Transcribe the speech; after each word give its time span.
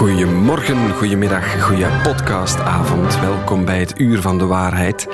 Goedemorgen, 0.00 0.90
goedemiddag, 0.90 1.62
goeie 1.62 1.86
podcastavond. 2.02 3.20
Welkom 3.20 3.64
bij 3.64 3.78
het 3.78 4.00
Uur 4.00 4.20
van 4.20 4.38
de 4.38 4.46
Waarheid. 4.46 5.08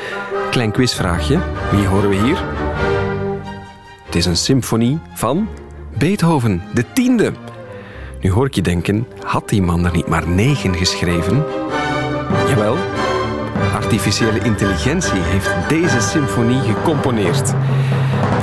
Klein 0.51 0.73
quizvraagje. 0.73 1.39
Wie 1.71 1.87
horen 1.87 2.09
we 2.09 2.15
hier? 2.17 2.45
Het 4.05 4.15
is 4.15 4.27
een 4.27 4.37
symfonie 4.37 4.99
van 5.15 5.49
Beethoven, 5.99 6.63
de 6.75 6.93
tiende. 6.93 7.33
Nu 8.21 8.31
hoor 8.31 8.47
ik 8.47 8.55
je 8.55 8.63
denken, 8.63 9.07
had 9.23 9.49
die 9.49 9.63
man 9.63 9.85
er 9.85 9.93
niet 9.93 10.09
maar 10.09 10.29
negen 10.29 10.75
geschreven? 10.75 11.45
Jawel, 12.49 12.77
artificiële 13.75 14.39
intelligentie 14.39 15.21
heeft 15.21 15.69
deze 15.69 16.01
symfonie 16.01 16.61
gecomponeerd. 16.61 17.55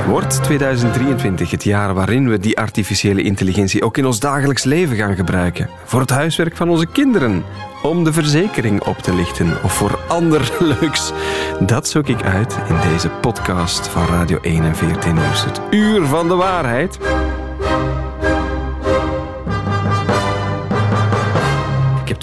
Wordt 0.06 0.42
2023 0.42 1.50
het 1.50 1.64
jaar 1.64 1.94
waarin 1.94 2.28
we 2.28 2.38
die 2.38 2.58
artificiële 2.58 3.22
intelligentie 3.22 3.84
ook 3.84 3.96
in 3.96 4.06
ons 4.06 4.20
dagelijks 4.20 4.64
leven 4.64 4.96
gaan 4.96 5.14
gebruiken? 5.14 5.70
Voor 5.84 6.00
het 6.00 6.10
huiswerk 6.10 6.56
van 6.56 6.68
onze 6.68 6.86
kinderen? 6.86 7.44
Om 7.82 8.04
de 8.04 8.12
verzekering 8.12 8.82
op 8.82 8.98
te 8.98 9.14
lichten 9.14 9.62
of 9.62 9.72
voor 9.72 9.98
ander 10.08 10.52
leuks? 10.80 11.12
Dat 11.60 11.88
zoek 11.88 12.08
ik 12.08 12.22
uit 12.22 12.58
in 12.68 12.90
deze 12.90 13.08
podcast 13.08 13.88
van 13.88 14.06
Radio 14.06 14.38
1 14.40 14.62
en 14.62 14.76
14 14.76 15.14
Nieuws. 15.14 15.44
Het 15.44 15.60
uur 15.70 16.06
van 16.06 16.28
de 16.28 16.34
waarheid. 16.34 16.98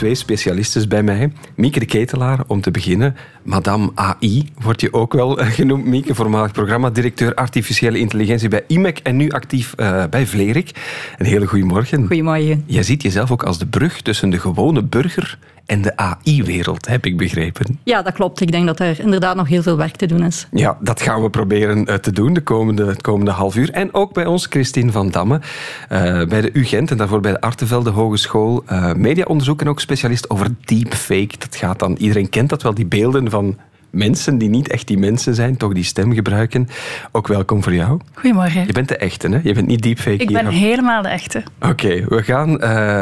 Twee 0.01 0.15
specialisten 0.15 0.89
bij 0.89 1.03
mij. 1.03 1.31
Mieke 1.55 1.79
de 1.79 1.85
Ketelaar, 1.85 2.39
om 2.47 2.61
te 2.61 2.71
beginnen. 2.71 3.15
Madame 3.43 3.91
AI 3.95 4.49
wordt 4.61 4.81
je 4.81 4.93
ook 4.93 5.13
wel 5.13 5.35
genoemd, 5.35 5.85
Mieke. 5.85 6.15
Voormalig 6.15 6.51
programmadirecteur 6.51 7.33
artificiële 7.33 7.99
intelligentie 7.99 8.49
bij 8.49 8.63
IMEC 8.67 8.97
en 8.97 9.15
nu 9.15 9.29
actief 9.29 9.73
uh, 9.77 10.03
bij 10.09 10.27
Vlerik. 10.27 10.71
Een 11.17 11.25
hele 11.25 11.47
goede 11.47 11.65
morgen. 11.65 12.07
Goedemorgen. 12.07 12.63
Jij 12.65 12.83
ziet 12.83 13.01
jezelf 13.01 13.31
ook 13.31 13.43
als 13.43 13.59
de 13.59 13.65
brug 13.65 14.01
tussen 14.01 14.29
de 14.29 14.39
gewone 14.39 14.83
burger 14.83 15.37
en 15.71 15.81
de 15.81 15.97
AI-wereld, 15.97 16.87
heb 16.87 17.05
ik 17.05 17.17
begrepen. 17.17 17.79
Ja, 17.83 18.01
dat 18.01 18.13
klopt. 18.13 18.41
Ik 18.41 18.51
denk 18.51 18.65
dat 18.65 18.79
er 18.79 18.99
inderdaad 18.99 19.35
nog 19.35 19.47
heel 19.47 19.61
veel 19.61 19.77
werk 19.77 19.95
te 19.95 20.05
doen 20.05 20.23
is. 20.23 20.47
Ja, 20.51 20.77
dat 20.81 21.01
gaan 21.01 21.21
we 21.21 21.29
proberen 21.29 21.89
uh, 21.89 21.95
te 21.95 22.11
doen 22.11 22.33
de 22.33 22.41
komende, 22.41 22.85
het 22.85 23.01
komende 23.01 23.31
half 23.31 23.55
uur. 23.55 23.71
En 23.71 23.93
ook 23.93 24.13
bij 24.13 24.25
ons, 24.25 24.45
Christine 24.45 24.91
van 24.91 25.09
Damme, 25.09 25.35
uh, 25.35 26.25
bij 26.25 26.41
de 26.41 26.49
UGent 26.53 26.91
en 26.91 26.97
daarvoor 26.97 27.19
bij 27.19 27.31
de 27.31 27.41
Artevelde 27.41 27.89
Hogeschool. 27.89 28.63
Uh, 28.71 28.93
mediaonderzoek 28.93 29.61
en 29.61 29.69
ook 29.69 29.79
specialist 29.79 30.29
over 30.29 30.47
deepfake. 30.65 31.37
Dat 31.37 31.55
gaat 31.55 31.79
dan, 31.79 31.95
iedereen 31.95 32.29
kent 32.29 32.49
dat 32.49 32.61
wel, 32.61 32.73
die 32.73 32.85
beelden 32.85 33.29
van 33.29 33.57
mensen 33.91 34.37
die 34.37 34.49
niet 34.49 34.67
echt 34.67 34.87
die 34.87 34.97
mensen 34.97 35.35
zijn, 35.35 35.57
toch 35.57 35.73
die 35.73 35.83
stem 35.83 36.13
gebruiken. 36.13 36.67
Ook 37.11 37.27
welkom 37.27 37.63
voor 37.63 37.73
jou. 37.73 37.99
Goedemorgen. 38.13 38.65
Je 38.65 38.73
bent 38.73 38.87
de 38.87 38.97
echte, 38.97 39.29
hè? 39.29 39.39
Je 39.43 39.53
bent 39.53 39.67
niet 39.67 39.81
deepfake 39.81 40.23
Ik 40.23 40.31
ben 40.31 40.47
helemaal 40.47 41.01
de 41.01 41.07
echte. 41.07 41.43
Oké, 41.59 41.69
okay, 41.69 42.05
we, 42.07 42.23
gaan, 42.23 42.49
uh, 42.49 42.57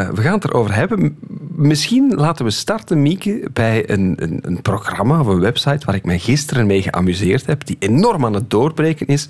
we 0.10 0.22
gaan 0.22 0.34
het 0.34 0.44
erover 0.44 0.76
hebben. 0.76 1.18
Misschien 1.56 2.14
laten 2.16 2.46
we 2.46 2.52
starten, 2.52 3.02
Mieke, 3.02 3.50
bij 3.54 3.90
een, 3.90 4.14
een, 4.18 4.40
een 4.42 4.62
programma 4.62 5.20
of 5.20 5.28
een 5.28 5.40
website 5.40 5.86
waar 5.86 5.96
ik 5.96 6.06
mij 6.06 6.20
gisteren 6.20 6.68
mee 6.68 6.82
geamuseerd 6.82 7.46
heb, 7.46 7.66
die 7.66 7.76
enorm 7.80 8.26
aan 8.26 8.34
het 8.34 8.50
doorbreken 8.50 9.08
is. 9.08 9.30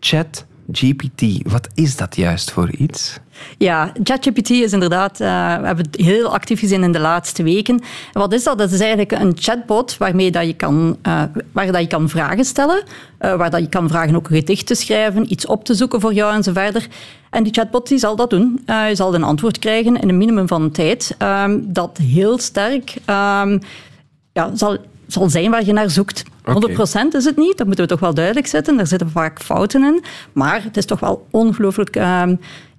Chat 0.00 0.46
GPT. 0.72 1.50
Wat 1.50 1.68
is 1.74 1.96
dat 1.96 2.16
juist 2.16 2.50
voor 2.50 2.70
iets? 2.70 3.18
Ja, 3.58 3.92
ChatGPT 4.02 4.50
is 4.50 4.72
inderdaad, 4.72 5.20
uh, 5.20 5.26
we 5.60 5.66
hebben 5.66 5.84
het 5.90 5.96
heel 5.96 6.32
actief 6.32 6.60
gezien 6.60 6.82
in 6.82 6.92
de 6.92 6.98
laatste 6.98 7.42
weken. 7.42 7.74
En 8.12 8.20
wat 8.20 8.32
is 8.32 8.44
dat? 8.44 8.58
Dat 8.58 8.70
is 8.70 8.80
eigenlijk 8.80 9.12
een 9.12 9.32
chatbot 9.38 9.96
waarmee 9.96 10.30
dat 10.30 10.46
je 10.46 10.54
kan, 10.54 10.96
uh, 11.06 11.22
waar 11.52 11.72
dat 11.72 11.80
je 11.80 11.86
kan 11.86 12.08
vragen 12.08 12.44
stellen, 12.44 12.82
uh, 13.20 13.34
waar 13.34 13.50
dat 13.50 13.60
je 13.60 13.68
kan 13.68 13.88
vragen 13.88 14.16
ook 14.16 14.28
een 14.28 14.36
gedicht 14.36 14.66
te 14.66 14.74
schrijven, 14.74 15.32
iets 15.32 15.46
op 15.46 15.64
te 15.64 15.74
zoeken 15.74 16.00
voor 16.00 16.12
jou 16.12 16.34
en 16.34 16.42
zo 16.42 16.52
verder. 16.52 16.86
En 17.30 17.42
die 17.42 17.52
chatbot 17.52 17.88
die 17.88 17.98
zal 17.98 18.16
dat 18.16 18.30
doen. 18.30 18.62
je 18.66 18.94
zal 18.94 19.14
een 19.14 19.22
antwoord 19.22 19.58
krijgen 19.58 20.00
in 20.00 20.08
een 20.08 20.18
minimum 20.18 20.48
van 20.48 20.70
tijd 20.70 21.16
um, 21.18 21.72
dat 21.72 21.98
heel 21.98 22.38
sterk 22.38 22.94
um, 23.06 23.60
ja, 24.32 24.50
zal 24.54 24.78
zal 25.12 25.30
zijn 25.30 25.50
waar 25.50 25.64
je 25.64 25.72
naar 25.72 25.90
zoekt. 25.90 26.24
100% 26.24 26.52
is 27.12 27.24
het 27.24 27.36
niet, 27.36 27.58
dat 27.58 27.66
moeten 27.66 27.84
we 27.84 27.90
toch 27.90 28.00
wel 28.00 28.14
duidelijk 28.14 28.46
zetten. 28.46 28.76
Daar 28.76 28.86
zitten 28.86 29.10
vaak 29.10 29.40
fouten 29.42 29.84
in. 29.84 30.02
Maar 30.32 30.62
het 30.62 30.76
is 30.76 30.84
toch 30.84 31.00
wel 31.00 31.26
ongelooflijk 31.30 31.96
uh, 31.96 32.22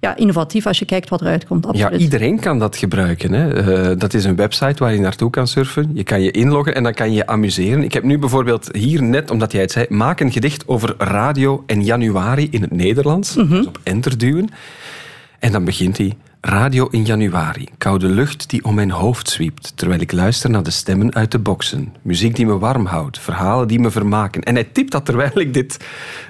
ja, 0.00 0.16
innovatief 0.16 0.66
als 0.66 0.78
je 0.78 0.84
kijkt 0.84 1.08
wat 1.08 1.20
eruit 1.20 1.46
komt. 1.46 1.66
Absoluut. 1.66 1.90
Ja, 1.92 1.98
iedereen 1.98 2.40
kan 2.40 2.58
dat 2.58 2.76
gebruiken. 2.76 3.32
Hè. 3.32 3.66
Uh, 3.90 3.98
dat 3.98 4.14
is 4.14 4.24
een 4.24 4.36
website 4.36 4.84
waar 4.84 4.92
je 4.92 5.00
naartoe 5.00 5.30
kan 5.30 5.46
surfen. 5.46 5.90
Je 5.94 6.04
kan 6.04 6.22
je 6.22 6.30
inloggen 6.30 6.74
en 6.74 6.82
dan 6.82 6.94
kan 6.94 7.10
je 7.10 7.16
je 7.16 7.26
amuseren. 7.26 7.82
Ik 7.82 7.92
heb 7.92 8.02
nu 8.02 8.18
bijvoorbeeld 8.18 8.68
hier 8.72 9.02
net, 9.02 9.30
omdat 9.30 9.52
jij 9.52 9.60
het 9.60 9.72
zei, 9.72 9.86
maak 9.88 10.20
een 10.20 10.32
gedicht 10.32 10.68
over 10.68 10.94
radio 10.98 11.62
en 11.66 11.84
januari 11.84 12.48
in 12.50 12.62
het 12.62 12.72
Nederlands. 12.72 13.34
Mm 13.34 13.46
-hmm. 13.46 13.56
Dus 13.56 13.66
op 13.66 13.80
enter 13.82 14.18
duwen. 14.18 14.48
En 15.38 15.52
dan 15.52 15.64
begint 15.64 15.98
hij. 15.98 16.16
Radio 16.44 16.88
in 16.90 17.04
januari, 17.04 17.68
koude 17.78 18.06
lucht 18.06 18.50
die 18.50 18.64
om 18.64 18.74
mijn 18.74 18.90
hoofd 18.90 19.28
zwiept, 19.28 19.72
terwijl 19.76 20.00
ik 20.00 20.12
luister 20.12 20.50
naar 20.50 20.62
de 20.62 20.70
stemmen 20.70 21.14
uit 21.14 21.30
de 21.30 21.38
boksen. 21.38 21.94
Muziek 22.02 22.36
die 22.36 22.46
me 22.46 22.58
warm 22.58 22.86
houdt, 22.86 23.18
verhalen 23.18 23.68
die 23.68 23.78
me 23.78 23.90
vermaken. 23.90 24.42
En 24.42 24.54
hij 24.54 24.64
tipt 24.64 24.92
dat 24.92 25.04
terwijl 25.04 25.38
ik 25.40 25.54
dit 25.54 25.76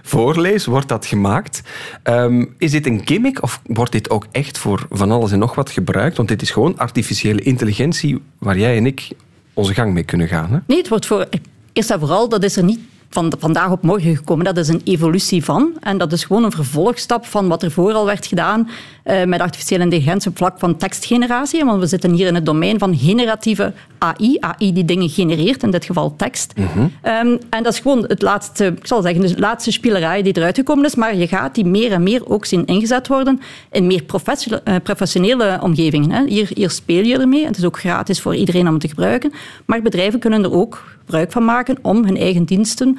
voorlees, 0.03 0.67
wordt 0.67 0.89
dat 0.89 1.07
gemaakt. 1.07 1.63
Um, 2.05 2.55
is 2.59 2.71
dit 2.71 2.87
een 2.87 3.01
gimmick 3.05 3.43
of 3.43 3.61
wordt 3.65 3.93
dit 3.93 4.11
ook 4.11 4.27
echt 4.33 4.59
voor 4.59 4.87
van 4.91 5.11
alles 5.11 5.33
en 5.33 5.39
nog 5.39 5.55
wat 5.55 5.71
gebruikt? 5.71 6.17
Want 6.17 6.29
dit 6.29 6.43
is 6.43 6.51
gewoon 6.51 6.79
artificiële 6.79 7.43
intelligentie 7.43 8.23
waar 8.39 8.59
jij 8.59 8.77
en 8.77 8.87
ik 8.87 9.09
onze 9.55 9.75
gang 9.75 9.93
mee 9.93 10.05
kunnen 10.05 10.29
gaan. 10.29 10.51
Hè? 10.51 10.59
Nee, 10.67 10.79
het 10.79 10.89
wordt 10.89 11.07
voor... 11.07 11.29
Eerst 11.73 11.91
en 11.91 11.99
vooral, 11.99 12.29
dat 12.29 12.43
is 12.43 12.57
er 12.57 12.65
niet 12.65 12.81
van 13.13 13.33
vandaag 13.39 13.71
op 13.71 13.83
morgen 13.83 14.17
gekomen. 14.17 14.45
Dat 14.45 14.57
is 14.57 14.69
een 14.69 14.81
evolutie 14.85 15.45
van. 15.45 15.73
En 15.81 15.99
dat 15.99 16.13
is 16.13 16.25
gewoon 16.25 16.45
een 16.45 16.53
vervolgstap 16.53 17.27
van 17.27 17.49
wat 17.49 17.63
er 17.63 17.71
vooral 17.71 18.07
werd 18.07 18.27
gedaan 18.27 18.69
uh, 19.05 19.25
met 19.25 19.41
artificiële 19.41 19.83
intelligentie 19.83 20.31
op 20.31 20.37
vlak 20.37 20.59
van 20.59 20.77
tekstgeneratie. 20.77 21.65
Want 21.65 21.81
we 21.81 21.87
zitten 21.87 22.13
hier 22.13 22.27
in 22.27 22.35
het 22.35 22.47
domein 22.47 22.79
van 22.79 22.97
generatieve 22.97 23.73
AI. 23.99 24.37
AI 24.41 24.73
die 24.73 24.85
dingen 24.85 25.09
genereert, 25.09 25.63
in 25.63 25.71
dit 25.71 25.85
geval 25.85 26.17
tekst. 26.17 26.53
Mm 26.57 26.67
-hmm. 26.75 26.83
um, 26.83 27.39
en 27.51 27.63
dat 27.63 27.73
is 27.73 27.79
gewoon 27.79 28.05
het 28.07 28.23
laatste, 28.23 28.67
ik 28.67 28.87
zal 28.87 29.03
zeggen, 29.03 29.21
de 29.21 29.39
laatste 29.39 29.73
spielerij 29.73 30.23
die 30.23 30.37
eruit 30.37 30.57
gekomen 30.57 30.85
is. 30.85 30.95
Maar 30.95 31.17
je 31.17 31.29
gaat 31.29 31.55
die 31.55 31.65
meer 31.65 31.93
en 31.93 32.03
meer 32.03 32.29
ook 32.29 32.45
zien 32.45 32.67
ingezet 32.67 33.09
worden 33.09 33.41
in 33.71 33.87
meer 33.87 34.03
professionele, 34.03 34.81
professionele 34.83 35.59
omgevingen. 35.63 36.11
Hè. 36.11 36.25
Hier, 36.27 36.51
hier 36.55 36.71
speel 36.71 37.05
je 37.05 37.19
ermee. 37.19 37.47
Het 37.47 37.57
is 37.57 37.65
ook 37.65 37.79
gratis 37.79 38.21
voor 38.21 38.37
iedereen 38.37 38.69
om 38.69 38.79
te 38.79 38.89
gebruiken. 38.89 39.33
Maar 39.65 39.83
bedrijven 39.83 40.19
kunnen 40.19 40.45
er 40.45 40.53
ook 40.53 40.83
gebruik 40.99 41.33
van 41.33 41.45
maken 41.45 41.79
om 41.83 42.05
hun 42.05 42.17
eigen 42.17 42.45
diensten 42.45 42.99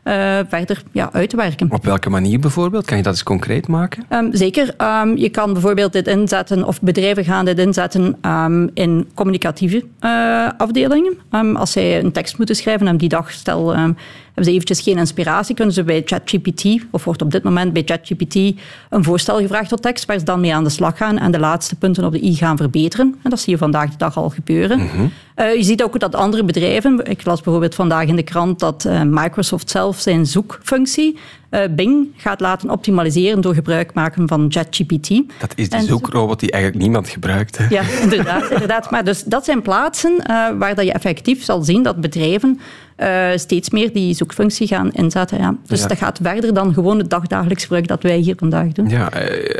verder 0.03 0.83
ja, 0.91 1.09
uit 1.11 1.29
te 1.29 1.35
werken. 1.35 1.71
Op 1.71 1.85
welke 1.85 2.09
manier 2.09 2.39
bijvoorbeeld? 2.39 2.85
Kan 2.85 2.97
je 2.97 3.03
dat 3.03 3.13
eens 3.13 3.23
concreet 3.23 3.67
maken? 3.67 4.05
Um, 4.09 4.35
zeker. 4.35 4.73
Um, 4.77 5.17
je 5.17 5.29
kan 5.29 5.53
bijvoorbeeld 5.53 5.93
dit 5.93 6.07
inzetten, 6.07 6.63
of 6.63 6.81
bedrijven 6.81 7.23
gaan 7.25 7.45
dit 7.45 7.59
inzetten 7.59 8.17
um, 8.25 8.69
in 8.73 9.09
communicatieve 9.13 9.85
uh, 10.01 10.49
afdelingen. 10.57 11.17
als 11.53 11.71
zij 11.71 11.99
een 11.99 12.11
tekst 12.11 12.37
moeten 12.37 12.55
schrijven 12.55 12.87
en 12.87 12.97
die 12.97 13.09
dag 13.09 13.31
stel 13.31 13.75
hebben 14.33 14.43
ze 14.43 14.51
eventjes 14.51 14.81
geen 14.81 14.97
inspiratie, 14.97 15.55
kunnen 15.55 15.73
ze 15.73 15.83
bij 15.83 16.01
ChatGPT, 16.05 16.65
of 16.91 17.03
wordt 17.03 17.21
op 17.21 17.31
dit 17.31 17.43
moment 17.43 17.73
bij 17.73 17.81
ChatGPT 17.85 18.35
een 18.89 19.03
voorstel 19.03 19.39
gevraagd 19.39 19.69
tot 19.69 19.81
tekst, 19.81 20.05
waar 20.05 20.19
ze 20.19 20.25
dan 20.25 20.39
mee 20.39 20.55
aan 20.55 20.63
de 20.63 20.69
slag 20.69 20.97
gaan 20.97 21.17
en 21.17 21.31
de 21.31 21.39
laatste 21.39 21.75
punten 21.75 22.05
op 22.05 22.11
de 22.11 22.23
i 22.23 22.35
gaan 22.35 22.57
verbeteren. 22.57 23.15
En 23.23 23.29
dat 23.29 23.39
zie 23.39 23.53
je 23.53 23.57
vandaag 23.57 23.89
de 23.89 23.97
dag 23.97 24.17
al 24.17 24.29
gebeuren. 24.29 24.79
Mm 24.79 24.87
-hmm. 24.87 25.11
uh, 25.35 25.55
je 25.55 25.63
ziet 25.63 25.83
ook 25.83 25.99
dat 25.99 26.15
andere 26.15 26.43
bedrijven, 26.43 27.05
ik 27.05 27.25
las 27.25 27.41
bijvoorbeeld 27.41 27.75
vandaag 27.75 28.07
in 28.07 28.15
de 28.15 28.23
krant 28.23 28.59
dat 28.59 28.85
uh, 28.87 29.01
Microsoft 29.01 29.69
zelf 29.69 29.90
zijn 29.99 30.25
zoekfunctie 30.25 31.17
uh, 31.51 31.61
Bing 31.71 32.07
gaat 32.17 32.39
laten 32.39 32.69
optimaliseren 32.69 33.41
door 33.41 33.53
gebruik 33.53 33.93
maken 33.93 34.27
van 34.27 34.45
ChatGPT. 34.49 35.09
Dat 35.39 35.53
is 35.55 35.69
die 35.69 35.79
en, 35.79 35.85
zoekrobot 35.85 36.39
die 36.39 36.51
eigenlijk 36.51 36.83
niemand 36.83 37.09
gebruikt. 37.09 37.57
Hè? 37.57 37.65
Ja, 37.69 37.83
inderdaad. 38.01 38.49
inderdaad. 38.49 38.91
Maar 38.91 39.03
dus 39.03 39.23
dat 39.23 39.45
zijn 39.45 39.61
plaatsen 39.61 40.11
uh, 40.11 40.49
waar 40.57 40.75
dat 40.75 40.85
je 40.85 40.91
effectief 40.91 41.43
zal 41.43 41.63
zien 41.63 41.83
dat 41.83 42.01
bedrijven 42.01 42.59
uh, 42.97 43.29
steeds 43.35 43.69
meer 43.69 43.93
die 43.93 44.13
zoekfunctie 44.13 44.67
gaan 44.67 44.91
inzetten. 44.91 45.37
Ja. 45.37 45.55
Dus 45.67 45.81
ja. 45.81 45.87
dat 45.87 45.97
gaat 45.97 46.19
verder 46.21 46.53
dan 46.53 46.73
gewoon 46.73 46.97
het 46.97 47.09
dagdagelijks 47.09 47.63
gebruik 47.63 47.87
dat 47.87 48.03
wij 48.03 48.17
hier 48.17 48.35
vandaag 48.37 48.71
doen. 48.71 48.89
Ja, 48.89 49.11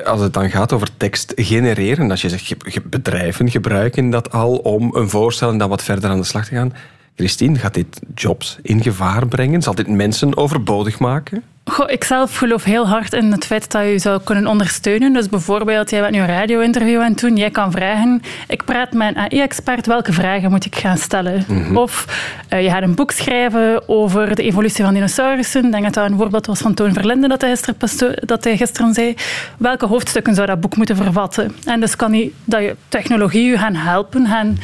als 0.05 0.21
het 0.21 0.33
dan 0.33 0.49
gaat 0.49 0.73
over 0.73 0.87
tekst 0.97 1.33
genereren, 1.35 2.11
als 2.11 2.21
je 2.21 2.29
zegt 2.29 2.89
bedrijven 2.89 3.49
gebruiken 3.49 4.09
dat 4.09 4.31
al 4.31 4.55
om 4.55 4.95
een 4.95 5.09
voorstel 5.09 5.49
en 5.49 5.57
dan 5.57 5.69
wat 5.69 5.83
verder 5.83 6.09
aan 6.09 6.19
de 6.19 6.23
slag 6.23 6.45
te 6.45 6.55
gaan. 6.55 6.73
Christine, 7.15 7.59
gaat 7.59 7.73
dit 7.73 8.01
jobs 8.15 8.57
in 8.61 8.81
gevaar 8.81 9.27
brengen? 9.27 9.61
Zal 9.61 9.75
dit 9.75 9.87
mensen 9.87 10.37
overbodig 10.37 10.99
maken? 10.99 11.43
Goh, 11.65 11.91
ik 11.91 12.03
zelf 12.03 12.37
geloof 12.37 12.63
heel 12.63 12.87
hard 12.87 13.13
in 13.13 13.31
het 13.31 13.45
feit 13.45 13.71
dat 13.71 13.83
je 13.83 13.99
zou 13.99 14.21
kunnen 14.23 14.47
ondersteunen. 14.47 15.13
Dus 15.13 15.29
bijvoorbeeld, 15.29 15.89
jij 15.89 16.01
bent 16.01 16.13
nu 16.13 16.19
een 16.19 16.27
radio-interview 16.27 17.01
aan 17.01 17.11
het 17.11 17.19
doen. 17.19 17.35
Jij 17.35 17.49
kan 17.49 17.71
vragen, 17.71 18.21
ik 18.47 18.65
praat 18.65 18.93
met 18.93 19.07
een 19.07 19.17
AI-expert, 19.17 19.85
welke 19.85 20.13
vragen 20.13 20.49
moet 20.49 20.65
ik 20.65 20.75
gaan 20.75 20.97
stellen? 20.97 21.45
Mm 21.47 21.63
-hmm. 21.63 21.77
Of 21.77 22.05
uh, 22.53 22.63
je 22.63 22.69
gaat 22.69 22.81
een 22.81 22.95
boek 22.95 23.11
schrijven 23.11 23.89
over 23.89 24.35
de 24.35 24.43
evolutie 24.43 24.83
van 24.83 24.93
dinosaurussen. 24.93 25.65
Ik 25.65 25.71
denk 25.71 25.83
dat 25.83 25.93
dat 25.93 26.09
een 26.09 26.17
voorbeeld 26.17 26.45
was 26.45 26.59
van 26.59 26.73
Toon 26.73 26.93
Verlinden 26.93 27.29
dat 27.29 27.41
hij, 27.41 27.55
gisteren, 27.55 28.27
dat 28.27 28.43
hij 28.43 28.57
gisteren 28.57 28.93
zei. 28.93 29.15
Welke 29.57 29.85
hoofdstukken 29.85 30.35
zou 30.35 30.47
dat 30.47 30.61
boek 30.61 30.75
moeten 30.75 30.95
vervatten? 30.95 31.55
En 31.65 31.79
dus 31.79 31.95
kan 31.95 32.11
die, 32.11 32.33
dat 32.43 32.61
je 32.61 32.75
technologie 32.87 33.49
je 33.49 33.57
gaan 33.57 33.75
helpen, 33.75 34.27
gaan 34.27 34.57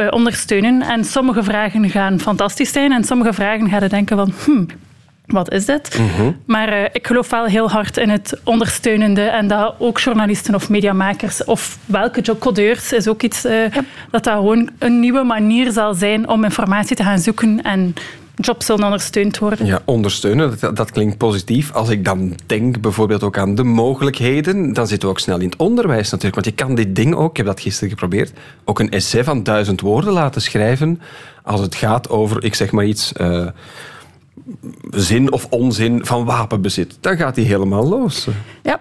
uh, 0.00 0.06
ondersteunen. 0.10 0.82
En 0.82 1.04
sommige 1.04 1.42
vragen 1.42 1.90
gaan 1.90 2.20
fantastisch 2.20 2.72
zijn 2.72 2.92
en 2.92 3.04
sommige 3.04 3.32
vragen 3.32 3.68
gaan 3.68 3.88
denken 3.88 4.16
van... 4.16 4.32
Hmm, 4.44 4.66
wat 5.26 5.52
is 5.52 5.64
dit? 5.64 6.00
Maar 6.46 6.72
uh, 6.72 6.84
ik 6.92 7.06
geloof 7.06 7.30
wel 7.30 7.44
heel 7.44 7.70
hard 7.70 7.96
in 7.96 8.08
het 8.08 8.40
ondersteunende 8.44 9.22
en 9.22 9.46
dat 9.46 9.74
ook 9.78 10.00
journalisten 10.00 10.54
of 10.54 10.68
mediamakers 10.68 11.44
of 11.44 11.78
welke 11.86 12.38
codeurs 12.38 12.92
is 12.92 13.08
ook 13.08 13.22
iets 13.22 13.44
uh, 13.44 13.72
ja. 13.72 13.84
dat 14.10 14.24
dat 14.24 14.34
gewoon 14.34 14.70
een 14.78 15.00
nieuwe 15.00 15.22
manier 15.22 15.72
zal 15.72 15.94
zijn 15.94 16.28
om 16.28 16.44
informatie 16.44 16.96
te 16.96 17.02
gaan 17.02 17.18
zoeken 17.18 17.62
en 17.62 17.94
jobs 18.40 18.66
zullen 18.66 18.84
ondersteund 18.84 19.38
worden. 19.38 19.66
Ja, 19.66 19.82
ondersteunen, 19.84 20.58
dat, 20.60 20.76
dat, 20.76 20.90
klinkt 20.90 21.16
positief. 21.16 21.72
Als 21.72 21.88
ik 21.88 22.04
dan 22.04 22.34
denk 22.46 22.80
bijvoorbeeld 22.80 23.22
ook 23.22 23.38
aan 23.38 23.54
de 23.54 23.64
mogelijkheden, 23.64 24.72
dan 24.72 24.86
zitten 24.86 25.08
we 25.08 25.14
ook 25.14 25.20
snel 25.20 25.38
in 25.38 25.48
het 25.48 25.58
onderwijs 25.58 26.10
natuurlijk. 26.10 26.34
Want 26.34 26.46
je 26.46 26.64
kan 26.64 26.74
dit 26.74 26.96
ding 26.96 27.14
ook, 27.14 27.30
ik 27.30 27.36
heb 27.36 27.46
dat 27.46 27.60
gisteren 27.60 27.88
geprobeerd, 27.88 28.32
ook 28.64 28.78
een 28.78 28.90
essay 28.90 29.24
van 29.24 29.42
duizend 29.42 29.80
woorden 29.80 30.12
laten 30.12 30.42
schrijven 30.42 31.00
als 31.42 31.60
het 31.60 31.74
gaat 31.74 32.08
over, 32.08 32.44
ik 32.44 32.54
zeg 32.54 32.70
maar 32.70 32.84
iets... 32.84 33.12
Uh, 33.20 33.46
zin 34.90 35.32
of 35.32 35.46
onzin 35.50 36.06
van 36.06 36.24
wapenbezit. 36.24 36.98
Dan 37.00 37.16
gaat 37.16 37.36
hij 37.36 37.44
helemaal 37.44 37.88
los. 37.88 38.28
Ja, 38.62 38.80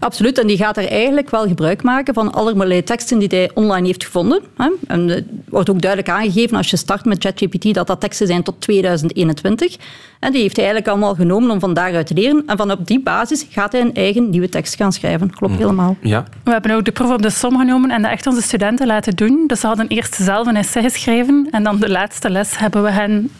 Absoluut, 0.00 0.38
en 0.38 0.46
die 0.46 0.56
gaat 0.56 0.76
er 0.76 0.88
eigenlijk 0.88 1.30
wel 1.30 1.46
gebruik 1.46 1.82
maken 1.82 2.14
van 2.14 2.32
allerlei 2.32 2.84
teksten 2.84 3.18
die 3.18 3.28
hij 3.28 3.50
online 3.54 3.86
heeft 3.86 4.04
gevonden. 4.04 4.42
En 4.86 5.08
het 5.08 5.24
wordt 5.48 5.70
ook 5.70 5.80
duidelijk 5.80 6.10
aangegeven 6.10 6.56
als 6.56 6.70
je 6.70 6.76
start 6.76 7.04
met 7.04 7.24
ChatGPT 7.24 7.74
dat 7.74 7.86
dat 7.86 8.00
teksten 8.00 8.26
zijn 8.26 8.42
tot 8.42 8.60
2021. 8.60 9.76
En 10.20 10.32
die 10.32 10.42
heeft 10.42 10.56
hij 10.56 10.64
eigenlijk 10.64 10.94
allemaal 10.94 11.14
genomen 11.14 11.50
om 11.50 11.60
van 11.60 11.74
daaruit 11.74 12.06
te 12.06 12.14
leren. 12.14 12.42
En 12.46 12.56
van 12.56 12.70
op 12.70 12.86
die 12.86 13.00
basis 13.00 13.46
gaat 13.50 13.72
hij 13.72 13.80
een 13.80 13.94
eigen 13.94 14.30
nieuwe 14.30 14.48
tekst 14.48 14.74
gaan 14.74 14.92
schrijven. 14.92 15.30
Klopt 15.30 15.52
mm. 15.52 15.58
helemaal. 15.58 15.96
Ja. 16.02 16.24
We 16.44 16.50
hebben 16.50 16.74
ook 16.74 16.84
de 16.84 16.92
proef 16.92 17.10
op 17.10 17.22
de 17.22 17.30
som 17.30 17.58
genomen 17.58 17.90
en 17.90 18.02
dat 18.02 18.10
echt 18.10 18.26
onze 18.26 18.42
studenten 18.42 18.86
laten 18.86 19.16
doen. 19.16 19.44
Dus 19.46 19.60
ze 19.60 19.66
hadden 19.66 19.88
eerst 19.88 20.14
zelf 20.14 20.46
een 20.46 20.56
essay 20.56 20.82
geschreven 20.82 21.48
en 21.50 21.62
dan 21.62 21.78
de 21.78 21.90
laatste 21.90 22.30
les 22.30 22.58
hebben 22.58 22.82
we 22.82 22.90
hen 22.90 23.30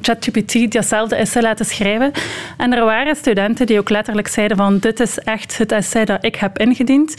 ChatGPT 0.00 0.72
datzelfde 0.72 1.16
essay 1.16 1.42
laten 1.42 1.66
schrijven. 1.66 2.12
En 2.56 2.72
er 2.72 2.84
waren 2.84 3.16
studenten 3.16 3.66
die 3.66 3.78
ook 3.78 3.90
letterlijk 3.90 4.28
zeiden 4.28 4.56
van 4.56 4.78
dit 4.78 5.00
is 5.00 5.18
echt 5.18 5.58
het 5.58 5.72
essay 5.72 6.04
dat 6.04 6.24
ik 6.24 6.36
heb 6.36 6.58
ingediend. 6.58 7.14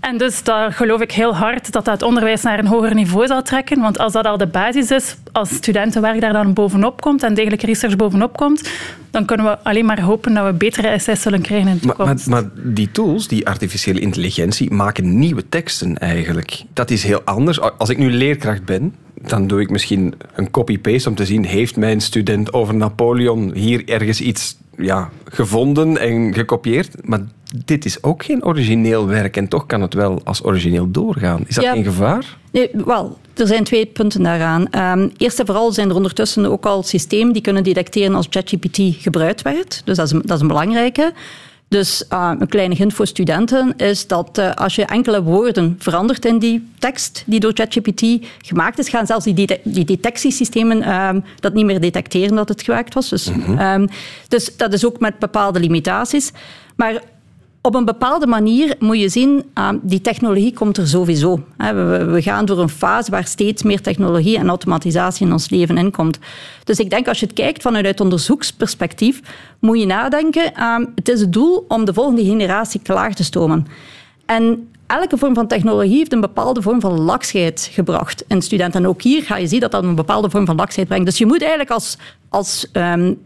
En 0.00 0.18
dus 0.18 0.42
daar 0.42 0.72
geloof 0.72 1.00
ik 1.00 1.12
heel 1.12 1.36
hard 1.36 1.72
dat 1.72 1.84
dat 1.84 1.94
het 1.94 2.02
onderwijs 2.02 2.42
naar 2.42 2.58
een 2.58 2.66
hoger 2.66 2.94
niveau 2.94 3.26
zal 3.26 3.42
trekken. 3.42 3.80
Want 3.80 3.98
als 3.98 4.12
dat 4.12 4.26
al 4.26 4.36
de 4.36 4.46
basis 4.46 4.90
is, 4.90 5.16
als 5.32 5.54
studentenwerk 5.54 6.20
daar 6.20 6.32
dan 6.32 6.52
bovenop 6.52 7.00
komt 7.00 7.22
en 7.22 7.34
degelijke 7.34 7.66
research 7.66 7.96
bovenop 7.96 8.36
komt, 8.36 8.70
dan 9.10 9.24
kunnen 9.24 9.46
we 9.46 9.58
alleen 9.58 9.84
maar 9.84 10.00
hopen 10.00 10.34
dat 10.34 10.46
we 10.46 10.52
betere 10.52 10.88
essays 10.88 11.22
zullen 11.22 11.40
krijgen 11.40 11.68
in 11.68 11.74
de 11.74 11.80
toekomst. 11.80 12.26
Maar, 12.26 12.42
maar, 12.42 12.50
maar 12.54 12.74
die 12.74 12.90
tools, 12.90 13.28
die 13.28 13.46
artificiële 13.46 14.00
intelligentie, 14.00 14.70
maken 14.70 15.18
nieuwe 15.18 15.48
teksten 15.48 15.98
eigenlijk. 15.98 16.62
Dat 16.72 16.90
is 16.90 17.02
heel 17.02 17.22
anders. 17.24 17.60
Als 17.60 17.88
ik 17.88 17.98
nu 17.98 18.10
leerkracht 18.12 18.64
ben, 18.64 18.94
dan 19.26 19.46
doe 19.46 19.60
ik 19.60 19.70
misschien 19.70 20.14
een 20.34 20.50
copy-paste 20.50 21.08
om 21.08 21.14
te 21.14 21.24
zien, 21.24 21.44
heeft 21.44 21.76
mijn 21.76 22.00
student 22.00 22.52
over 22.52 22.74
Napoleon 22.74 23.54
hier 23.54 23.88
ergens 23.88 24.20
iets 24.20 24.56
ja, 24.76 25.10
gevonden 25.24 25.98
en 25.98 26.34
gekopieerd? 26.34 27.06
Maar 27.06 27.20
dit 27.64 27.84
is 27.84 28.02
ook 28.02 28.24
geen 28.24 28.44
origineel 28.44 29.06
werk 29.06 29.36
en 29.36 29.48
toch 29.48 29.66
kan 29.66 29.80
het 29.82 29.94
wel 29.94 30.20
als 30.24 30.44
origineel 30.44 30.90
doorgaan. 30.90 31.44
Is 31.46 31.54
dat 31.54 31.64
ja, 31.64 31.72
geen 31.72 31.84
gevaar? 31.84 32.38
Nee, 32.52 32.70
wel, 32.84 33.18
er 33.34 33.46
zijn 33.46 33.64
twee 33.64 33.86
punten 33.86 34.22
daaraan. 34.22 34.66
Um, 34.98 35.12
eerst 35.16 35.38
en 35.38 35.46
vooral 35.46 35.72
zijn 35.72 35.88
er 35.88 35.94
ondertussen 35.94 36.46
ook 36.46 36.66
al 36.66 36.82
systemen 36.82 37.32
die 37.32 37.42
kunnen 37.42 37.64
detecteren 37.64 38.14
als 38.14 38.26
ChatGPT 38.30 38.78
gebruikt 38.98 39.42
werd. 39.42 39.82
Dus 39.84 39.96
dat 39.96 40.06
is, 40.06 40.12
dat 40.12 40.36
is 40.36 40.40
een 40.40 40.48
belangrijke. 40.48 41.12
Dus 41.70 42.04
uh, 42.12 42.32
een 42.38 42.48
kleine 42.48 42.74
hint 42.74 42.94
voor 42.94 43.06
studenten 43.06 43.76
is 43.76 44.06
dat 44.06 44.38
uh, 44.38 44.54
als 44.54 44.74
je 44.74 44.84
enkele 44.84 45.22
woorden 45.22 45.76
verandert 45.78 46.24
in 46.24 46.38
die 46.38 46.70
tekst 46.78 47.22
die 47.26 47.40
door 47.40 47.52
ChatGPT 47.54 48.26
gemaakt 48.38 48.78
is, 48.78 48.88
gaan 48.88 49.06
zelfs 49.06 49.24
die, 49.24 49.60
die 49.62 49.84
detectiesystemen 49.84 50.94
um, 50.94 51.24
dat 51.40 51.54
niet 51.54 51.64
meer 51.64 51.80
detecteren 51.80 52.36
dat 52.36 52.48
het 52.48 52.62
gemaakt 52.62 52.94
was. 52.94 53.08
Dus, 53.08 53.30
mm 53.30 53.42
-hmm. 53.42 53.58
um, 53.58 53.88
dus 54.28 54.56
dat 54.56 54.72
is 54.72 54.84
ook 54.84 55.00
met 55.00 55.18
bepaalde 55.18 55.60
limitaties. 55.60 56.32
Maar 56.76 57.02
op 57.62 57.74
een 57.74 57.84
bepaalde 57.84 58.26
manier 58.26 58.74
moet 58.78 59.00
je 59.00 59.08
zien, 59.08 59.44
uh, 59.54 59.68
die 59.82 60.00
technologie 60.00 60.52
komt 60.52 60.76
er 60.76 60.88
sowieso. 60.88 61.44
We, 61.56 62.18
gaan 62.18 62.44
door 62.44 62.58
een 62.58 62.68
fase 62.68 63.10
waar 63.10 63.26
steeds 63.26 63.62
meer 63.62 63.80
technologie 63.80 64.38
en 64.38 64.48
automatisatie 64.48 65.26
in 65.26 65.32
ons 65.32 65.50
leven 65.50 65.78
inkomt. 65.78 66.18
Dus 66.64 66.78
ik 66.78 66.90
denk, 66.90 67.08
als 67.08 67.20
je 67.20 67.26
het 67.26 67.34
kijkt 67.34 67.62
vanuit 67.62 68.00
onderzoeksperspectief, 68.00 69.20
moet 69.58 69.78
je 69.78 69.86
nadenken, 69.86 70.52
uh, 70.56 70.76
het 70.94 71.08
is 71.08 71.20
het 71.20 71.32
doel 71.32 71.64
om 71.68 71.84
de 71.84 71.94
volgende 71.94 72.24
generatie 72.24 72.80
klaar 72.82 73.14
te 73.14 73.24
stomen. 73.24 73.66
En 74.26 74.68
elke 74.86 75.16
vorm 75.16 75.34
van 75.34 75.46
technologie 75.46 75.96
heeft 75.96 76.12
een 76.12 76.20
bepaalde 76.20 76.62
vorm 76.62 76.80
van 76.80 77.00
laksheid 77.00 77.68
gebracht 77.72 78.24
in 78.28 78.42
studenten. 78.42 78.80
En 78.80 78.88
ook 78.88 79.02
hier 79.02 79.22
ga 79.22 79.36
je 79.36 79.46
zien 79.46 79.60
dat 79.60 79.70
dat 79.70 79.84
een 79.84 79.94
bepaalde 79.94 80.30
vorm 80.30 80.46
van 80.46 80.56
laksheid 80.56 80.88
brengt. 80.88 81.06
Dus 81.06 81.18
je 81.18 81.26
moet 81.26 81.40
eigenlijk 81.40 81.70
als, 81.70 81.98
als 82.28 82.66
um, 82.72 83.18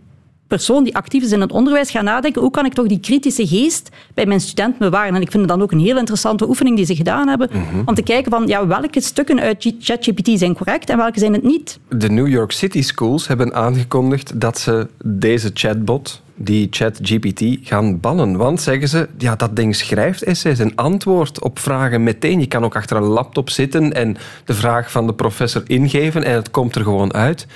persoon 0.57 0.85
die 0.85 0.97
actief 0.97 1.23
is 1.23 1.33
in 1.33 1.41
het 1.41 1.53
onderwijs 1.53 1.91
gaan 1.91 2.05
nadenken 2.05 2.41
hoe 2.41 2.51
kan 2.51 2.67
ik 2.67 2.73
toch 2.73 2.87
die 2.87 3.01
kritische 3.01 3.47
geest 3.47 3.89
bij 4.15 4.27
mijn 4.27 4.41
studenten 4.41 4.79
bewaren. 4.79 5.15
En 5.15 5.21
ik 5.21 5.31
vind 5.31 5.43
het 5.43 5.53
dan 5.53 5.63
ook 5.63 5.73
een 5.73 5.81
heel 5.81 5.99
interessante 5.99 6.49
oefening 6.49 6.77
die 6.77 6.87
ze 6.87 6.95
gedaan 6.95 7.29
hebben, 7.29 7.49
mhm. 7.53 7.83
om 7.85 7.95
te 7.95 8.03
kijken 8.03 8.31
van 8.31 8.47
ja, 8.47 8.67
welke 8.67 9.01
stukken 9.01 9.41
uit 9.41 9.75
ChatGPT 9.79 10.39
zijn 10.39 10.55
correct 10.55 10.91
en 10.91 10.97
welke 10.97 11.19
zijn 11.19 11.33
het 11.33 11.43
niet. 11.43 11.79
De 11.89 12.11
New 12.11 12.29
York 12.29 12.53
City 12.53 12.83
Schools 12.83 13.27
hebben 13.27 13.55
aangekondigd 13.55 14.41
dat 14.41 14.59
ze 14.59 14.89
deze 15.05 15.51
chatbot, 15.55 16.23
die 16.35 16.67
ChatGPT, 16.71 17.43
gaan 17.63 18.01
bannen. 18.01 18.37
Want, 18.37 18.61
zeggen 18.61 18.89
ze, 18.89 19.09
ja, 19.19 19.37
dat 19.37 19.57
ding 19.57 19.77
schrijft 19.77 20.23
essays 20.23 20.59
en 20.59 20.75
antwoordt 20.75 21.43
op 21.43 21.59
vragen 21.59 22.03
meteen. 22.03 22.41
Je 22.41 22.47
kan 22.47 22.65
ook 22.65 22.77
achter 22.77 22.97
een 22.97 23.03
laptop 23.03 23.51
zitten 23.51 23.93
en 23.93 24.17
de 24.45 24.55
vraag 24.55 24.91
van 24.91 25.07
de 25.07 25.15
professor 25.15 25.63
ingeven 25.67 26.25
en 26.25 26.35
het 26.35 26.51
komt 26.51 26.75
er 26.75 26.83
gewoon 26.83 27.15
uit. 27.15 27.47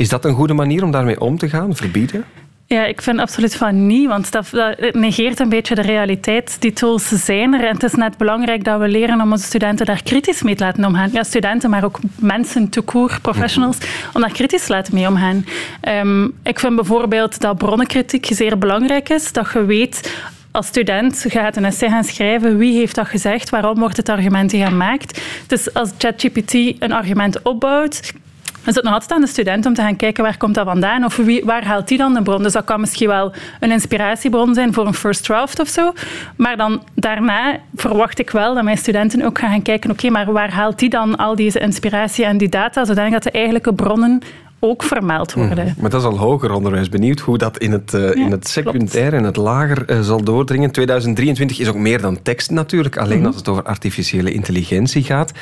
Is 0.00 0.08
dat 0.08 0.24
een 0.24 0.34
goede 0.34 0.54
manier 0.54 0.82
om 0.84 0.90
daarmee 0.90 1.20
om 1.20 1.38
te 1.38 1.48
gaan? 1.48 1.76
Verbieden? 1.76 2.24
Ja, 2.74 2.84
ik 2.84 3.02
vind 3.02 3.18
absoluut 3.18 3.56
van 3.56 3.86
niet, 3.86 4.08
want 4.08 4.32
dat, 4.32 4.48
dat, 4.50 4.94
negeert 4.94 5.40
een 5.40 5.48
beetje 5.48 5.74
de 5.74 5.80
realiteit. 5.80 6.56
Die 6.60 6.72
tools 6.72 7.08
zijn 7.08 7.54
er 7.54 7.64
en 7.64 7.74
het 7.74 7.82
is 7.82 7.94
net 7.94 8.16
belangrijk 8.16 8.64
dat 8.64 8.80
we 8.80 8.88
leren 8.88 9.20
om 9.20 9.32
onze 9.32 9.44
studenten 9.44 9.86
daar 9.86 10.02
kritisch 10.02 10.42
mee 10.42 10.54
te 10.54 10.64
laten 10.64 10.84
omgaan. 10.84 11.10
Ja, 11.12 11.22
studenten, 11.22 11.70
maar 11.70 11.84
ook 11.84 11.98
mensen, 12.18 12.68
toekoor, 12.68 13.18
professionals, 13.22 13.78
mhm. 13.78 13.86
om 14.12 14.20
daar 14.20 14.32
kritisch 14.32 14.64
te 14.64 14.72
laten 14.72 14.94
mee 14.94 15.08
omgaan. 15.08 15.44
Um, 15.88 16.32
ik 16.42 16.58
vind 16.58 16.74
bijvoorbeeld 16.74 17.40
dat 17.40 17.58
bronnenkritiek 17.58 18.26
zeer 18.30 18.58
belangrijk 18.58 19.08
is, 19.08 19.32
dat 19.32 19.50
je 19.52 19.64
weet 19.64 20.16
als 20.50 20.66
student 20.66 21.24
gaat 21.28 21.56
een 21.56 21.64
essay 21.64 21.88
gaan 21.88 22.04
schrijven. 22.04 22.56
Wie 22.56 22.78
heeft 22.78 22.94
dat 22.94 23.08
gezegd? 23.08 23.50
Waarom 23.50 23.78
wordt 23.78 23.96
het 23.96 24.08
argument 24.08 24.50
gemaakt? 24.52 25.20
Dus 25.46 25.74
als 25.74 25.90
ChatGPT 25.98 26.54
een 26.54 26.92
argument 26.92 27.42
opbouwt, 27.42 28.12
is 28.66 28.74
het 28.74 28.84
nog 28.84 28.92
altijd 28.92 29.12
aan 29.12 29.20
de 29.20 29.26
student 29.26 29.66
om 29.66 29.74
te 29.74 29.82
gaan 29.82 29.96
kijken 29.96 30.24
waar 30.24 30.36
komt 30.36 30.54
dat 30.54 30.66
vandaan 30.66 31.04
of 31.04 31.20
waar 31.44 31.64
haalt 31.64 31.88
die 31.88 31.98
dan 31.98 32.14
de 32.14 32.22
bron. 32.22 32.42
Dus 32.42 32.52
dat 32.52 32.64
kan 32.64 32.80
misschien 32.80 33.08
wel 33.08 33.32
een 33.60 33.70
inspiratiebron 33.70 34.54
zijn 34.54 34.74
voor 34.74 34.86
een 34.86 34.94
first 34.94 35.24
draft 35.24 35.60
of 35.60 35.68
zo. 35.68 35.92
Maar 36.36 36.56
dan 36.56 36.82
daarna 36.94 37.56
verwacht 37.74 38.18
ik 38.18 38.30
wel 38.30 38.54
dat 38.54 38.64
mijn 38.64 38.78
studenten 38.78 39.22
ook 39.22 39.38
gaan 39.38 39.62
kijken, 39.62 39.90
oké, 39.90 40.10
maar 40.10 40.32
waar 40.32 40.52
haalt 40.52 40.78
die 40.78 40.88
dan 40.88 41.16
al 41.16 41.34
deze 41.34 41.58
inspiratie 41.58 42.24
en 42.24 42.38
die 42.38 42.48
data, 42.48 42.84
zodat 42.84 43.22
de 43.22 43.30
eigenlijke 43.30 43.74
bronnen 43.74 44.22
ook 44.60 44.82
vermeld 44.82 45.32
worden. 45.32 45.64
Hmm. 45.64 45.74
Maar 45.78 45.90
dat 45.90 46.00
is 46.00 46.06
al 46.06 46.18
hoger 46.18 46.52
onderwijs. 46.52 46.88
Benieuwd 46.88 47.20
hoe 47.20 47.38
dat 47.38 47.58
in 47.58 47.72
het, 47.72 47.94
uh, 47.94 48.14
in 48.14 48.30
het 48.30 48.48
secundair 48.48 49.14
en 49.14 49.24
het 49.24 49.36
lager 49.36 49.90
uh, 49.90 50.00
zal 50.00 50.24
doordringen. 50.24 50.70
2023 50.70 51.58
is 51.58 51.68
ook 51.68 51.76
meer 51.76 52.00
dan 52.00 52.22
tekst 52.22 52.50
natuurlijk. 52.50 52.96
Alleen 52.96 53.18
mm 53.18 53.28
als 53.30 53.36
het 53.36 53.48
over 53.48 53.62
artificiële 53.62 54.32
intelligentie 54.32 55.02
gaat. 55.02 55.32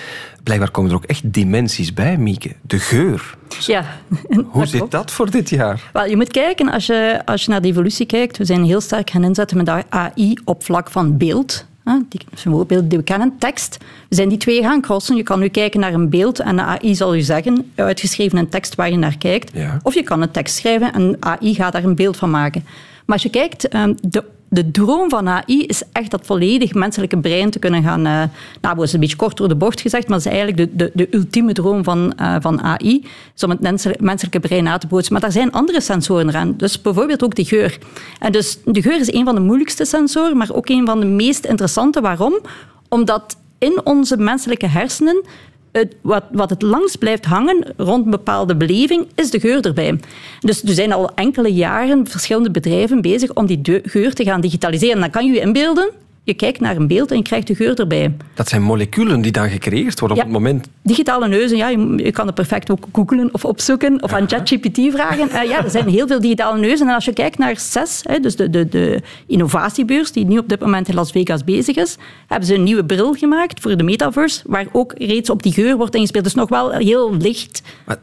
Blijkbaar 0.42 0.70
komen 0.70 0.90
er 0.90 0.96
ook 0.96 1.04
echt 1.04 1.32
dimensies 1.32 1.92
bij, 1.94 2.16
Mieke. 2.16 2.52
De 2.60 2.78
geur. 2.78 3.36
Ja. 3.60 3.84
Hoe 4.50 4.66
zit 4.66 4.90
dat 4.90 5.10
voor 5.10 5.30
dit 5.30 5.50
jaar? 5.50 5.90
Wel, 5.92 6.06
je 6.06 6.16
moet 6.16 6.30
kijken, 6.30 6.70
als 6.70 6.86
je, 6.86 7.22
als 7.24 7.44
je 7.44 7.50
naar 7.50 7.60
de 7.60 7.68
evolutie 7.68 8.06
kijkt, 8.06 8.38
we 8.38 8.44
zijn 8.44 8.64
heel 8.64 8.80
sterk 8.80 9.10
gaan 9.10 9.24
inzetten 9.24 9.56
met 9.56 9.84
AI 9.88 10.38
op 10.44 10.64
vlak 10.64 10.90
van 10.90 11.16
beeld. 11.16 11.66
Die, 12.08 12.20
bijvoorbeeld 12.30 12.88
die 12.90 12.98
we 12.98 13.04
kennen, 13.04 13.34
tekst. 13.38 13.76
We 14.08 14.14
zijn 14.14 14.28
die 14.28 14.38
twee 14.38 14.62
gaan 14.62 14.80
crossen. 14.80 15.16
Je 15.16 15.22
kan 15.22 15.38
nu 15.38 15.48
kijken 15.48 15.80
naar 15.80 15.94
een 15.94 16.08
beeld 16.08 16.38
en 16.38 16.56
de 16.56 16.62
AI 16.62 16.94
zal 16.94 17.16
u 17.16 17.20
zeggen, 17.20 17.72
uitgeschreven 17.74 18.38
een 18.38 18.48
tekst 18.48 18.74
waar 18.74 18.90
je 18.90 18.96
naar 18.96 19.18
kijkt. 19.18 19.52
Of 19.82 19.94
je 19.94 20.02
kan 20.02 20.22
een 20.22 20.30
tekst 20.30 20.56
schrijven 20.56 20.92
en 20.92 21.16
AI 21.20 21.54
gaat 21.54 21.72
daar 21.72 21.84
een 21.84 21.94
beeld 21.94 22.16
van 22.16 22.30
maken. 22.30 22.64
Maar 23.06 23.16
als 23.16 23.22
je 23.22 23.30
kijkt, 23.30 23.68
ehm, 23.68 23.94
de 24.00 24.24
de 24.48 24.70
droom 24.70 25.08
van 25.08 25.28
AI 25.28 25.64
is 25.66 25.82
echt 25.92 26.10
dat 26.10 26.26
volledig 26.26 26.74
menselijke 26.74 27.18
brein 27.18 27.50
te 27.50 27.58
kunnen 27.58 27.82
gaan... 27.82 28.06
Uh, 28.06 28.22
nou, 28.60 28.82
is 28.82 28.92
een 28.92 29.00
beetje 29.00 29.16
kort 29.16 29.36
door 29.36 29.48
de 29.48 29.56
bocht 29.56 29.80
gezegd, 29.80 30.08
maar 30.08 30.16
het 30.16 30.26
is 30.26 30.32
eigenlijk 30.32 30.70
de, 30.70 30.76
de, 30.76 30.90
de 30.94 31.16
ultieme 31.16 31.52
droom 31.52 31.84
van, 31.84 32.12
uh, 32.20 32.36
van 32.40 32.60
AI. 32.60 33.06
Is 33.36 33.42
om 33.44 33.50
het 33.50 34.00
menselijke 34.00 34.40
brein 34.40 34.64
na 34.64 34.78
te 34.78 34.86
bootsen. 34.86 35.12
Maar 35.12 35.22
daar 35.22 35.32
zijn 35.32 35.52
andere 35.52 35.80
sensoren 35.80 36.34
aan. 36.34 36.54
Dus 36.56 36.80
bijvoorbeeld 36.80 37.24
ook 37.24 37.34
de 37.34 37.44
geur. 37.44 37.78
En 38.18 38.32
dus 38.32 38.58
de 38.64 38.82
geur 38.82 39.00
is 39.00 39.12
een 39.12 39.24
van 39.24 39.34
de 39.34 39.40
moeilijkste 39.40 39.84
sensoren, 39.84 40.36
maar 40.36 40.52
ook 40.52 40.68
een 40.68 40.86
van 40.86 41.00
de 41.00 41.06
meest 41.06 41.44
interessante. 41.44 42.00
Waarom? 42.00 42.38
Omdat 42.88 43.36
in 43.58 43.80
onze 43.84 44.16
menselijke 44.16 44.66
hersenen 44.66 45.24
wat, 46.00 46.24
wat 46.32 46.50
het 46.50 46.62
langst 46.62 46.98
blijft 46.98 47.24
hangen 47.24 47.74
rond 47.76 48.04
een 48.04 48.10
bepaalde 48.10 48.56
beleving, 48.56 49.06
is 49.14 49.30
de 49.30 49.40
geur 49.40 49.64
erbij. 49.64 50.00
Dus 50.40 50.62
er 50.62 50.74
zijn 50.74 50.92
al 50.92 51.14
enkele 51.14 51.52
jaren 51.52 52.06
verschillende 52.06 52.50
bedrijven 52.50 53.00
bezig 53.00 53.34
om 53.34 53.46
die 53.46 53.80
geur 53.82 54.14
te 54.14 54.24
gaan 54.24 54.40
digitaliseren. 54.40 55.00
Dan 55.00 55.10
kan 55.10 55.26
je 55.26 55.32
je 55.32 55.40
inbeelden, 55.40 55.90
Je 56.28 56.34
kijkt 56.34 56.60
naar 56.60 56.76
een 56.76 56.86
beeld 56.86 57.10
en 57.10 57.16
je 57.16 57.22
krijgt 57.22 57.46
de 57.46 57.54
geur 57.54 57.78
erbij. 57.78 58.16
Dat 58.34 58.48
zijn 58.48 58.62
moleculen 58.62 59.20
die 59.20 59.32
dan 59.32 59.50
gecreëerd 59.50 60.00
worden 60.00 60.18
op 60.18 60.22
het 60.22 60.32
moment. 60.32 60.68
Digitale 60.82 61.28
neuzen, 61.28 61.56
ja, 61.56 61.68
je, 61.68 62.10
kan 62.10 62.26
het 62.26 62.34
perfect 62.34 62.70
ook 62.70 62.86
googlen 62.92 63.28
of 63.32 63.44
opzoeken 63.44 64.02
of 64.02 64.12
aan 64.12 64.28
ChatGPT 64.28 64.92
vragen. 64.92 65.28
Uh, 65.28 65.42
ja, 65.42 65.64
er 65.64 65.70
zijn 65.70 65.88
heel 65.88 66.06
veel 66.06 66.20
digitale 66.20 66.58
neuzen. 66.58 66.88
En 66.88 66.94
als 66.94 67.04
je 67.04 67.12
kijkt 67.12 67.38
naar 67.38 67.56
CES, 67.56 68.00
hè, 68.02 68.20
dus 68.20 68.36
de, 68.36 68.50
de, 68.50 68.68
de 68.68 69.02
innovatiebeurs 69.26 70.12
die 70.12 70.24
nu 70.26 70.38
op 70.38 70.48
dit 70.48 70.60
moment 70.60 70.88
in 70.88 70.94
Las 70.94 71.10
Vegas 71.10 71.44
bezig 71.44 71.76
is, 71.76 71.96
hebben 72.26 72.48
ze 72.48 72.54
een 72.54 72.62
nieuwe 72.62 72.84
bril 72.84 73.12
gemaakt 73.12 73.60
voor 73.60 73.76
de 73.76 73.82
metaverse, 73.82 74.42
waar 74.46 74.66
ook 74.72 74.94
reeds 74.96 75.30
op 75.30 75.42
die 75.42 75.52
geur 75.52 75.76
wordt 75.76 75.94
ingespeeld. 75.94 76.24
Dus 76.24 76.34
nog 76.34 76.48
wel 76.48 76.70
heel 76.70 77.16
licht. 77.16 77.62
Maar 77.86 77.98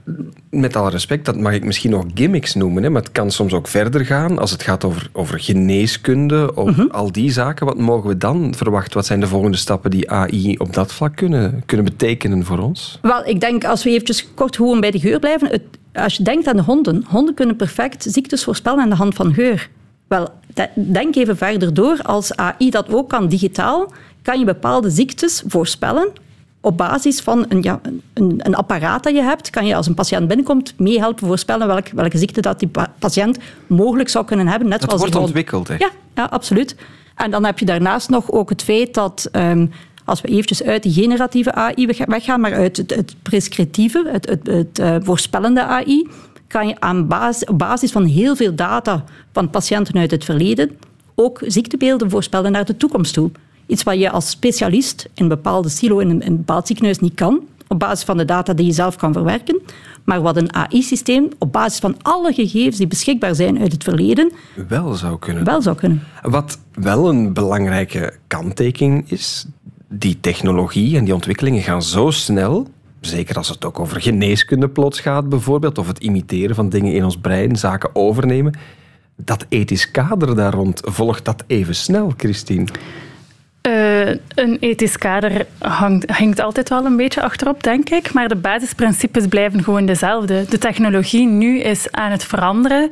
met 0.49 0.75
alle 0.75 0.89
respect, 0.89 1.25
dat 1.25 1.37
mag 1.37 1.53
ik 1.53 1.65
misschien 1.65 1.91
nog 1.91 2.05
gimmicks 2.13 2.55
noemen, 2.55 2.83
hè, 2.83 2.89
maar 2.89 3.01
het 3.01 3.11
kan 3.11 3.31
soms 3.31 3.53
ook 3.53 3.67
verder 3.67 4.05
gaan 4.05 4.39
als 4.39 4.51
het 4.51 4.63
gaat 4.63 4.83
over, 4.83 5.09
over 5.11 5.39
geneeskunde, 5.39 6.57
over 6.57 6.83
mhm. 6.83 6.91
al 6.91 7.11
die 7.11 7.31
zaken. 7.31 7.65
Wat 7.65 7.77
mogen 7.77 8.09
we 8.09 8.14
dan 8.17 8.53
verwachten? 8.55 8.93
Wat 8.93 9.05
zijn 9.05 9.19
de 9.19 9.27
volgende 9.27 9.57
stappen 9.57 9.91
die 9.91 10.11
AI 10.11 10.55
op 10.57 10.73
dat 10.73 10.93
vlak 10.93 11.15
kunnen, 11.15 11.63
kunnen 11.65 11.85
betekenen 11.85 12.45
voor 12.45 12.59
ons? 12.59 12.99
Wel, 13.01 13.25
ik 13.25 13.39
denk 13.39 13.65
als 13.65 13.83
we 13.83 13.89
eventjes 13.89 14.33
kort 14.33 14.55
gewoon 14.55 14.79
bij 14.79 14.91
de 14.91 14.99
geur 14.99 15.19
blijven. 15.19 15.47
Het, 15.47 15.63
als 15.93 16.15
je 16.15 16.23
denkt 16.23 16.47
aan 16.47 16.55
de 16.55 16.61
honden, 16.61 17.03
honden 17.07 17.33
kunnen 17.33 17.55
perfect 17.55 18.05
ziektes 18.09 18.43
voorspellen 18.43 18.79
aan 18.79 18.89
de 18.89 18.95
hand 18.95 19.15
van 19.15 19.33
geur. 19.33 19.69
Wel, 20.07 20.29
denk 20.73 21.15
even 21.15 21.37
verder 21.37 21.73
door. 21.73 21.99
Als 22.01 22.35
AI 22.35 22.69
dat 22.69 22.93
ook 22.93 23.09
kan 23.09 23.27
digitaal, 23.27 23.91
kan 24.21 24.39
je 24.39 24.45
bepaalde 24.45 24.89
ziektes 24.89 25.43
voorspellen 25.47 26.11
op 26.65 26.77
basis 26.77 27.19
van 27.19 27.45
een, 27.49 27.61
ja, 27.61 27.79
een, 28.13 28.39
een, 28.43 28.55
apparaat 28.55 29.03
dat 29.03 29.13
je 29.13 29.21
hebt, 29.21 29.49
kan 29.49 29.65
je 29.65 29.75
als 29.75 29.87
een 29.87 29.93
patiënt 29.93 30.27
binnenkomt 30.27 30.73
meehelpen 30.77 31.27
voorspellen 31.27 31.67
welke, 31.67 31.95
welke 31.95 32.17
ziekte 32.17 32.41
dat 32.41 32.59
die 32.59 32.69
patiënt 32.99 33.37
mogelijk 33.67 34.09
zou 34.09 34.25
kunnen 34.25 34.47
hebben. 34.47 34.67
Net 34.67 34.81
dat 34.81 34.99
wordt 34.99 35.15
ontwikkeld, 35.15 35.67
hè? 35.67 35.75
Ja, 35.77 35.89
ja, 36.15 36.23
absoluut. 36.23 36.75
En 37.15 37.31
dan 37.31 37.45
heb 37.45 37.59
je 37.59 37.65
daarnaast 37.65 38.09
nog 38.09 38.31
ook 38.31 38.49
het 38.49 38.63
feit 38.63 38.93
dat 38.93 39.29
um, 39.31 39.71
als 40.05 40.21
we 40.21 40.27
eventjes 40.27 40.63
uit 40.63 40.83
die 40.83 40.93
generatieve 40.93 41.53
AI 41.53 41.87
weggaan, 42.05 42.39
maar 42.39 42.53
uit 42.53 42.77
het, 42.77 42.95
het 42.95 43.15
prescriptieve, 43.21 44.09
het, 44.11 44.39
het, 44.43 44.79
uh, 44.79 44.95
voorspellende 44.99 45.63
AI, 45.63 46.07
kan 46.47 46.67
je 46.67 46.79
aan 46.79 47.07
basis, 47.07 47.47
op 47.47 47.57
basis 47.57 47.91
van 47.91 48.05
heel 48.05 48.35
veel 48.35 48.55
data 48.55 49.03
van 49.33 49.49
patiënten 49.49 49.97
uit 49.97 50.11
het 50.11 50.23
verleden 50.23 50.77
ook 51.15 51.41
ziektebeelden 51.45 52.09
voorspellen 52.09 52.51
naar 52.51 52.65
de 52.65 52.77
toekomst 52.77 53.13
toe. 53.13 53.31
Iets 53.65 53.83
wat 53.83 53.99
je 53.99 54.09
als 54.09 54.29
specialist 54.29 55.05
in 55.13 55.23
een 55.23 55.27
bepaalde 55.27 55.69
silo 55.69 55.99
in 55.99 56.09
een, 56.09 56.21
in 56.21 56.31
een 56.31 56.37
bepaald 56.37 56.67
ziekenhuis 56.67 56.99
niet 56.99 57.13
kan, 57.13 57.39
op 57.67 57.79
basis 57.79 58.05
van 58.05 58.17
de 58.17 58.25
data 58.25 58.53
die 58.53 58.65
je 58.65 58.71
zelf 58.71 58.95
kan 58.95 59.13
verwerken. 59.13 59.61
Maar 60.05 60.21
wat 60.21 60.37
een 60.37 60.53
AI-systeem 60.53 61.29
op 61.39 61.51
basis 61.51 61.79
van 61.79 61.95
alle 62.01 62.33
gegevens 62.33 62.77
die 62.77 62.87
beschikbaar 62.87 63.35
zijn 63.35 63.59
uit 63.59 63.71
het 63.71 63.83
verleden 63.83 64.31
wel 64.67 64.93
zou 64.93 65.19
kunnen. 65.19 65.43
Wel 65.43 65.61
zou 65.61 65.75
kunnen. 65.75 66.03
Wat 66.21 66.59
wel 66.73 67.09
een 67.09 67.33
belangrijke 67.33 68.13
kanttekening 68.27 69.11
is, 69.11 69.45
die 69.89 70.19
technologie 70.19 70.97
en 70.97 71.03
die 71.03 71.13
ontwikkelingen 71.13 71.61
gaan 71.61 71.83
zo 71.83 72.09
snel, 72.09 72.67
zeker 72.99 73.35
als 73.35 73.49
het 73.49 73.65
ook 73.65 73.79
over 73.79 74.01
geneeskunde 74.01 74.69
plots 74.69 74.99
gaat 74.99 75.29
bijvoorbeeld, 75.29 75.77
of 75.77 75.87
het 75.87 75.99
imiteren 75.99 76.55
van 76.55 76.69
dingen 76.69 76.93
in 76.93 77.03
ons 77.03 77.17
brein, 77.17 77.55
zaken 77.55 77.95
overnemen, 77.95 78.53
dat 79.15 79.45
ethisch 79.49 79.91
kader 79.91 80.35
daar 80.35 80.53
rond, 80.53 80.81
volgt 80.83 81.25
dat 81.25 81.43
even 81.47 81.75
snel, 81.75 82.13
Christine? 82.17 82.67
Uh, 83.67 84.09
een 84.35 84.57
ethisch 84.59 84.97
kader 84.97 85.45
hangt, 85.59 86.09
hangt 86.09 86.39
altijd 86.39 86.69
wel 86.69 86.85
een 86.85 86.97
beetje 86.97 87.21
achterop, 87.21 87.63
denk 87.63 87.89
ik. 87.89 88.13
Maar 88.13 88.27
de 88.27 88.35
basisprincipes 88.35 89.27
blijven 89.27 89.63
gewoon 89.63 89.85
dezelfde. 89.85 90.45
De 90.49 90.57
technologie 90.57 91.27
nu 91.27 91.59
is 91.59 91.91
aan 91.91 92.11
het 92.11 92.23
veranderen. 92.23 92.89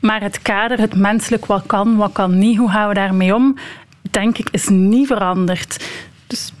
Maar 0.00 0.22
het 0.22 0.42
kader, 0.42 0.80
het 0.80 0.94
menselijk, 0.94 1.46
wat 1.46 1.62
kan, 1.66 1.96
wat 1.96 2.12
kan 2.12 2.38
niet, 2.38 2.58
hoe 2.58 2.70
gaan 2.70 2.88
we 2.88 2.94
daarmee 2.94 3.34
om, 3.34 3.56
denk 4.10 4.38
ik, 4.38 4.48
is 4.50 4.68
niet 4.68 5.06
veranderd. 5.06 5.88
Dus... 6.26 6.52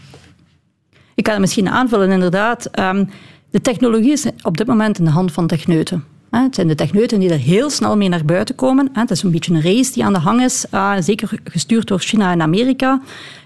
Ik 1.14 1.24
kan 1.24 1.32
het 1.32 1.42
misschien 1.42 1.68
aanvullen, 1.68 2.10
inderdaad. 2.10 2.78
Um, 2.78 3.08
de 3.50 3.60
technologie 3.60 4.12
is 4.12 4.26
op 4.42 4.56
dit 4.56 4.66
moment 4.66 4.98
in 4.98 5.04
de 5.04 5.10
hand 5.10 5.32
van 5.32 5.46
techneuten. 5.46 6.04
Het 6.30 6.54
zijn 6.54 6.68
de 6.68 6.74
techneuten 6.74 7.20
die 7.20 7.30
er 7.30 7.38
heel 7.38 7.70
snel 7.70 7.96
mee 7.96 8.08
naar 8.08 8.24
buiten 8.24 8.54
komen. 8.54 8.88
Het 8.92 9.10
is 9.10 9.22
een 9.22 9.30
beetje 9.30 9.54
een 9.54 9.62
race 9.62 9.92
die 9.92 10.04
aan 10.04 10.12
de 10.12 10.18
hang 10.18 10.42
is, 10.42 10.64
ah, 10.70 11.00
zeker 11.00 11.40
gestuurd 11.44 11.86
door 11.88 11.98
China 11.98 12.32
en 12.32 12.42
Amerika, 12.42 13.00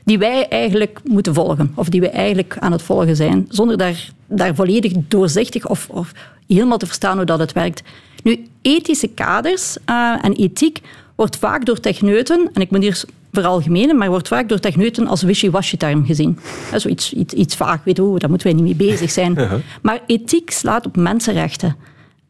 die 0.05 0.19
wij 0.19 0.49
eigenlijk 0.49 1.01
moeten 1.05 1.35
volgen, 1.35 1.73
of 1.75 1.89
die 1.89 2.01
we 2.01 2.09
eigenlijk 2.09 2.57
aan 2.59 2.73
het 2.73 2.83
volgen 2.83 3.17
zijn, 3.17 3.47
zonder 3.49 3.77
daar, 3.77 4.09
daar 4.27 4.55
volledig 4.55 4.93
doorzichtig 5.09 5.69
of, 5.69 5.89
of 5.91 6.13
helemaal 6.47 6.79
te 6.79 6.87
verstaan 6.87 7.17
hoe 7.17 7.27
dat 7.27 7.39
het 7.39 7.53
werkt. 7.53 7.83
Nu, 8.23 8.47
ethische 8.63 9.09
kaders 9.09 9.77
uh, 9.91 10.15
en 10.23 10.33
ethiek 10.33 10.81
wordt 11.15 11.37
vaak 11.37 11.67
door 11.67 11.81
techneuten, 11.81 12.51
en 12.53 12.61
ik 12.61 12.71
moet 12.71 12.83
hier 12.83 13.05
veralgemenen, 13.33 13.97
maar 13.97 14.09
wordt 14.09 14.29
vaak 14.29 14.49
door 14.49 14.61
techneuten 14.61 15.07
als 15.07 15.23
wishy-washy 15.23 15.77
term 15.77 16.07
gezien. 16.07 16.39
Zoiets 16.75 17.13
iets, 17.13 17.35
iets 17.35 17.57
vaag, 17.57 17.85
weet 17.85 17.97
je, 17.97 18.15
daar 18.19 18.31
moeten 18.31 18.47
wij 18.47 18.57
niet 18.63 18.79
mee 18.79 18.91
bezig 18.91 19.11
zijn. 19.11 19.39
Maar 19.83 20.01
ethiek 20.07 20.51
slaat 20.51 20.87
op 20.87 20.97
mensenrechten. 20.97 21.77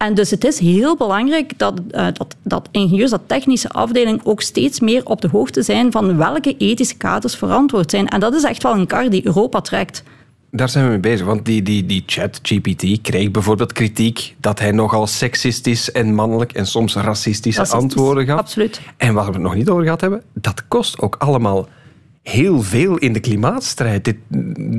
En 0.04 0.14
dus 0.14 0.30
het 0.30 0.44
is 0.44 0.58
heel 0.58 0.96
belangrijk 0.96 1.58
dat, 1.58 1.80
uh, 1.90 2.06
dat, 2.12 2.36
dat 2.42 2.68
ingenieurs, 2.70 3.10
dat 3.10 3.20
technische 3.26 3.68
afdeling 3.68 4.20
ook 4.24 4.40
steeds 4.40 4.80
meer 4.80 5.06
op 5.06 5.20
de 5.20 5.28
hoogte 5.28 5.62
zijn 5.62 5.92
van 5.92 6.16
welke 6.16 6.56
ethische 6.56 6.96
kaders 6.96 7.36
verantwoord 7.36 7.90
zijn. 7.90 8.08
En 8.08 8.20
dat 8.20 8.34
is 8.34 8.42
echt 8.42 8.62
wel 8.62 8.74
een 8.74 8.86
kar 8.86 9.10
die 9.10 9.26
Europa 9.26 9.60
trekt. 9.60 10.02
Daar 10.50 10.68
zijn 10.68 10.84
we 10.84 10.90
mee 10.90 10.98
bezig, 10.98 11.26
want 11.26 11.44
die, 11.44 11.62
die, 11.62 11.86
die 11.86 12.02
chat 12.06 12.38
GPT 12.42 13.00
kreeg 13.02 13.30
bijvoorbeeld 13.30 13.72
kritiek 13.72 14.34
dat 14.40 14.58
hij 14.58 14.70
nogal 14.70 15.06
seksistisch 15.06 15.92
en 15.92 16.14
mannelijk 16.14 16.52
en 16.52 16.66
soms 16.66 16.94
racistische 16.94 17.66
antwoorden 17.66 18.26
gaf. 18.26 18.38
Absoluut. 18.38 18.80
En 18.96 19.14
waar 19.14 19.26
we 19.26 19.32
het 19.32 19.42
nog 19.42 19.54
niet 19.54 19.68
over 19.68 19.82
gehad 19.82 20.00
hebben, 20.00 20.22
dat 20.32 20.68
kost 20.68 21.00
ook 21.00 21.16
allemaal 21.18 21.68
heel 22.24 22.62
veel 22.62 22.96
in 22.96 23.12
de 23.12 23.20
klimaatstrijd. 23.20 24.04
Dit, 24.04 24.16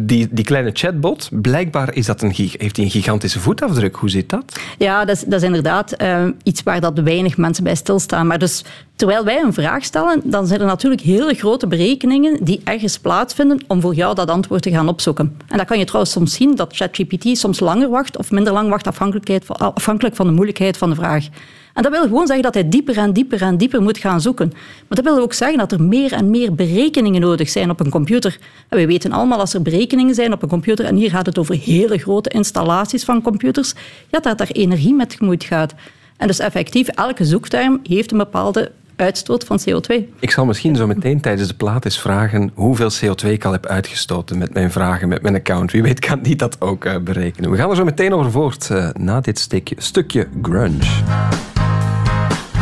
die, 0.07 0.27
die 0.31 0.45
kleine 0.45 0.69
chatbot, 0.73 1.29
blijkbaar 1.31 1.95
is 1.95 2.05
dat 2.05 2.21
een, 2.21 2.31
heeft 2.35 2.75
hij 2.75 2.85
een 2.85 2.91
gigantische 2.91 3.39
voetafdruk. 3.39 3.95
Hoe 3.95 4.09
zit 4.09 4.29
dat? 4.29 4.59
Ja, 4.77 5.05
dat 5.05 5.15
is, 5.15 5.23
dat 5.23 5.41
is 5.41 5.47
inderdaad 5.47 6.01
uh, 6.01 6.25
iets 6.43 6.63
waar 6.63 6.81
dat 6.81 6.99
weinig 6.99 7.37
mensen 7.37 7.63
bij 7.63 7.75
stilstaan. 7.75 8.27
Maar 8.27 8.39
dus, 8.39 8.63
terwijl 8.95 9.23
wij 9.23 9.41
een 9.41 9.53
vraag 9.53 9.83
stellen, 9.83 10.21
dan 10.23 10.47
zijn 10.47 10.59
er 10.59 10.65
natuurlijk 10.65 11.01
hele 11.01 11.33
grote 11.33 11.67
berekeningen 11.67 12.43
die 12.43 12.61
ergens 12.63 12.99
plaatsvinden 12.99 13.63
om 13.67 13.81
voor 13.81 13.95
jou 13.95 14.15
dat 14.15 14.29
antwoord 14.29 14.61
te 14.61 14.71
gaan 14.71 14.87
opzoeken. 14.87 15.37
En 15.47 15.57
dan 15.57 15.65
kan 15.65 15.79
je 15.79 15.85
trouwens 15.85 16.13
soms 16.13 16.33
zien 16.33 16.55
dat 16.55 16.75
ChatGPT 16.75 17.37
soms 17.37 17.59
langer 17.59 17.89
wacht 17.89 18.17
of 18.17 18.31
minder 18.31 18.53
lang 18.53 18.69
wacht, 18.69 18.87
afhankelijk 18.87 20.15
van 20.15 20.25
de 20.25 20.33
moeilijkheid 20.33 20.77
van 20.77 20.89
de 20.89 20.95
vraag. 20.95 21.27
En 21.75 21.83
dat 21.83 21.91
wil 21.91 22.01
gewoon 22.01 22.27
zeggen 22.27 22.43
dat 22.43 22.53
hij 22.53 22.69
dieper 22.69 22.97
en 22.97 23.13
dieper 23.13 23.41
en 23.41 23.57
dieper 23.57 23.81
moet 23.81 23.97
gaan 23.97 24.21
zoeken. 24.21 24.49
Maar 24.53 24.97
dat 25.01 25.03
wil 25.03 25.19
ook 25.19 25.33
zeggen 25.33 25.57
dat 25.57 25.71
er 25.71 25.81
meer 25.81 26.13
en 26.13 26.29
meer 26.29 26.55
berekeningen 26.55 27.21
nodig 27.21 27.49
zijn 27.49 27.69
op 27.69 27.79
een 27.79 27.89
computer. 27.89 28.37
En 28.69 28.77
we 28.77 28.85
weten 28.85 29.11
allemaal 29.11 29.39
als 29.39 29.53
er 29.53 29.61
berekeningen 29.61 30.15
zijn 30.15 30.33
op 30.33 30.41
een 30.41 30.49
computer, 30.49 30.85
en 30.85 30.95
hier 30.95 31.09
gaat 31.09 31.25
het 31.25 31.37
over 31.37 31.55
hele 31.55 31.97
grote 31.97 32.29
installaties 32.29 33.03
van 33.03 33.21
computers, 33.21 33.73
ja, 34.07 34.19
dat 34.19 34.39
er 34.39 34.51
energie 34.51 34.93
met 34.93 35.13
gemoeid 35.13 35.43
gaat. 35.43 35.73
En 36.17 36.27
dus 36.27 36.39
effectief, 36.39 36.87
elke 36.87 37.25
zoekterm 37.25 37.79
heeft 37.83 38.11
een 38.11 38.17
bepaalde 38.17 38.71
uitstoot 38.95 39.43
van 39.43 39.59
CO2. 39.59 39.95
Ik 40.19 40.31
zal 40.31 40.45
misschien 40.45 40.75
zo 40.75 40.87
meteen 40.87 41.21
tijdens 41.21 41.47
de 41.47 41.53
plaat 41.53 41.85
eens 41.85 41.99
vragen 41.99 42.51
hoeveel 42.53 42.91
CO2 42.91 43.27
ik 43.27 43.45
al 43.45 43.51
heb 43.51 43.65
uitgestoten 43.65 44.37
met 44.37 44.53
mijn 44.53 44.71
vragen, 44.71 45.07
met 45.07 45.21
mijn 45.21 45.35
account. 45.35 45.71
Wie 45.71 45.81
weet 45.81 45.99
kan 45.99 46.21
die 46.21 46.35
dat 46.35 46.61
ook 46.61 46.85
uh, 46.85 46.97
berekenen. 46.97 47.51
We 47.51 47.57
gaan 47.57 47.69
er 47.69 47.75
zo 47.75 47.83
meteen 47.83 48.13
over 48.13 48.31
voort 48.31 48.69
uh, 48.71 48.89
na 48.93 49.21
dit 49.21 49.39
stukje, 49.39 49.75
stukje 49.77 50.27
grunge. 50.41 51.54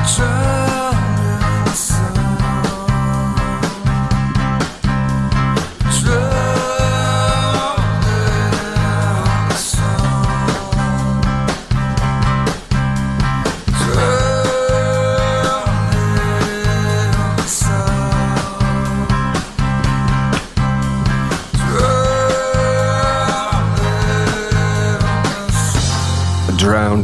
这 0.05 0.52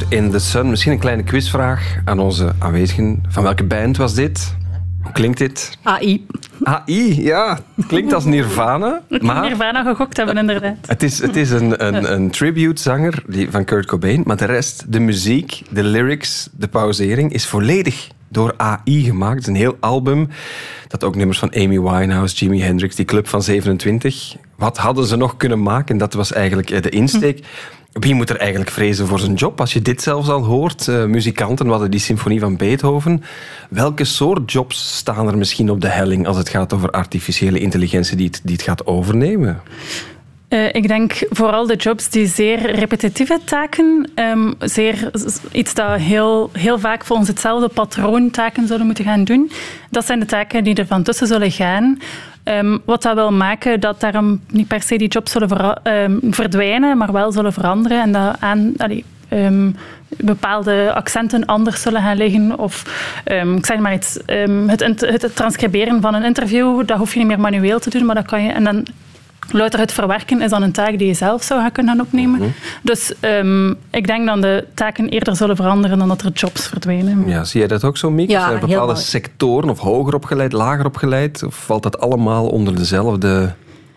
in 0.10 0.31
the 0.31 0.39
Sun. 0.39 0.69
Misschien 0.69 0.91
een 0.91 1.00
kleine 1.00 1.24
quizvraag 1.24 1.96
aan 2.05 2.19
onze 2.19 2.53
aanwezigen. 2.60 3.24
Van 3.29 3.43
welke 3.43 3.63
band 3.63 3.98
was 3.98 4.13
dit? 4.13 4.55
Hoe 5.01 5.12
klinkt 5.12 5.38
dit? 5.38 5.77
AI. 5.84 6.25
AI, 6.63 7.24
ja. 7.24 7.60
Klinkt 7.88 8.13
als 8.13 8.25
Nirvana. 8.25 9.01
Maar 9.22 9.41
Nirvana 9.41 9.84
gegokt 9.84 10.17
hebben, 10.17 10.38
inderdaad. 10.38 10.77
Het 10.88 11.03
is, 11.03 11.19
het 11.19 11.36
is 11.36 11.51
een, 11.51 11.86
een, 11.86 12.13
een 12.13 12.29
tribute-zanger 12.29 13.24
van 13.50 13.65
Kurt 13.65 13.86
Cobain, 13.86 14.22
maar 14.25 14.38
de 14.38 14.46
rest, 14.46 14.91
de 14.91 15.00
muziek, 15.00 15.62
de 15.69 15.84
lyrics, 15.84 16.50
de 16.51 16.67
pauzering, 16.67 17.34
is 17.34 17.46
volledig 17.46 18.10
door 18.27 18.53
AI 18.58 19.03
gemaakt. 19.03 19.36
Het 19.36 19.41
is 19.41 19.48
een 19.48 19.55
heel 19.55 19.77
album 19.79 20.27
dat 20.88 21.03
ook 21.03 21.15
nummers 21.15 21.39
van 21.39 21.53
Amy 21.53 21.81
Winehouse, 21.81 22.36
Jimi 22.36 22.62
Hendrix, 22.62 22.96
die 22.96 23.05
club 23.05 23.27
van 23.27 23.43
27. 23.43 24.36
Wat 24.55 24.77
hadden 24.77 25.05
ze 25.05 25.15
nog 25.15 25.38
kunnen 25.38 25.63
maken? 25.63 25.98
Dat 25.98 26.13
was 26.13 26.31
eigenlijk 26.31 26.69
eh, 26.69 26.81
de 26.81 26.89
insteek. 26.89 27.46
Wie 27.91 28.13
moet 28.13 28.29
er 28.29 28.38
eigenlijk 28.38 28.72
vrezen 28.72 29.08
voor 29.08 29.19
zijn 29.19 29.34
job? 29.34 29.60
Als 29.60 29.74
je 29.74 29.81
dit 29.81 30.01
zelfs 30.01 30.29
al 30.29 30.43
hoort, 30.43 30.88
uh, 30.88 31.05
muzikanten, 31.05 31.65
we 31.65 31.72
hadden 31.72 31.91
die 31.91 32.00
symfonie 32.00 32.39
van 32.39 32.58
Beethoven. 32.58 33.24
Welke 33.69 34.03
soort 34.03 34.51
jobs 34.51 34.98
staan 34.98 35.27
er 35.27 35.38
misschien 35.38 35.69
op 35.69 35.81
de 35.81 35.88
helling 35.88 36.27
als 36.27 36.38
het 36.38 36.50
gaat 36.50 36.74
over 36.74 36.91
artificiële 36.91 37.60
intelligentie 37.60 38.17
die 38.17 38.27
het, 38.27 38.41
die 38.43 38.55
het 38.55 38.63
gaat 38.63 38.86
overnemen? 38.88 39.62
Uh, 40.50 40.74
ik 40.74 40.88
denk 40.88 41.25
vooral 41.29 41.67
de 41.67 41.75
jobs 41.75 42.10
die 42.10 42.27
zeer 42.27 42.72
repetitieve 42.75 43.39
taken, 43.46 44.12
um, 44.15 44.53
zeer, 44.60 45.12
iets 45.51 45.74
dat 45.74 46.00
heel, 46.00 46.50
heel 46.53 46.79
vaak 46.79 47.05
volgens 47.05 47.27
hetzelfde 47.27 47.67
patroon 47.67 48.31
taken 48.31 48.67
zullen 48.67 48.86
moeten 48.86 49.03
gaan 49.03 49.24
doen. 49.24 49.51
Dat 49.89 50.05
zijn 50.05 50.19
de 50.19 50.25
taken 50.25 50.63
die 50.63 50.75
er 50.75 50.88
van 50.88 51.03
tussen 51.03 51.27
zullen 51.27 51.51
gaan. 51.51 52.00
Um, 52.50 52.82
wat 52.86 53.01
dat 53.01 53.15
wil 53.15 53.32
maken 53.32 53.79
dat 53.79 54.00
daarom 54.00 54.41
niet 54.51 54.68
per 54.68 54.82
se 54.82 54.98
die 54.98 55.08
jobs 55.08 55.32
zullen 55.32 55.79
um, 55.84 56.20
verdwijnen, 56.34 56.98
maar 56.98 57.12
wel 57.12 57.32
zullen 57.32 57.53
veranderen 57.53 58.01
en 58.01 58.12
dat 58.12 58.36
aan... 58.39 58.74
Um, 59.34 59.75
bepaalde 60.18 60.94
accenten 60.94 61.46
anders 61.46 61.82
zullen 61.82 62.01
gaan 62.01 62.18
liggen. 62.18 62.58
Of 62.58 62.84
ik 63.58 63.65
zeg 63.65 63.79
maar 63.79 63.91
het, 63.91 64.24
het, 64.25 65.36
transcriberen 65.36 66.01
van 66.01 66.13
een 66.13 66.24
interview, 66.24 66.86
dat 66.86 66.98
hoef 66.98 67.13
je 67.13 67.20
niet 67.20 67.27
meer 67.27 67.39
manueel 67.39 67.79
te 67.79 67.89
doen, 67.89 68.06
maar 68.06 68.15
dat 68.15 68.25
kan 68.25 68.44
je. 68.44 68.51
En 68.51 68.63
dan 68.63 68.86
Louter 69.51 69.79
het 69.79 69.91
verwerken 69.91 70.41
is 70.41 70.50
dan 70.50 70.63
een 70.63 70.72
taak 70.72 70.98
die 70.98 71.08
je 71.08 71.13
zelf 71.13 71.44
zou 71.44 71.62
gaan 71.62 71.72
kunnen 71.72 72.00
opnemen. 72.00 72.39
Mhm. 72.39 72.50
Dus 72.82 73.13
um, 73.22 73.75
ik 73.91 74.08
denk 74.08 74.27
dat 74.27 74.41
de 74.41 74.65
taken 74.74 75.10
eerder 75.10 75.36
zullen 75.36 75.56
veranderen 75.56 75.98
dan 75.98 76.08
dat 76.08 76.22
er 76.22 76.32
jobs 76.32 76.68
verdwijnen. 76.68 77.27
Ja, 77.27 77.44
zie 77.44 77.60
jij 77.60 77.70
dat 77.70 77.84
ook 77.84 77.98
zo, 77.98 78.12
Miek? 78.12 78.29
Ja, 78.29 78.48
Zijn 78.48 78.62
er 78.62 78.68
bepaalde 78.68 78.96
sectoren 78.96 79.70
of 79.70 79.79
hoger 79.79 80.13
opgeleid, 80.15 80.51
lager 80.51 80.86
opgeleid? 80.86 81.44
Of 81.44 81.56
valt 81.56 81.84
dat 81.84 82.00
allemaal 82.00 82.48
onder 82.48 82.75
dezelfde... 82.75 83.53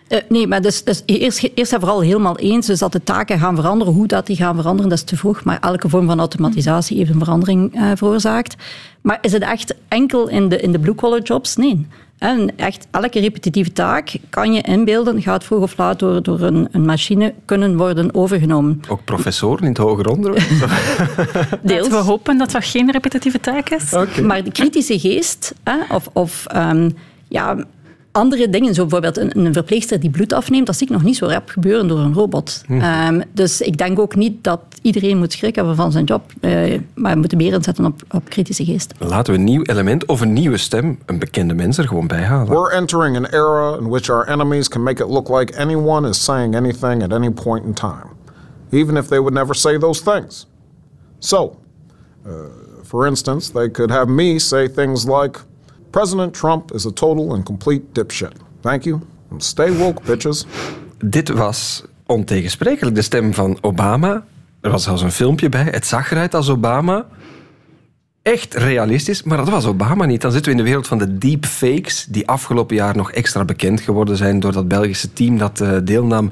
Uh, 0.09 0.19
nee, 0.29 0.47
maar 0.47 0.63
dus, 0.63 0.85
dus 0.85 1.03
eerst, 1.07 1.51
eerst 1.55 1.73
en 1.73 1.81
vooral 1.81 2.01
helemaal 2.01 2.39
eens. 2.39 2.67
Dus 2.67 2.79
dat 2.79 2.93
de 2.93 3.03
taken 3.03 3.39
gaan 3.39 3.57
veranderen. 3.57 3.93
Hoe 3.93 4.07
dat 4.07 4.27
die 4.27 4.37
gaan 4.37 4.57
veranderen, 4.57 4.91
dat 4.91 4.99
is 4.99 5.05
te 5.05 5.17
vroeg. 5.17 5.45
Maar 5.45 5.59
elke 5.61 5.89
vorm 5.89 6.07
van 6.07 6.19
automatisatie 6.19 6.97
heeft 6.97 7.11
een 7.11 7.19
verandering 7.19 7.75
uh, 7.77 7.91
veroorzaakt. 7.95 8.57
Maar 9.01 9.19
is 9.21 9.33
het 9.33 9.43
echt 9.43 9.75
enkel 9.89 10.29
in 10.29 10.49
de, 10.49 10.61
in 10.61 10.73
de 10.73 10.79
blue-collar 10.79 11.23
jobs? 11.23 11.57
Nee. 11.57 11.87
En 12.23 12.57
echt 12.57 12.87
elke 12.91 13.21
repetitieve 13.21 13.73
taak 13.73 14.17
kan 14.31 14.53
je 14.53 14.61
inbeelden, 14.61 15.23
gaat 15.23 15.45
vroeg 15.45 15.63
of 15.63 15.77
laat 15.77 15.99
door, 15.99 16.23
door 16.23 16.41
een, 16.41 16.69
een 16.71 16.85
machine 16.85 17.35
kunnen 17.45 17.77
worden 17.77 18.15
overgenomen. 18.15 18.81
Ook 18.89 19.05
professoren 19.05 19.63
in 19.63 19.69
het 19.69 19.79
hoger 19.79 20.09
onderwijs? 20.09 20.49
Deels. 21.63 21.89
We 21.89 21.95
hopen 21.95 22.39
dat 22.39 22.51
dat 22.51 22.65
geen 22.65 22.91
repetitieve 22.91 23.41
taak 23.41 23.69
is. 23.69 23.95
Maar 24.23 24.45
de 24.45 24.53
kritische 24.53 24.99
geest, 24.99 25.55
hè, 25.65 25.95
of, 25.95 26.09
of 26.13 26.47
um, 26.57 26.97
ja, 27.29 27.57
andere 28.13 28.49
dingen, 28.49 28.75
zo 28.75 28.83
bijvoorbeeld 28.83 29.17
een, 29.17 29.47
een, 29.47 29.53
verpleegster 29.53 30.01
die 30.01 30.11
bloed 30.11 30.33
afneemt, 30.33 30.67
dat 30.67 30.77
zie 30.77 30.87
ik 30.87 30.93
nog 30.93 31.03
niet 31.03 31.17
zo 31.17 31.27
rap 31.27 31.49
gebeuren 31.49 31.89
door 31.89 31.99
een 31.99 32.15
robot. 32.15 32.63
Hm. 32.67 32.81
Ehm, 32.81 33.21
dus 33.33 33.61
ik 33.61 33.79
denk 33.79 33.99
ook 33.99 34.15
niet 34.15 34.45
dat 34.45 34.61
iedereen 34.83 35.19
moet 35.19 35.33
schrik 35.33 35.55
hebben 35.55 35.77
van 35.77 35.93
zijn 35.93 36.05
job, 36.05 36.33
uh, 36.41 36.81
maar 36.95 37.13
we 37.13 37.19
moeten 37.19 37.39
meer 37.39 37.53
inzetten 37.53 37.85
op, 37.85 38.03
op 38.11 38.29
kritische 38.29 38.65
geest. 38.65 38.95
Laten 38.99 39.33
we 39.33 39.39
een 39.39 39.45
nieuw 39.45 39.63
element 39.63 40.07
of 40.07 40.21
een 40.21 40.33
nieuwe 40.33 40.57
stem, 40.57 40.99
een 41.07 41.19
bekende 41.19 41.55
mens 41.55 41.79
er 41.79 41.89
gewoon 41.89 42.07
bij 42.07 42.23
halen. 42.23 42.53
We're 42.53 42.73
entering 42.73 43.17
an 43.17 43.27
era 43.27 43.77
in 43.79 43.89
which 43.89 44.11
our 44.11 44.29
enemies 44.29 44.69
can 44.69 44.83
make 44.83 45.03
it 45.03 45.09
look 45.09 45.29
like 45.39 45.59
anyone 45.59 46.09
is 46.09 46.25
saying 46.25 46.55
anything 46.55 47.03
at 47.03 47.13
any 47.13 47.31
point 47.31 47.65
in 47.65 47.73
time, 47.73 48.09
even 48.71 48.97
if 48.97 49.07
they 49.07 49.19
would 49.19 49.35
never 49.35 49.55
say 49.55 49.79
those 49.79 50.03
things. 50.03 50.47
So, 51.19 51.57
uh, 52.27 52.33
for 52.83 53.07
instance, 53.07 53.53
they 53.53 53.71
could 53.71 53.91
have 53.91 54.07
me 54.09 54.39
say 54.39 54.69
things 54.69 55.05
like 55.05 55.39
President 55.93 56.35
Trump 56.35 56.73
is 56.75 56.87
a 56.87 56.91
total 56.91 57.33
and 57.35 57.45
complete 57.45 57.83
dipshit. 57.93 58.33
Thank 58.61 58.85
you. 58.85 59.01
Stay 59.37 59.77
woke, 59.77 60.03
bitches. 60.05 60.47
Dit 61.05 61.29
was 61.29 61.85
ontegensprekelijk 62.07 62.97
de 62.97 63.03
stem 63.03 63.35
van 63.35 63.59
Obama. 63.61 64.25
Er 64.61 64.71
was 64.71 64.83
zelfs 64.83 65.03
een 65.03 65.13
filmpje 65.13 65.49
bij. 65.49 65.69
Het 65.71 65.87
zag 65.87 66.11
eruit 66.11 66.35
als 66.35 66.49
Obama 66.49 67.07
echt 68.23 68.55
realistisch, 68.55 69.23
maar 69.23 69.37
dat 69.37 69.49
was 69.49 69.67
Obama 69.67 70.05
niet. 70.05 70.21
Dan 70.21 70.33
zitten 70.33 70.53
we 70.53 70.59
in 70.59 70.65
de 70.65 70.69
wereld 70.69 70.89
van 70.89 70.99
de 70.99 71.19
deepfakes, 71.19 72.07
die 72.09 72.29
afgelopen 72.29 72.77
jaar 72.77 72.97
nog 72.97 73.13
extra 73.13 73.45
bekend 73.45 73.81
geworden 73.81 74.17
zijn 74.17 74.41
door 74.41 74.53
dat 74.53 74.69
Belgische 74.69 75.13
team 75.13 75.39
dat 75.39 75.61
uh, 75.61 75.71
deelnam 75.85 76.31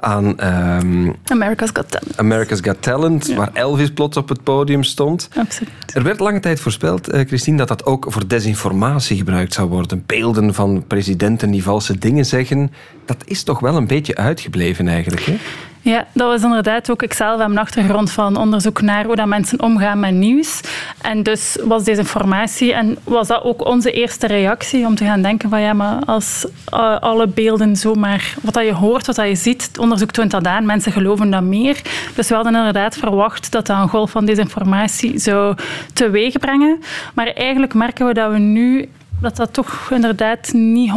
aan... 0.00 0.24
Um, 0.26 1.16
America's 1.24 1.70
Got 1.72 1.90
Talent. 1.90 2.18
America's 2.18 2.60
Got 2.62 2.82
Talent, 2.82 3.34
waar 3.34 3.50
Elvis 3.52 3.90
plots 3.90 4.16
op 4.16 4.28
het 4.28 4.42
podium 4.42 4.82
stond. 4.82 5.28
Absoluut. 5.36 5.72
Er 5.94 6.02
werd 6.02 6.20
lange 6.20 6.40
tijd 6.40 6.60
voorspeld, 6.60 7.14
uh, 7.14 7.20
Christine, 7.26 7.56
dat 7.56 7.68
dat 7.68 7.86
ook 7.86 8.06
voor 8.08 8.28
desinformatie 8.28 9.16
gebruikt 9.16 9.54
zou 9.54 9.68
worden. 9.68 10.02
Beelden 10.06 10.54
van 10.54 10.84
presidenten 10.86 11.50
die 11.50 11.62
valse 11.62 11.98
dingen 11.98 12.26
zeggen. 12.26 12.72
Dat 13.04 13.22
is 13.24 13.42
toch 13.42 13.60
wel 13.60 13.76
een 13.76 13.86
beetje 13.86 14.16
uitgebleven 14.16 14.88
eigenlijk, 14.88 15.24
hè? 15.24 15.36
Ja, 15.84 16.06
dat 16.12 16.28
was 16.28 16.42
inderdaad 16.42 16.90
ook. 16.90 17.02
Ik 17.02 17.12
zelf 17.12 17.40
heb 17.40 17.48
een 17.48 17.58
achtergrond 17.58 18.10
van 18.10 18.36
onderzoek 18.36 18.80
naar 18.80 19.04
hoe 19.04 19.16
dat 19.16 19.26
mensen 19.26 19.62
omgaan 19.62 20.00
met 20.00 20.14
nieuws. 20.14 20.60
En 21.00 21.22
dus 21.22 21.58
was 21.64 21.84
deze 21.84 22.00
informatie 22.00 22.72
en 22.72 22.98
was 23.04 23.28
dat 23.28 23.42
ook 23.42 23.66
onze 23.66 23.92
eerste 23.92 24.26
reactie 24.26 24.86
om 24.86 24.94
te 24.94 25.04
gaan 25.04 25.22
denken 25.22 25.48
van 25.50 25.60
ja, 25.60 25.72
maar 25.72 26.04
als 26.04 26.46
uh, 26.74 26.98
alle 26.98 27.26
beelden 27.26 27.76
zomaar, 27.76 28.34
wat 28.42 28.54
dat 28.54 28.64
je 28.64 28.72
hoort, 28.72 29.06
wat 29.06 29.16
dat 29.16 29.28
je 29.28 29.34
ziet, 29.34 29.66
het 29.66 29.78
onderzoek 29.78 30.10
toont 30.10 30.30
dat 30.30 30.46
aan, 30.46 30.66
mensen 30.66 30.92
geloven 30.92 31.30
dat 31.30 31.42
meer. 31.42 31.82
Dus 32.14 32.28
we 32.28 32.34
hadden 32.34 32.54
inderdaad 32.54 32.96
verwacht 32.96 33.52
dat 33.52 33.66
dat 33.66 33.78
een 33.78 33.88
golf 33.88 34.10
van 34.10 34.24
desinformatie 34.24 35.18
zou 35.18 35.56
teweegbrengen. 35.92 36.82
Maar 37.14 37.26
eigenlijk 37.26 37.74
merken 37.74 38.06
we 38.06 38.14
dat 38.14 38.32
we 38.32 38.38
nu 38.38 38.88
dat 39.22 39.36
dat 39.36 39.52
toch 39.52 39.90
inderdaad 39.90 40.52
niet 40.52 40.90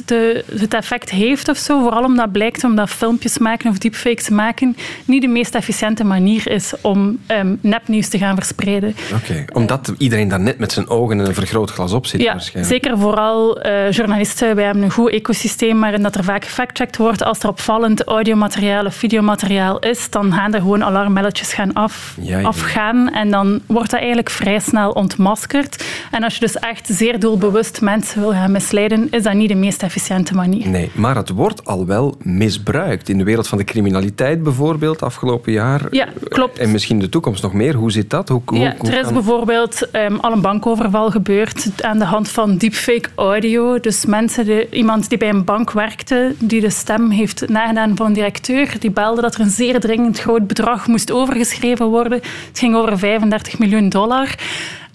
100% 0.00 0.04
de, 0.04 0.44
het 0.58 0.74
effect 0.74 1.10
heeft 1.10 1.48
of 1.48 1.56
zo. 1.56 1.80
Vooral 1.80 2.04
omdat 2.04 2.32
blijkt 2.32 2.64
omdat 2.64 2.90
filmpjes 2.90 3.38
maken 3.38 3.70
of 3.70 3.78
deepfakes 3.78 4.28
maken 4.28 4.76
niet 5.04 5.22
de 5.22 5.28
meest 5.28 5.54
efficiënte 5.54 6.04
manier 6.04 6.50
is 6.50 6.72
om 6.80 7.18
um, 7.28 7.58
nepnieuws 7.60 8.08
te 8.08 8.18
gaan 8.18 8.34
verspreiden. 8.34 8.94
Oké, 9.14 9.44
omdat 9.52 9.92
iedereen 9.98 10.28
daar 10.28 10.40
net 10.40 10.58
met 10.58 10.72
zijn 10.72 10.88
ogen 10.88 11.18
in 11.18 11.26
een 11.26 11.34
vergrootglas 11.34 11.92
op 11.92 12.06
zit 12.06 12.20
ja, 12.20 12.32
waarschijnlijk. 12.32 12.74
Zeker 12.74 12.98
vooral 12.98 13.66
uh, 13.66 13.90
journalisten. 13.90 14.54
Wij 14.54 14.64
hebben 14.64 14.82
een 14.82 14.90
goed 14.90 15.10
ecosysteem 15.10 15.80
waarin 15.80 16.02
dat 16.02 16.14
er 16.14 16.24
vaak 16.24 16.44
gefactcheckt 16.44 16.96
wordt. 16.96 17.22
Als 17.22 17.38
er 17.38 17.48
opvallend 17.48 18.04
audiomateriaal 18.04 18.84
of 18.86 18.94
videomateriaal 18.94 19.78
is, 19.78 20.10
dan 20.10 20.32
gaan 20.32 20.54
er 20.54 20.60
gewoon 20.60 20.84
alarmbelletjes 20.84 21.52
gaan 21.52 21.72
af, 21.72 22.16
afgaan. 22.42 23.12
En 23.12 23.30
dan 23.30 23.60
wordt 23.66 23.90
dat 23.90 23.98
eigenlijk 23.98 24.30
vrij 24.30 24.58
snel 24.58 24.90
ontmaskerd. 24.90 25.84
En 26.10 26.22
als 26.22 26.34
je 26.34 26.40
dus 26.40 26.58
echt 26.58 26.88
zeer 26.90 27.18
doel 27.18 27.31
bewust 27.38 27.80
mensen 27.80 28.20
wil 28.20 28.30
gaan 28.30 28.52
misleiden, 28.52 29.08
is 29.10 29.22
dat 29.22 29.34
niet 29.34 29.48
de 29.48 29.54
meest 29.54 29.82
efficiënte 29.82 30.34
manier. 30.34 30.68
Nee, 30.68 30.90
maar 30.94 31.16
het 31.16 31.28
wordt 31.28 31.64
al 31.64 31.86
wel 31.86 32.16
misbruikt. 32.22 33.08
In 33.08 33.18
de 33.18 33.24
wereld 33.24 33.48
van 33.48 33.58
de 33.58 33.64
criminaliteit 33.64 34.42
bijvoorbeeld, 34.42 35.02
afgelopen 35.02 35.52
jaar. 35.52 35.86
Ja, 35.90 36.08
klopt. 36.28 36.58
En 36.58 36.70
misschien 36.70 36.98
de 36.98 37.08
toekomst 37.08 37.42
nog 37.42 37.52
meer. 37.52 37.74
Hoe 37.74 37.90
zit 37.90 38.10
dat? 38.10 38.28
Hoe, 38.28 38.42
ja, 38.52 38.74
er 38.82 38.98
is 38.98 39.12
bijvoorbeeld 39.12 39.88
um, 39.92 40.18
al 40.20 40.32
een 40.32 40.40
bankoverval 40.40 41.10
gebeurd 41.10 41.82
aan 41.82 41.98
de 41.98 42.04
hand 42.04 42.28
van 42.28 42.56
deepfake 42.56 43.08
audio. 43.14 43.80
Dus 43.80 44.06
mensen, 44.06 44.44
de, 44.44 44.68
iemand 44.70 45.08
die 45.08 45.18
bij 45.18 45.28
een 45.28 45.44
bank 45.44 45.72
werkte, 45.72 46.34
die 46.38 46.60
de 46.60 46.70
stem 46.70 47.10
heeft 47.10 47.48
nagedaan 47.48 47.96
van 47.96 48.06
een 48.06 48.12
directeur, 48.12 48.74
die 48.78 48.90
belde 48.90 49.20
dat 49.20 49.34
er 49.34 49.40
een 49.40 49.50
zeer 49.50 49.80
dringend 49.80 50.20
groot 50.20 50.46
bedrag 50.46 50.86
moest 50.86 51.10
overgeschreven 51.12 51.86
worden. 51.86 52.20
Het 52.48 52.58
ging 52.58 52.76
over 52.76 52.98
35 52.98 53.58
miljoen 53.58 53.88
dollar. 53.88 54.34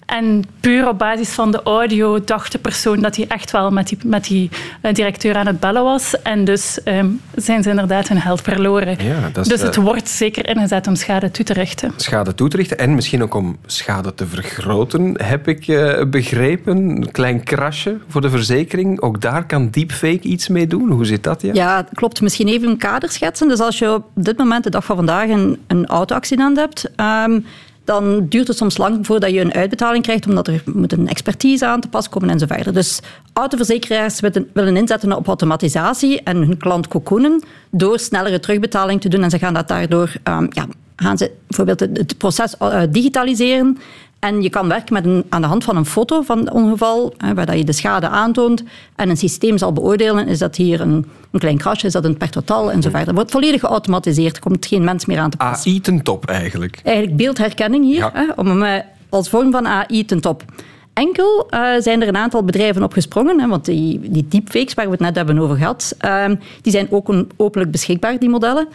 En 0.08 0.44
puur 0.60 0.88
op 0.88 0.98
basis 0.98 1.30
van 1.30 1.50
de 1.50 1.62
audio 1.62 2.24
dacht 2.24 2.52
de 2.52 2.58
persoon 2.58 3.00
dat 3.00 3.16
hij 3.16 3.24
echt 3.28 3.50
wel 3.50 3.70
met 3.70 3.88
die, 3.88 3.98
met 4.04 4.24
die 4.24 4.50
eh, 4.80 4.94
directeur 4.94 5.36
aan 5.36 5.46
het 5.46 5.60
bellen 5.60 5.82
was. 5.82 6.22
En 6.22 6.44
dus 6.44 6.80
um, 6.84 7.20
zijn 7.34 7.62
ze 7.62 7.70
inderdaad 7.70 8.08
hun 8.08 8.18
held 8.18 8.40
verloren. 8.40 9.04
Ja, 9.04 9.28
dat 9.32 9.44
is, 9.44 9.52
dus 9.52 9.62
het 9.62 9.76
uh, 9.76 9.84
wordt 9.84 10.08
zeker 10.08 10.48
ingezet 10.48 10.86
om 10.86 10.94
schade 10.94 11.30
toe 11.30 11.44
te 11.44 11.52
richten. 11.52 11.92
Schade 11.96 12.34
toe 12.34 12.48
te 12.48 12.56
richten 12.56 12.78
en 12.78 12.94
misschien 12.94 13.22
ook 13.22 13.34
om 13.34 13.56
schade 13.66 14.14
te 14.14 14.26
vergroten, 14.26 15.22
heb 15.22 15.48
ik 15.48 15.66
uh, 15.66 16.04
begrepen. 16.04 16.76
Een 16.76 17.10
klein 17.10 17.42
krasje 17.42 17.98
voor 18.08 18.20
de 18.20 18.30
verzekering. 18.30 19.00
Ook 19.00 19.20
daar 19.20 19.46
kan 19.46 19.70
deepfake 19.70 20.22
iets 20.22 20.48
mee 20.48 20.66
doen. 20.66 20.90
Hoe 20.90 21.04
zit 21.04 21.22
dat? 21.22 21.42
Ja, 21.42 21.52
ja 21.52 21.86
klopt. 21.92 22.20
Misschien 22.20 22.48
even 22.48 22.68
een 22.68 22.76
kader 22.76 23.10
schetsen. 23.10 23.48
Dus 23.48 23.60
als 23.60 23.78
je 23.78 23.92
op 23.92 24.04
dit 24.14 24.38
moment, 24.38 24.64
de 24.64 24.70
dag 24.70 24.84
van 24.84 24.96
vandaag, 24.96 25.28
een, 25.28 25.58
een 25.66 25.86
auto-accident 25.86 26.56
hebt... 26.56 26.90
Um, 27.26 27.44
dan 27.88 28.26
duurt 28.28 28.48
het 28.48 28.56
soms 28.56 28.76
lang 28.76 29.06
voordat 29.06 29.30
je 29.30 29.40
een 29.40 29.54
uitbetaling 29.54 30.02
krijgt, 30.02 30.26
omdat 30.26 30.48
er 30.48 30.62
moet 30.74 30.92
een 30.92 31.08
expertise 31.08 31.66
aan 31.66 31.80
te 31.80 31.88
pas 31.88 32.08
komen 32.08 32.30
en 32.30 32.38
zo 32.38 32.46
verder. 32.46 32.74
Dus 32.74 33.00
autoverzekeraars 33.32 34.20
willen 34.52 34.76
inzetten 34.76 35.12
op 35.12 35.26
automatisatie 35.26 36.22
en 36.22 36.36
hun 36.36 36.56
klant 36.56 36.88
cocoonen 36.88 37.42
door 37.70 37.98
snellere 37.98 38.40
terugbetaling 38.40 39.00
te 39.00 39.08
doen. 39.08 39.22
En 39.22 39.30
ze 39.30 39.38
gaan 39.38 39.54
dat 39.54 39.68
daardoor, 39.68 40.12
um, 40.24 40.48
ja, 40.50 40.66
gaan 40.96 41.18
ze 41.18 41.30
bijvoorbeeld 41.46 41.80
het 41.80 42.18
proces 42.18 42.54
uh, 42.62 42.82
digitaliseren 42.90 43.78
en 44.18 44.42
je 44.42 44.50
kan 44.50 44.68
werken 44.68 44.92
met 44.92 45.04
een, 45.04 45.24
aan 45.28 45.40
de 45.40 45.46
hand 45.46 45.64
van 45.64 45.76
een 45.76 45.86
foto 45.86 46.22
van 46.22 46.38
het 46.38 46.50
ongeval, 46.50 47.14
hè, 47.16 47.34
waar 47.34 47.56
je 47.56 47.64
de 47.64 47.72
schade 47.72 48.08
aantoont. 48.08 48.62
En 48.96 49.10
een 49.10 49.16
systeem 49.16 49.58
zal 49.58 49.72
beoordelen, 49.72 50.28
is 50.28 50.38
dat 50.38 50.56
hier 50.56 50.80
een, 50.80 51.06
een 51.30 51.40
klein 51.40 51.58
krasje, 51.58 51.86
is 51.86 51.92
dat 51.92 52.04
een 52.04 52.16
per 52.16 52.30
totaal 52.30 52.72
en 52.72 52.82
zo 52.82 52.90
verder. 52.90 53.14
wordt 53.14 53.30
volledig 53.30 53.60
geautomatiseerd, 53.60 54.36
er 54.36 54.42
komt 54.42 54.66
geen 54.66 54.84
mens 54.84 55.06
meer 55.06 55.18
aan 55.18 55.30
te 55.30 55.36
passen. 55.36 55.70
AI 55.70 55.80
ten 55.80 56.02
top 56.02 56.26
eigenlijk. 56.26 56.80
Eigenlijk 56.84 57.16
beeldherkenning 57.16 57.84
hier, 57.84 58.10
hè, 58.12 58.24
om, 58.36 58.64
als 59.08 59.28
vorm 59.28 59.50
van 59.50 59.66
AI 59.66 60.04
ten 60.04 60.20
top. 60.20 60.44
enkel 60.92 61.46
uh, 61.50 61.70
zijn 61.78 62.02
er 62.02 62.08
een 62.08 62.16
aantal 62.16 62.44
bedrijven 62.44 62.82
op 62.82 62.92
gesprongen, 62.92 63.40
hè, 63.40 63.48
want 63.48 63.64
die, 63.64 64.00
die 64.10 64.26
deepfakes 64.28 64.74
waar 64.74 64.84
we 64.84 64.90
het 64.90 65.00
net 65.00 65.16
hebben 65.16 65.38
over 65.38 65.56
gehad, 65.56 65.96
uh, 66.04 66.24
die 66.62 66.72
zijn 66.72 66.86
ook 66.90 67.14
openlijk 67.36 67.70
beschikbaar, 67.70 68.18
die 68.18 68.28
modellen. 68.28 68.68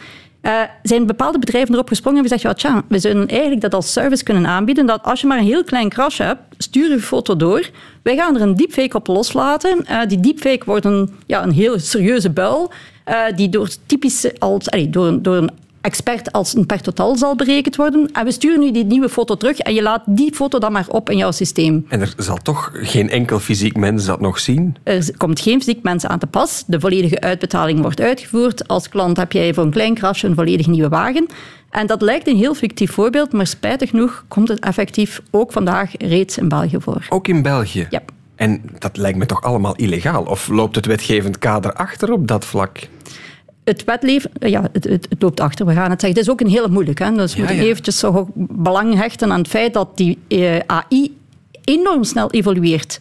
Uh, 0.46 0.60
zijn 0.82 1.06
bepaalde 1.06 1.38
bedrijven 1.38 1.74
erop 1.74 1.88
gesprongen 1.88 2.22
en 2.22 2.28
gezegd, 2.28 2.60
ja, 2.60 2.84
we 2.88 2.98
zouden 2.98 3.28
eigenlijk 3.28 3.60
dat 3.60 3.74
als 3.74 3.92
service 3.92 4.24
kunnen 4.24 4.46
aanbieden, 4.46 4.86
dat 4.86 5.02
als 5.02 5.20
je 5.20 5.26
maar 5.26 5.38
een 5.38 5.44
heel 5.44 5.64
klein 5.64 5.88
krasje 5.88 6.22
hebt, 6.22 6.40
stuur 6.58 6.90
je 6.90 7.00
foto 7.00 7.36
door. 7.36 7.70
Wij 8.02 8.16
gaan 8.16 8.34
er 8.34 8.40
een 8.40 8.54
deepfake 8.56 8.96
op 8.96 9.06
loslaten. 9.06 9.84
Uh, 9.90 10.00
die 10.06 10.20
deepfake 10.20 10.64
wordt 10.64 10.84
een, 10.84 11.14
ja, 11.26 11.42
een 11.42 11.52
heel 11.52 11.78
serieuze 11.78 12.30
buil, 12.30 12.70
uh, 13.08 13.16
die 13.36 13.48
door, 13.48 13.68
typisch 13.86 14.38
als, 14.38 14.68
door, 14.88 15.22
door 15.22 15.36
een 15.36 15.50
expert 15.84 16.32
als 16.32 16.54
een 16.54 16.66
per 16.66 16.80
totaal 16.80 17.16
zal 17.16 17.36
berekend 17.36 17.76
worden. 17.76 18.08
En 18.12 18.24
we 18.24 18.32
sturen 18.32 18.60
nu 18.60 18.72
die 18.72 18.84
nieuwe 18.84 19.08
foto 19.08 19.36
terug 19.36 19.58
en 19.58 19.74
je 19.74 19.82
laat 19.82 20.02
die 20.06 20.34
foto 20.34 20.58
dan 20.58 20.72
maar 20.72 20.86
op 20.88 21.10
in 21.10 21.16
jouw 21.16 21.30
systeem. 21.30 21.86
En 21.88 22.00
er 22.00 22.14
zal 22.16 22.36
toch 22.36 22.70
geen 22.74 23.10
enkel 23.10 23.38
fysiek 23.38 23.76
mens 23.76 24.04
dat 24.04 24.20
nog 24.20 24.38
zien? 24.38 24.76
Er 24.82 25.16
komt 25.16 25.40
geen 25.40 25.62
fysiek 25.62 25.82
mens 25.82 26.06
aan 26.06 26.18
te 26.18 26.26
pas. 26.26 26.64
De 26.66 26.80
volledige 26.80 27.20
uitbetaling 27.20 27.80
wordt 27.80 28.00
uitgevoerd. 28.00 28.68
Als 28.68 28.88
klant 28.88 29.16
heb 29.16 29.32
jij 29.32 29.54
voor 29.54 29.64
een 29.64 29.70
klein 29.70 29.94
krasje 29.94 30.26
een 30.26 30.34
volledig 30.34 30.66
nieuwe 30.66 30.88
wagen. 30.88 31.26
En 31.70 31.86
dat 31.86 32.02
lijkt 32.02 32.28
een 32.28 32.36
heel 32.36 32.54
fictief 32.54 32.92
voorbeeld, 32.92 33.32
maar 33.32 33.46
spijtig 33.46 33.90
genoeg 33.90 34.24
komt 34.28 34.48
het 34.48 34.60
effectief 34.60 35.22
ook 35.30 35.52
vandaag 35.52 35.90
reeds 35.98 36.38
in 36.38 36.48
België 36.48 36.76
voor. 36.80 37.06
Ook 37.08 37.28
in 37.28 37.42
België? 37.42 37.86
Ja. 37.90 38.02
En 38.36 38.62
dat 38.78 38.96
lijkt 38.96 39.18
me 39.18 39.26
toch 39.26 39.42
allemaal 39.42 39.74
illegaal? 39.74 40.22
Of 40.22 40.48
loopt 40.48 40.76
het 40.76 40.86
wetgevend 40.86 41.38
kader 41.38 41.72
achter 41.72 42.12
op 42.12 42.28
dat 42.28 42.44
vlak? 42.44 42.78
Het 43.64 43.84
wetleven, 43.84 44.30
ja, 44.38 44.62
het, 44.72 44.84
het, 44.84 45.06
het, 45.08 45.22
loopt 45.22 45.40
achter, 45.40 45.66
we 45.66 45.72
gaan 45.72 45.90
het 45.90 46.00
zeggen. 46.00 46.18
Het 46.18 46.28
is 46.28 46.32
ook 46.32 46.40
een 46.40 46.48
hele 46.54 46.68
moeilijke. 46.68 47.04
Hè? 47.04 47.12
Dus 47.12 47.34
we 47.34 47.38
moeten 47.38 47.58
eventjes 47.58 47.98
zo 47.98 48.28
belang 48.34 48.94
hechten 48.94 49.32
aan 49.32 49.38
het 49.38 49.48
feit 49.48 49.74
dat 49.74 49.96
die 49.96 50.18
eh, 50.28 50.58
AI 50.66 51.16
enorm 51.64 52.04
snel 52.04 52.30
evolueert. 52.30 52.98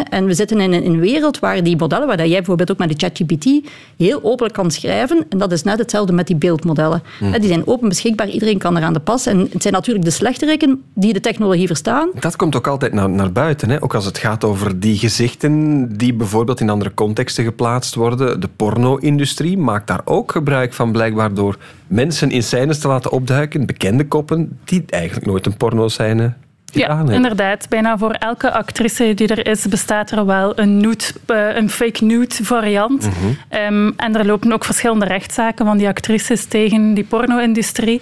En 0.00 0.26
we 0.26 0.34
zitten 0.34 0.60
in 0.60 0.72
een 0.72 1.00
wereld 1.00 1.38
waar 1.38 1.62
die 1.62 1.76
modellen, 1.76 2.06
waar 2.06 2.26
jij 2.26 2.36
bijvoorbeeld 2.36 2.70
ook 2.70 2.78
met 2.78 2.88
de 2.88 2.94
ChatGPT 2.96 3.68
heel 3.96 4.20
openlijk 4.22 4.54
kan 4.54 4.70
schrijven, 4.70 5.26
en 5.28 5.38
dat 5.38 5.52
is 5.52 5.62
net 5.62 5.78
hetzelfde 5.78 6.12
met 6.12 6.26
die 6.26 6.36
beeldmodellen. 6.36 7.02
Hm. 7.18 7.32
Die 7.32 7.48
zijn 7.48 7.66
open 7.66 7.88
beschikbaar, 7.88 8.28
iedereen 8.28 8.58
kan 8.58 8.76
eraan 8.76 8.92
de 8.92 9.00
pas. 9.00 9.26
En 9.26 9.48
het 9.52 9.62
zijn 9.62 9.74
natuurlijk 9.74 10.04
de 10.04 10.10
slechteriken 10.10 10.82
die 10.94 11.12
de 11.12 11.20
technologie 11.20 11.66
verstaan. 11.66 12.10
Dat 12.20 12.36
komt 12.36 12.56
ook 12.56 12.66
altijd 12.66 12.92
naar, 12.92 13.10
naar 13.10 13.32
buiten, 13.32 13.70
hè? 13.70 13.82
ook 13.82 13.94
als 13.94 14.04
het 14.04 14.18
gaat 14.18 14.44
over 14.44 14.80
die 14.80 14.98
gezichten 14.98 15.88
die 15.96 16.14
bijvoorbeeld 16.14 16.60
in 16.60 16.70
andere 16.70 16.94
contexten 16.94 17.44
geplaatst 17.44 17.94
worden. 17.94 18.40
De 18.40 18.48
porno-industrie 18.56 19.58
maakt 19.58 19.86
daar 19.86 20.00
ook 20.04 20.32
gebruik 20.32 20.72
van, 20.72 20.92
blijkbaar 20.92 21.34
door 21.34 21.56
mensen 21.86 22.30
in 22.30 22.42
scènes 22.42 22.78
te 22.78 22.88
laten 22.88 23.10
opduiken, 23.10 23.66
bekende 23.66 24.06
koppen, 24.06 24.58
die 24.64 24.84
eigenlijk 24.88 25.26
nooit 25.26 25.46
een 25.46 25.56
porno-scène 25.56 26.32
ja, 26.72 27.04
inderdaad. 27.10 27.68
Bijna 27.68 27.98
voor 27.98 28.10
elke 28.10 28.52
actrice 28.52 29.14
die 29.14 29.28
er 29.28 29.46
is, 29.46 29.66
bestaat 29.66 30.10
er 30.10 30.26
wel 30.26 30.58
een, 30.58 30.76
nude, 30.76 31.04
eh, 31.26 31.56
een 31.56 31.70
fake 31.70 32.04
nude 32.04 32.44
variant. 32.44 33.06
Mhm. 33.06 33.14
Ehm, 33.48 33.90
en 33.96 34.16
er 34.16 34.26
lopen 34.26 34.52
ook 34.52 34.64
verschillende 34.64 35.04
rechtszaken 35.04 35.66
van 35.66 35.76
die 35.76 35.88
actrices 35.88 36.44
tegen 36.44 36.94
die 36.94 37.04
porno-industrie. 37.04 38.00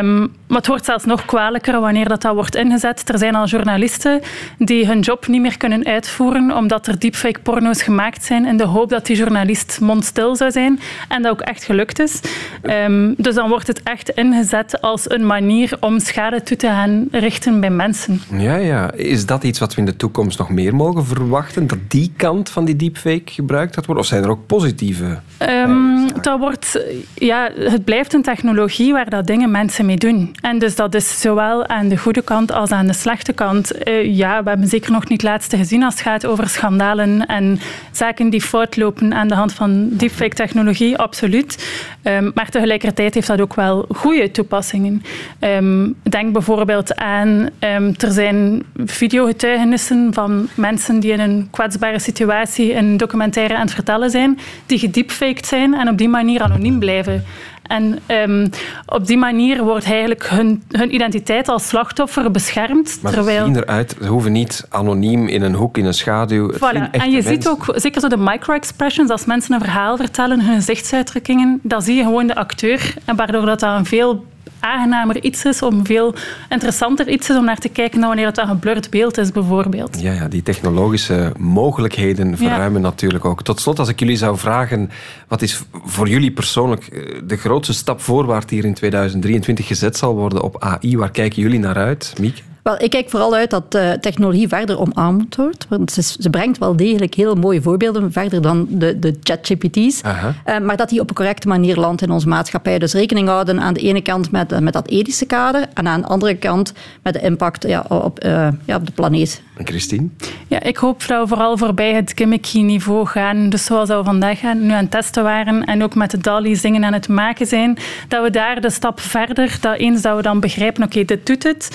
Um, 0.00 0.32
maar 0.46 0.60
het 0.60 0.66
wordt 0.66 0.84
zelfs 0.84 1.04
nog 1.04 1.24
kwalijker 1.24 1.80
wanneer 1.80 2.08
dat, 2.08 2.22
dat 2.22 2.34
wordt 2.34 2.56
ingezet. 2.56 3.08
Er 3.08 3.18
zijn 3.18 3.34
al 3.34 3.46
journalisten 3.46 4.20
die 4.58 4.86
hun 4.86 5.00
job 5.00 5.26
niet 5.26 5.40
meer 5.40 5.56
kunnen 5.56 5.86
uitvoeren 5.86 6.56
omdat 6.56 6.86
er 6.86 6.98
deepfake 6.98 7.40
porno's 7.40 7.82
gemaakt 7.82 8.24
zijn 8.24 8.46
in 8.46 8.56
de 8.56 8.64
hoop 8.64 8.88
dat 8.88 9.06
die 9.06 9.16
journalist 9.16 9.80
mondstil 9.80 10.36
zou 10.36 10.50
zijn. 10.50 10.80
En 11.08 11.22
dat 11.22 11.32
ook 11.32 11.40
echt 11.40 11.64
gelukt 11.64 11.98
is. 11.98 12.20
Um, 12.62 13.14
dus 13.16 13.34
dan 13.34 13.48
wordt 13.48 13.66
het 13.66 13.82
echt 13.82 14.08
ingezet 14.08 14.80
als 14.80 15.10
een 15.10 15.26
manier 15.26 15.76
om 15.80 15.98
schade 15.98 16.42
toe 16.42 16.56
te 16.56 16.66
gaan 16.66 17.08
richten 17.10 17.60
bij 17.60 17.70
mensen 17.70 17.91
ja, 18.36 18.56
ja. 18.56 18.92
Is 18.92 19.26
dat 19.26 19.44
iets 19.44 19.58
wat 19.58 19.74
we 19.74 19.80
in 19.80 19.86
de 19.86 19.96
toekomst 19.96 20.38
nog 20.38 20.50
meer 20.50 20.74
mogen 20.74 21.06
verwachten? 21.06 21.66
Dat 21.66 21.78
die 21.88 22.12
kant 22.16 22.50
van 22.50 22.64
die 22.64 22.76
deepfake 22.76 23.32
gebruikt 23.32 23.74
gaat 23.74 23.86
worden? 23.86 24.04
Of 24.04 24.10
zijn 24.10 24.22
er 24.22 24.30
ook 24.30 24.46
positieve? 24.46 25.18
Um, 25.38 26.06
dat 26.20 26.38
wordt, 26.38 26.80
ja, 27.14 27.50
het 27.54 27.84
blijft 27.84 28.14
een 28.14 28.22
technologie 28.22 28.92
waar 28.92 29.10
dat 29.10 29.26
dingen 29.26 29.50
mensen 29.50 29.86
mee 29.86 29.96
doen. 29.96 30.36
En 30.40 30.58
dus 30.58 30.76
dat 30.76 30.94
is 30.94 31.20
zowel 31.20 31.66
aan 31.66 31.88
de 31.88 31.96
goede 31.96 32.22
kant 32.22 32.52
als 32.52 32.70
aan 32.70 32.86
de 32.86 32.92
slechte 32.92 33.32
kant. 33.32 33.88
Uh, 33.88 34.16
ja, 34.16 34.42
we 34.42 34.48
hebben 34.48 34.68
zeker 34.68 34.92
nog 34.92 35.08
niet 35.08 35.22
het 35.22 35.30
laatste 35.30 35.56
gezien 35.56 35.82
als 35.82 35.94
het 35.94 36.02
gaat 36.02 36.26
over 36.26 36.48
schandalen 36.48 37.26
en 37.26 37.58
zaken 37.90 38.30
die 38.30 38.42
fout 38.42 38.76
lopen 38.76 39.14
aan 39.14 39.28
de 39.28 39.34
hand 39.34 39.52
van 39.52 39.88
deepfake-technologie, 39.90 40.98
absoluut. 40.98 41.66
Um, 42.02 42.30
maar 42.34 42.48
tegelijkertijd 42.48 43.14
heeft 43.14 43.26
dat 43.26 43.40
ook 43.40 43.54
wel 43.54 43.86
goede 43.88 44.30
toepassingen. 44.30 45.02
Um, 45.40 45.94
denk 46.02 46.32
bijvoorbeeld 46.32 46.96
aan 46.96 47.48
Ehm, 47.82 48.06
er 48.06 48.12
zijn 48.12 48.62
videogetuigenissen 48.84 50.08
van 50.14 50.48
mensen 50.54 51.00
die 51.00 51.12
in 51.12 51.20
een 51.20 51.48
kwetsbare 51.50 51.98
situatie 51.98 52.74
een 52.74 52.96
documentaire 52.96 53.54
aan 53.54 53.60
het 53.60 53.74
vertellen 53.74 54.10
zijn, 54.10 54.38
die 54.66 54.78
gedeepfaked 54.78 55.46
zijn 55.46 55.74
en 55.74 55.88
op 55.88 55.98
die 55.98 56.08
manier 56.08 56.42
anoniem 56.42 56.78
blijven. 56.78 57.24
En 57.62 57.98
um, 58.06 58.50
op 58.86 59.06
die 59.06 59.16
manier 59.16 59.64
wordt 59.64 59.84
eigenlijk 59.84 60.26
hun, 60.28 60.62
hun 60.68 60.94
identiteit 60.94 61.48
als 61.48 61.68
slachtoffer 61.68 62.30
beschermd. 62.30 62.98
Maar 63.02 63.12
terwijl... 63.12 63.46
ze 63.46 63.52
zien 63.52 63.62
eruit, 63.62 63.96
ze 64.02 64.08
hoeven 64.08 64.32
niet 64.32 64.66
anoniem 64.68 65.28
in 65.28 65.42
een 65.42 65.54
hoek, 65.54 65.78
in 65.78 65.84
een 65.84 65.94
schaduw. 65.94 66.52
Voilà. 66.52 66.90
En 66.90 67.10
je 67.10 67.22
ziet 67.22 67.48
ook, 67.48 67.72
zeker 67.74 68.00
zo 68.00 68.08
de 68.08 68.16
micro-expressions, 68.16 69.10
als 69.10 69.24
mensen 69.24 69.54
een 69.54 69.60
verhaal 69.60 69.96
vertellen, 69.96 70.40
hun 70.40 70.54
gezichtsuitdrukkingen, 70.54 71.60
dan 71.62 71.82
zie 71.82 71.96
je 71.96 72.02
gewoon 72.02 72.26
de 72.26 72.34
acteur. 72.34 72.94
En 73.04 73.16
waardoor 73.16 73.46
dat 73.46 73.62
een 73.62 73.84
veel 73.86 74.24
aangenamer 74.62 75.22
iets 75.22 75.44
is, 75.44 75.62
om 75.62 75.86
veel 75.86 76.14
interessanter 76.48 77.08
iets 77.08 77.30
is 77.30 77.36
om 77.36 77.44
naar 77.44 77.58
te 77.58 77.68
kijken 77.68 77.98
dan 77.98 78.08
wanneer 78.08 78.26
het 78.26 78.38
een 78.38 78.46
geblurred 78.46 78.90
beeld 78.90 79.18
is, 79.18 79.32
bijvoorbeeld. 79.32 80.00
Ja, 80.00 80.12
ja 80.12 80.28
die 80.28 80.42
technologische 80.42 81.32
mogelijkheden 81.38 82.36
verruimen 82.36 82.80
natuurlijk 82.80 83.24
ook. 83.24 83.42
Tot 83.42 83.60
slot, 83.60 83.78
als 83.78 83.88
ik 83.88 83.98
jullie 83.98 84.16
zou 84.16 84.38
vragen, 84.38 84.90
wat 85.28 85.42
is 85.42 85.62
voor 85.84 86.08
jullie 86.08 86.30
persoonlijk 86.30 86.86
eh, 86.86 87.20
de 87.24 87.36
grootste 87.36 87.72
stap 87.72 88.00
voorwaarts 88.00 88.50
hier 88.52 88.64
in 88.64 88.74
2023 88.74 89.66
gezet 89.66 89.96
zal 89.96 90.14
worden 90.14 90.42
op 90.42 90.62
AI? 90.62 90.96
Waar 90.96 91.10
kijken 91.10 91.42
jullie 91.42 91.58
naar 91.58 91.76
uit, 91.76 92.14
Mieke? 92.20 92.42
Wel, 92.62 92.82
ik 92.82 92.90
kijk 92.90 93.10
vooral 93.10 93.34
uit 93.34 93.50
dat 93.50 93.72
de 93.72 93.98
technologie 94.00 94.48
verder 94.48 94.78
omarmd 94.78 95.36
wordt. 95.36 95.66
Want 95.68 95.92
ze, 95.92 96.02
ze, 96.02 96.30
brengt 96.30 96.58
wel 96.58 96.76
degelijk 96.76 97.14
heel 97.14 97.34
mooie 97.34 97.62
voorbeelden, 97.62 98.12
verder 98.12 98.42
dan 98.42 98.66
de, 98.70 98.98
de 98.98 99.16
chat-GPT's. 99.22 100.00
Uh, 100.02 100.58
maar 100.58 100.76
dat 100.76 100.88
die 100.88 101.00
op 101.00 101.08
een 101.08 101.14
correcte 101.14 101.48
manier 101.48 101.76
landt 101.76 102.02
in 102.02 102.10
onze 102.10 102.28
maatschappij. 102.28 102.78
Dus 102.78 102.92
rekening 102.92 103.28
houden 103.28 103.60
aan 103.60 103.74
de 103.74 103.80
ene 103.80 104.00
kant 104.00 104.30
met, 104.30 104.60
met 104.60 104.72
dat 104.72 104.88
ethische 104.88 105.26
kader 105.26 105.66
en 105.74 105.88
aan 105.88 106.00
de 106.00 106.06
andere 106.06 106.34
kant 106.34 106.72
met 107.02 107.12
de 107.12 107.20
impact 107.20 107.66
ja, 107.68 107.84
op, 107.88 108.24
uh, 108.24 108.48
ja, 108.64 108.76
op 108.76 108.86
de 108.86 108.92
planeet. 108.92 109.42
En 109.56 109.66
Christine? 109.66 110.08
Ja, 110.48 110.62
ik 110.62 110.76
hoop 110.76 111.06
dat 111.06 111.22
we 111.22 111.28
vooral 111.28 111.56
voorbij 111.56 111.94
het 111.94 112.12
gimmicky 112.14 112.60
niveau 112.60 113.06
gaan. 113.06 113.48
Dus 113.48 113.64
zoals 113.64 113.88
we 113.88 114.00
vandaag 114.04 114.42
nu 114.42 114.70
aan 114.70 114.82
het 114.82 114.90
testen 114.90 115.22
waren 115.22 115.64
en 115.64 115.82
ook 115.82 115.94
met 115.94 116.10
de 116.10 116.18
DALI 116.18 116.56
zingen 116.56 116.84
aan 116.84 116.92
het 116.92 117.08
maken 117.08 117.46
zijn, 117.46 117.78
dat 118.08 118.22
we 118.22 118.30
daar 118.30 118.60
de 118.60 118.70
stap 118.70 119.00
verder, 119.00 119.56
dat 119.60 119.76
eens 119.76 120.02
dat 120.02 120.16
we 120.16 120.22
dan 120.22 120.40
begrijpen, 120.40 120.82
oké, 120.82 121.04
dit 121.04 121.26
doet 121.26 121.42
het, 121.42 121.70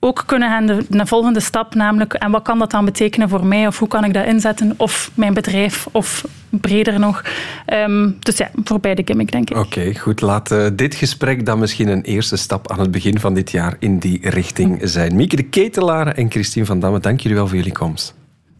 ook 0.00 0.22
kunnen 0.26 0.48
gaan 0.48 0.66
de, 0.66 0.84
de, 0.88 1.06
volgende 1.06 1.40
stap, 1.40 1.74
namelijk 1.74 2.14
en 2.14 2.30
wat 2.30 2.42
kan 2.42 2.58
dat 2.58 2.70
dan 2.70 2.84
betekenen 2.84 3.28
voor 3.28 3.46
mij 3.46 3.66
of 3.66 3.78
hoe 3.78 3.88
kan 3.88 4.04
ik 4.04 4.14
dat 4.14 4.26
inzetten 4.26 4.74
of 4.76 5.10
mijn 5.14 5.34
bedrijf 5.34 5.86
of 5.92 6.24
breder 6.48 6.98
nog. 6.98 7.24
Um, 7.66 8.16
dus 8.20 8.36
ja, 8.36 8.50
voor 8.64 8.80
beide 8.80 9.02
gimmick 9.04 9.32
denk 9.32 9.50
ik. 9.50 9.56
Oké, 9.56 9.94
goed. 9.94 10.20
Laat 10.20 10.52
uh, 10.52 10.66
dit 10.72 10.94
gesprek 10.94 11.46
dan 11.46 11.58
misschien 11.58 11.88
een 11.88 12.02
eerste 12.02 12.36
stap 12.36 12.70
aan 12.70 12.80
het 12.80 12.90
begin 12.90 13.18
van 13.18 13.34
dit 13.34 13.50
jaar 13.50 13.76
in 13.78 13.98
die 13.98 14.30
richting 14.30 14.78
zijn. 14.82 15.16
Mieke 15.16 15.36
de 15.36 15.42
Ketelaren 15.42 16.16
en 16.16 16.30
Christine 16.30 16.66
van 16.66 16.80
Damme, 16.80 17.00
dank 17.00 17.20
jullie 17.20 17.36
wel 17.36 17.46
voor 17.46 17.56
jullie 17.56 17.72
komst. 17.72 18.14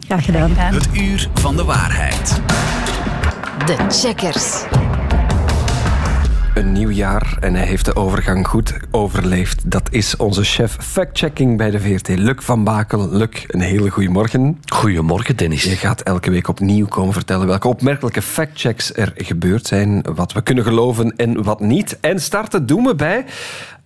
Graag 0.07 0.25
gedaan. 0.25 0.51
Het 0.55 0.89
uur 0.93 1.29
van 1.35 1.57
de 1.57 1.65
waarheid. 1.65 2.41
De 3.67 3.77
checkers. 3.89 4.65
Een 6.61 6.73
nieuw 6.73 6.91
jaar 6.91 7.37
en 7.41 7.55
hij 7.55 7.67
heeft 7.67 7.85
de 7.85 7.97
overgang 7.97 8.47
goed 8.47 8.77
overleefd. 8.91 9.71
Dat 9.71 9.89
is 9.91 10.17
onze 10.17 10.45
chef 10.45 10.77
fact-checking 10.81 11.57
bij 11.57 11.71
de 11.71 11.81
VRT, 11.81 12.09
Luc 12.09 12.37
van 12.39 12.65
Bakel. 12.65 13.09
Luc, 13.11 13.45
een 13.47 13.61
hele 13.61 13.91
goede 13.91 14.09
morgen. 14.09 14.59
Goedemorgen, 14.67 15.37
Dennis. 15.37 15.63
Je 15.63 15.77
gaat 15.77 16.01
elke 16.01 16.31
week 16.31 16.49
opnieuw 16.49 16.87
komen 16.87 17.13
vertellen 17.13 17.47
welke 17.47 17.69
opmerkelijke 17.69 18.23
fact-checks 18.23 18.95
er 18.95 19.13
gebeurd 19.17 19.67
zijn, 19.67 20.03
wat 20.15 20.33
we 20.33 20.43
kunnen 20.43 20.65
geloven 20.65 21.17
en 21.17 21.43
wat 21.43 21.61
niet. 21.61 21.99
En 22.01 22.21
starten 22.21 22.67
doen 22.67 22.85
we 22.85 22.95
bij 22.95 23.25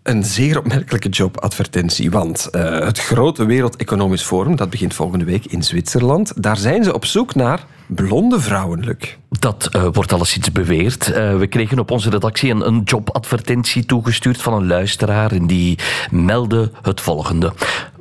een 0.04 0.24
zeer 0.24 0.58
opmerkelijke 0.58 1.08
jobadvertentie. 1.08 2.10
Want 2.10 2.48
uh, 2.52 2.78
het 2.78 2.98
grote 2.98 3.44
Wereld 3.44 3.76
Economisch 3.76 4.22
Forum, 4.22 4.56
dat 4.56 4.70
begint 4.70 4.94
volgende 4.94 5.24
week 5.24 5.46
in 5.46 5.62
Zwitserland, 5.62 6.42
daar 6.42 6.56
zijn 6.56 6.84
ze 6.84 6.94
op 6.94 7.04
zoek 7.04 7.34
naar 7.34 7.64
blonde 7.86 8.40
vrouwen, 8.40 8.84
Luc. 8.84 9.16
Dat 9.28 9.68
uh, 9.76 9.86
wordt 9.92 10.12
alleszins 10.12 10.52
beweerd. 10.52 11.08
Uh, 11.08 11.36
we 11.36 11.46
kregen 11.46 11.78
op 11.78 11.90
onze 11.90 12.10
redactie 12.10 12.50
een, 12.50 12.66
een, 12.66 12.82
jobadvertentie 12.84 13.86
toegestuurd 13.86 14.42
van 14.42 14.52
een 14.52 14.66
luisteraar 14.66 15.32
en 15.32 15.46
die 15.46 15.78
meldde 16.10 16.70
het 16.82 17.00
volgende. 17.00 17.52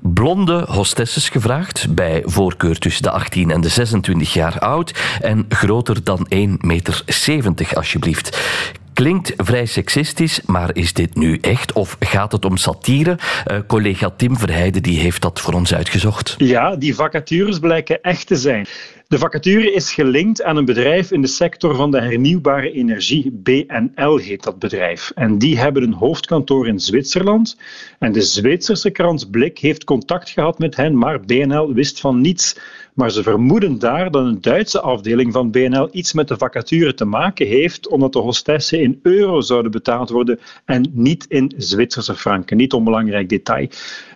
Blonde 0.01 0.65
hostesses 0.67 1.29
gevraagd, 1.29 1.95
bij 1.95 2.21
voorkeur 2.25 2.79
tussen 2.79 3.03
de 3.03 3.11
18 3.11 3.51
en 3.51 3.61
de 3.61 3.69
26 3.69 4.33
jaar 4.33 4.59
oud 4.59 4.93
en 5.21 5.45
groter 5.49 6.03
dan 6.03 6.27
1,70 6.35 6.47
meter 6.57 7.03
alsjeblieft. 7.73 8.39
Klinkt 8.93 9.34
vrij 9.38 9.65
seksistisch, 9.65 10.41
maar 10.45 10.69
is 10.75 10.93
dit 10.93 11.15
nu 11.15 11.38
echt 11.38 11.73
of 11.73 11.95
gaat 11.99 12.32
het 12.32 12.45
om 12.45 12.58
satire? 12.58 13.17
Uh, 13.51 13.58
collega 13.67 14.10
Tim 14.10 14.38
Verheijden 14.38 14.84
die 14.84 14.99
heeft 14.99 15.21
dat 15.21 15.41
voor 15.41 15.53
ons 15.53 15.73
uitgezocht. 15.73 16.36
Ja, 16.38 16.75
die 16.75 16.95
vacatures 16.95 17.60
blijken 17.60 18.01
echt 18.01 18.27
te 18.27 18.36
zijn. 18.36 18.67
De 19.08 19.19
vacature 19.19 19.73
is 19.73 19.93
gelinkt 19.93 20.43
aan 20.43 20.58
een 20.58 20.65
bedrijf 20.65 21.12
in 21.12 21.21
de 21.21 21.27
sector 21.27 21.75
van 21.75 21.91
de 21.91 22.01
hernieuwbare 22.01 22.71
energie. 22.71 23.32
BNL 23.32 24.17
heet 24.17 24.43
dat 24.43 24.60
bedrijf. 24.60 25.12
En 25.15 25.38
die 25.38 25.58
hebben 25.58 25.84
een 25.84 25.93
hoofdkantoor 25.93 26.67
in 26.67 26.79
Zwitserland. 26.79 27.58
En 27.99 28.12
de 28.12 28.21
Zwitserse 28.21 28.89
krant 28.89 29.32
Blik 29.32 29.60
heeft 29.60 29.84
contact 29.84 30.29
gehad 30.29 30.60
met 30.60 30.75
hen, 30.75 30.97
maar 30.97 31.19
BNL 31.19 31.73
wist 31.73 31.99
van 31.99 32.21
niets. 32.21 32.56
Maar 32.93 33.12
ze 33.12 33.23
vermoeden 33.23 33.79
daar 33.79 34.12
dat 34.12 34.25
een 34.25 34.41
Duitse 34.41 34.82
afdeling 34.82 35.34
van 35.34 35.51
BNL 35.51 35.89
iets 35.91 36.13
met 36.13 36.27
de 36.27 36.38
vacature 36.38 36.93
te 36.93 37.06
maken 37.06 37.47
heeft, 37.47 37.88
omdat 37.88 38.13
de 38.13 38.19
hostessen 38.19 38.82
in 38.82 38.99
euro 39.03 39.41
zouden 39.41 39.71
betaald 39.71 40.10
worden 40.10 40.39
en 40.65 40.91
niet 40.93 41.25
in 41.29 41.53
Zwitserse 41.58 42.15
franken. 42.15 42.58
Niet 42.58 42.73
onbelangrijk 42.73 43.29
detail. 43.29 43.67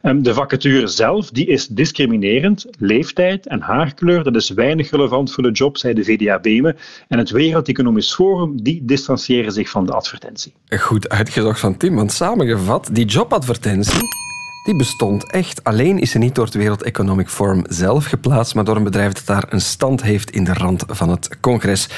Ehm, 0.02 0.22
de 0.22 0.34
vacature 0.34 0.88
zelf 0.88 1.30
die 1.30 1.48
is 1.48 1.68
discriminerend. 1.68 2.66
Leeftijd 2.80 3.48
en 3.48 3.62
haarkleur, 3.62 4.24
dat 4.24 4.36
is 4.36 4.50
weinig 4.50 4.90
relevant 4.90 5.34
voor 5.34 5.44
de 5.44 5.52
job, 5.52 5.78
zei 5.78 5.94
de 5.94 6.04
VDA 6.04 6.40
Bemen. 6.40 6.76
En 7.08 7.18
het 7.18 7.30
Wereld 7.30 7.68
Economisch 7.68 8.13
Forum 8.13 8.63
die 8.63 8.86
distancieren 8.86 9.52
zich 9.52 9.70
van 9.70 9.86
de 9.86 9.92
advertentie. 9.92 10.54
Goed 10.68 11.10
uitgezocht 11.10 11.60
van 11.60 11.78
Tim, 11.78 11.96
want 11.96 12.12
samengevat, 12.12 12.90
die 12.92 13.06
jobadvertentie 13.06 14.27
die 14.67 14.75
bestond 14.75 15.32
echt. 15.32 15.63
Alleen 15.63 15.99
is 15.99 16.12
ze 16.12 16.17
niet 16.17 16.36
door 16.36 16.45
het 16.45 16.53
Wereld 16.53 16.84
Economic 16.84 17.30
Forum 17.30 17.63
zelf 17.69 18.06
geplaatst, 18.06 18.56
maar 18.56 18.63
door 18.63 18.75
een 18.75 18.84
bedrijf 18.84 19.13
dat 19.13 19.25
daar 19.25 19.45
een 19.49 19.62
stand 19.62 20.03
heeft 20.03 20.32
in 20.32 20.43
de 20.43 20.53
rand 20.53 20.84
van 20.88 21.10
het 21.10 21.39
congres. 21.39 21.89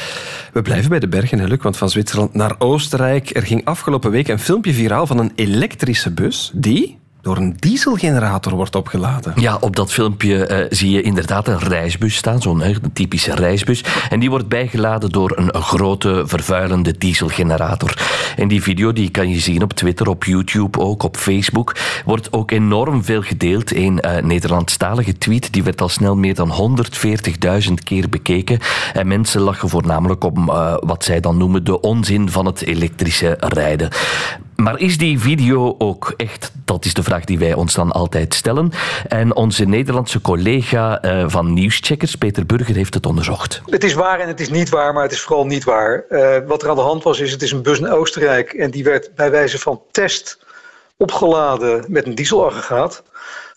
We 0.53 0.62
blijven 0.62 0.89
bij 0.89 0.99
de 0.99 1.08
bergen, 1.08 1.62
want 1.62 1.77
van 1.77 1.89
Zwitserland 1.89 2.34
naar 2.34 2.55
Oostenrijk. 2.58 3.36
Er 3.36 3.41
ging 3.41 3.65
afgelopen 3.65 4.12
week 4.12 4.27
een 4.27 4.39
filmpje 4.39 4.73
viraal 4.73 5.08
van 5.08 5.17
een 5.19 5.32
elektrische 5.36 6.12
bus 6.12 6.51
die 6.53 6.99
door 7.21 7.38
een 7.38 7.55
dieselgenerator 7.60 8.55
wordt 8.55 8.75
opgeladen. 8.75 9.34
Ja, 9.36 9.58
op 9.60 9.75
dat 9.75 9.91
filmpje 9.91 10.49
uh, 10.49 10.65
zie 10.69 10.91
je 10.91 11.01
inderdaad 11.01 11.47
een 11.47 11.60
reisbus 11.60 12.15
staan, 12.15 12.41
zo'n 12.41 12.63
typische 12.93 13.36
reisbus. 13.36 13.84
En 14.10 14.19
die 14.19 14.29
wordt 14.29 14.47
bijgeladen 14.47 15.10
door 15.10 15.38
een, 15.38 15.47
grote 15.62 16.23
vervuilende 16.25 16.97
dieselgenerator. 16.97 17.97
En 18.36 18.47
die 18.47 18.62
video 18.62 18.93
die 18.93 19.10
kan 19.10 19.29
je 19.29 19.39
zien 19.39 19.63
op 19.63 19.73
Twitter, 19.73 20.08
op 20.08 20.23
YouTube, 20.23 20.79
ook 20.79 21.03
op 21.03 21.17
Facebook. 21.17 21.75
Wordt 22.05 22.34
ook 22.34 22.51
enorm 22.51 23.03
veel 23.03 23.21
gedeeld. 23.21 23.75
Een 23.75 24.03
uh, 24.05 24.17
Nederlandstalige 24.21 25.17
tweet 25.17 25.53
die 25.53 25.63
werd 25.63 25.82
al 25.82 25.89
snel 25.89 26.15
meer 26.15 26.36
dan 26.36 26.77
140.000 27.67 27.73
keer 27.84 28.10
bekeken. 28.10 28.60
En 28.93 29.08
mensen 29.08 29.41
lachen 29.41 29.69
voornamelijk 29.69 30.23
om 30.23 30.49
uh, 30.49 30.75
wat 30.79 31.03
zij 31.03 31.19
dan 31.19 31.38
noemen 31.38 31.63
de 31.63 31.79
onzin 31.82 32.29
van 32.29 32.45
het 32.45 32.62
elektrische 32.62 33.38
rijden. 33.39 33.89
Maar 34.60 34.80
is 34.80 34.98
die 34.98 35.19
video 35.19 35.76
ook 35.78 36.13
echt? 36.17 36.52
Dat 36.65 36.86
is 36.86 36.93
de 36.93 37.04
vraag 37.04 37.24
die 37.24 37.39
wij 37.39 37.54
ons 37.54 37.74
dan 37.74 37.91
altijd 37.91 38.34
stellen. 38.34 38.72
En 39.08 39.36
onze 39.36 39.65
Nederlandse 39.65 40.22
collega 40.22 41.06
uh, 41.06 41.24
van 41.28 41.54
Nieuwscheckers, 41.54 42.15
Peter 42.15 42.45
Burger, 42.45 42.76
heeft 42.76 42.93
het 42.93 43.06
onderzocht. 43.06 43.62
Het 43.65 43.84
is 43.84 43.93
waar 43.93 44.19
en 44.19 44.28
het 44.28 44.39
is 44.39 44.50
niet 44.50 44.69
waar, 44.69 44.93
maar 44.93 45.04
het 45.04 45.12
is 45.12 45.22
vooral 45.22 45.45
niet 45.45 45.63
waar. 45.63 46.06
Uh, 46.10 46.38
wat 46.48 46.63
er 46.63 46.69
aan 46.69 46.76
de 46.76 46.82
hand 46.82 47.04
was, 47.04 47.19
is 47.19 47.32
het 47.32 47.41
is 47.41 47.52
een 47.52 47.62
bus 47.62 47.80
in 47.80 47.91
Oostenrijk 47.91 48.54
en 48.54 48.72
die 48.72 48.84
werd 48.84 49.15
bij 49.15 49.32
wijze 49.32 49.60
van 49.60 49.82
test 49.91 50.39
opgeladen 50.98 51.86
met 51.88 52.06
een 52.06 52.15
dieselaggregaat. 52.15 53.04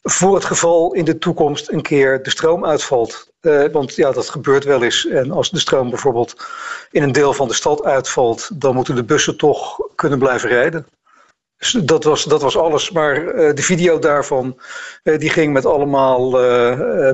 Voor 0.03 0.35
het 0.35 0.45
geval 0.45 0.93
in 0.93 1.05
de 1.05 1.19
toekomst 1.19 1.71
een 1.71 1.83
keer 1.83 2.23
de 2.23 2.31
stroom 2.31 2.65
uitvalt. 2.65 3.32
Uh, 3.43 3.65
want 3.73 3.95
ja, 3.95 4.13
dat 4.13 4.31
gebeurt 4.31 4.65
wel 4.65 4.83
eens. 4.83 5.07
En 5.07 5.31
als 5.31 5.51
de 5.51 5.59
stroom 5.59 5.91
bijvoorbeeld 5.91 6.47
in 6.91 7.03
een 7.03 7.13
deel 7.13 7.33
van 7.33 7.49
de 7.49 7.55
stad 7.55 7.85
uitvalt, 7.85 8.61
dan 8.61 8.75
moeten 8.75 8.95
de 8.95 9.05
bussen 9.05 9.37
toch 9.37 9.77
kunnen 9.95 10.19
blijven 10.19 10.49
rijden. 10.49 10.87
Dus 11.57 11.71
dat 11.71 12.05
was, 12.05 12.25
dat 12.25 12.43
was 12.43 12.57
alles. 12.57 12.91
Maar 12.91 13.17
uh, 13.17 13.55
de 13.55 13.63
video 13.63 13.99
daarvan 13.99 14.59
uh, 15.05 15.19
die 15.19 15.31
ging 15.31 15.53
met 15.53 15.67
allemaal 15.67 16.31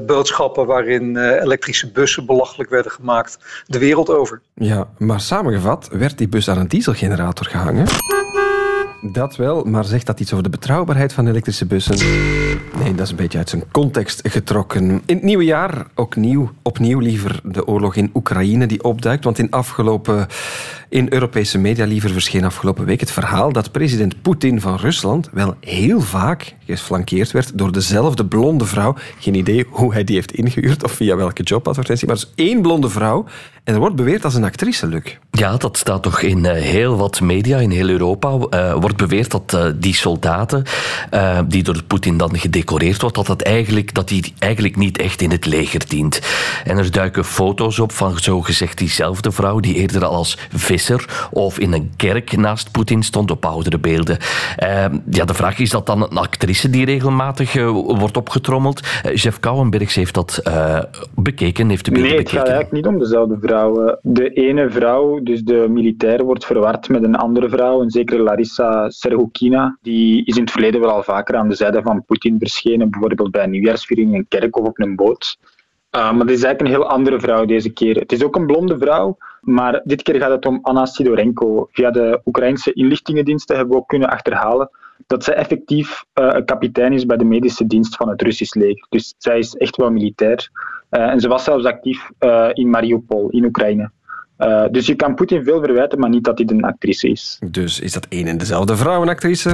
boodschappen 0.06 0.66
waarin 0.66 1.16
elektrische 1.16 1.90
bussen 1.90 2.26
belachelijk 2.26 2.70
werden 2.70 2.92
gemaakt 2.92 3.38
de 3.66 3.78
wereld 3.78 4.10
over. 4.10 4.42
Ja, 4.54 4.88
maar 4.98 5.20
samengevat 5.20 5.88
werd 5.92 6.18
die 6.18 6.28
bus 6.28 6.50
aan 6.50 6.58
een 6.58 6.68
dieselgenerator 6.68 7.46
gehangen. 7.46 7.86
Dat 9.12 9.36
wel, 9.36 9.64
maar 9.64 9.84
zegt 9.84 10.06
dat 10.06 10.20
iets 10.20 10.32
over 10.32 10.44
de 10.44 10.50
betrouwbaarheid 10.50 11.12
van 11.12 11.26
elektrische 11.26 11.66
bussen? 11.66 11.96
Nee, 12.76 12.94
dat 12.94 13.04
is 13.04 13.10
een 13.10 13.16
beetje 13.16 13.38
uit 13.38 13.48
zijn 13.48 13.64
context 13.70 14.28
getrokken. 14.28 14.90
In 14.90 15.14
het 15.14 15.22
nieuwe 15.22 15.44
jaar 15.44 15.86
ook 15.94 16.16
nieuw, 16.16 16.50
opnieuw 16.62 16.98
liever 16.98 17.40
de 17.44 17.66
oorlog 17.66 17.96
in 17.96 18.10
Oekraïne 18.14 18.66
die 18.66 18.84
opduikt. 18.84 19.24
Want 19.24 19.38
in 19.38 19.50
afgelopen 19.50 20.26
in 20.88 21.06
Europese 21.12 21.58
media 21.58 21.86
liever 21.86 22.10
verscheen 22.10 22.44
afgelopen 22.44 22.84
week 22.84 23.00
het 23.00 23.10
verhaal 23.10 23.52
dat 23.52 23.72
president 23.72 24.22
Poetin 24.22 24.60
van 24.60 24.76
Rusland 24.76 25.28
wel 25.32 25.54
heel 25.60 26.00
vaak 26.00 26.54
geflankeerd 26.66 27.30
werd 27.30 27.58
door 27.58 27.72
dezelfde 27.72 28.26
blonde 28.26 28.64
vrouw. 28.64 28.94
Geen 29.18 29.34
idee 29.34 29.66
hoe 29.70 29.92
hij 29.92 30.04
die 30.04 30.14
heeft 30.14 30.32
ingehuurd 30.32 30.84
of 30.84 30.92
via 30.92 31.16
welke 31.16 31.42
jobadvertentie, 31.42 32.06
maar 32.06 32.16
dus 32.16 32.32
één 32.34 32.62
blonde 32.62 32.88
vrouw. 32.88 33.24
En 33.64 33.74
er 33.74 33.80
wordt 33.80 33.96
beweerd 33.96 34.24
als 34.24 34.34
een 34.34 34.44
actrice, 34.44 34.86
Luc. 34.86 35.16
Ja, 35.30 35.56
dat 35.56 35.76
staat 35.76 36.02
toch 36.02 36.20
in 36.20 36.38
uh, 36.38 36.52
heel 36.52 36.96
wat 36.96 37.20
media 37.20 37.58
in 37.58 37.70
heel 37.70 37.88
Europa. 37.88 38.38
Uh, 38.50 38.74
wordt 38.74 38.96
beweerd 38.96 39.30
dat 39.30 39.52
uh, 39.54 39.66
die 39.74 39.94
soldaten, 39.94 40.64
die 41.48 41.62
door 41.62 41.82
Poetin 41.82 42.16
dan 42.16 42.38
gedecoreerd 42.38 43.00
wordt, 43.00 43.16
dat, 43.16 43.26
dat, 43.26 43.42
eigenlijk, 43.42 43.94
dat 43.94 44.08
die 44.08 44.34
eigenlijk 44.38 44.76
niet 44.76 44.98
echt 44.98 45.20
in 45.20 45.30
het 45.30 45.46
leger 45.46 45.88
dient. 45.88 46.20
En 46.64 46.78
er 46.78 46.90
duiken 46.90 47.24
foto's 47.24 47.78
op 47.78 47.92
van 47.92 48.18
zogezegd 48.18 48.78
diezelfde 48.78 49.32
vrouw, 49.32 49.60
die 49.60 49.74
eerder 49.74 50.04
al 50.04 50.14
als 50.14 50.38
of 51.30 51.58
in 51.58 51.72
een 51.72 51.90
kerk 51.96 52.36
naast 52.36 52.72
Poetin 52.72 53.02
stond 53.02 53.30
op 53.30 53.44
oudere 53.44 53.78
beelden. 53.78 54.18
Uh, 54.62 54.84
ja, 55.10 55.24
de 55.24 55.34
vraag 55.34 55.58
is 55.58 55.70
dat 55.70 55.86
dan 55.86 56.02
een 56.02 56.18
actrice 56.18 56.70
die 56.70 56.84
regelmatig 56.84 57.54
uh, 57.54 57.70
wordt 57.70 58.16
opgetrommeld. 58.16 58.80
Uh, 58.80 59.14
Jeff 59.14 59.40
Kouwenbergs 59.40 59.94
heeft 59.94 60.14
dat 60.14 60.40
eh, 60.44 60.82
bekeken, 61.14 61.68
heeft 61.68 61.84
de 61.84 61.90
beelden 61.90 62.10
nee, 62.10 62.18
bekeken. 62.18 62.38
Nee, 62.38 62.42
het 62.42 62.48
gaat 62.48 62.48
eigenlijk 62.48 62.72
niet 62.72 62.86
om 62.86 62.98
dezelfde 62.98 63.38
vrouw. 63.40 63.98
De 64.02 64.28
ene 64.28 64.70
vrouw, 64.70 65.22
dus 65.22 65.42
de 65.42 65.66
militair, 65.68 66.24
wordt 66.24 66.46
verward 66.46 66.88
met 66.88 67.02
een 67.02 67.16
andere 67.16 67.48
vrouw, 67.48 67.82
een 67.82 67.90
zekere 67.90 68.22
Larissa 68.22 68.90
Serhukina. 68.90 69.78
Die 69.82 70.24
is 70.24 70.36
in 70.36 70.42
het 70.42 70.50
verleden 70.50 70.80
wel 70.80 70.90
al 70.90 71.02
vaker 71.02 71.36
aan 71.36 71.48
de 71.48 71.54
zijde 71.54 71.82
van 71.82 72.04
Poetin 72.04 72.36
verschenen, 72.38 72.90
bijvoorbeeld 72.90 73.30
bij 73.30 73.44
een 73.44 73.50
nieuwjaarsviering 73.50 74.12
in 74.12 74.18
een 74.18 74.28
kerk 74.28 74.56
of 74.56 74.66
op 74.66 74.78
een 74.78 74.96
boot. 74.96 75.38
Uh, 75.96 76.12
maar 76.12 76.26
dit 76.26 76.36
is 76.36 76.42
eigenlijk 76.42 76.60
een 76.60 76.80
heel 76.80 76.90
andere 76.90 77.20
vrouw 77.20 77.44
deze 77.44 77.70
keer. 77.70 77.96
Het 77.96 78.12
is 78.12 78.24
ook 78.24 78.36
een 78.36 78.46
blonde 78.46 78.78
vrouw, 78.78 79.16
maar 79.40 79.80
dit 79.84 80.02
keer 80.02 80.20
gaat 80.20 80.30
het 80.30 80.46
om 80.46 80.58
Anna 80.62 80.84
Sidorenko. 80.84 81.68
Via 81.70 81.90
de 81.90 82.20
Oekraïnse 82.24 82.72
inlichtingendiensten 82.72 83.56
hebben 83.56 83.74
we 83.74 83.80
ook 83.80 83.88
kunnen 83.88 84.08
achterhalen 84.08 84.70
dat 85.06 85.24
zij 85.24 85.34
effectief 85.34 86.04
uh, 86.14 86.28
een 86.32 86.44
kapitein 86.44 86.92
is 86.92 87.06
bij 87.06 87.16
de 87.16 87.24
medische 87.24 87.66
dienst 87.66 87.96
van 87.96 88.08
het 88.08 88.22
Russisch 88.22 88.54
leger. 88.54 88.86
Dus 88.88 89.14
zij 89.18 89.38
is 89.38 89.54
echt 89.54 89.76
wel 89.76 89.90
militair. 89.90 90.50
Uh, 90.90 91.10
en 91.10 91.20
ze 91.20 91.28
was 91.28 91.44
zelfs 91.44 91.64
actief 91.64 92.10
in 92.52 92.70
Mariupol, 92.70 93.28
in 93.28 93.44
Oekraïne. 93.44 93.90
Uh, 94.38 94.64
dus 94.70 94.86
je 94.86 94.94
kan 94.94 95.14
Poetin 95.14 95.44
veel 95.44 95.60
verwijten, 95.60 95.98
maar 95.98 96.10
niet 96.10 96.24
dat 96.24 96.38
hij 96.38 96.46
een 96.50 96.64
actrice 96.64 97.08
is. 97.08 97.38
Dus 97.50 97.80
is 97.80 97.92
dat 97.92 98.06
één 98.08 98.26
en 98.26 98.38
dezelfde 98.38 98.76
vrouw 98.76 99.02
een 99.02 99.08
actrice? 99.08 99.50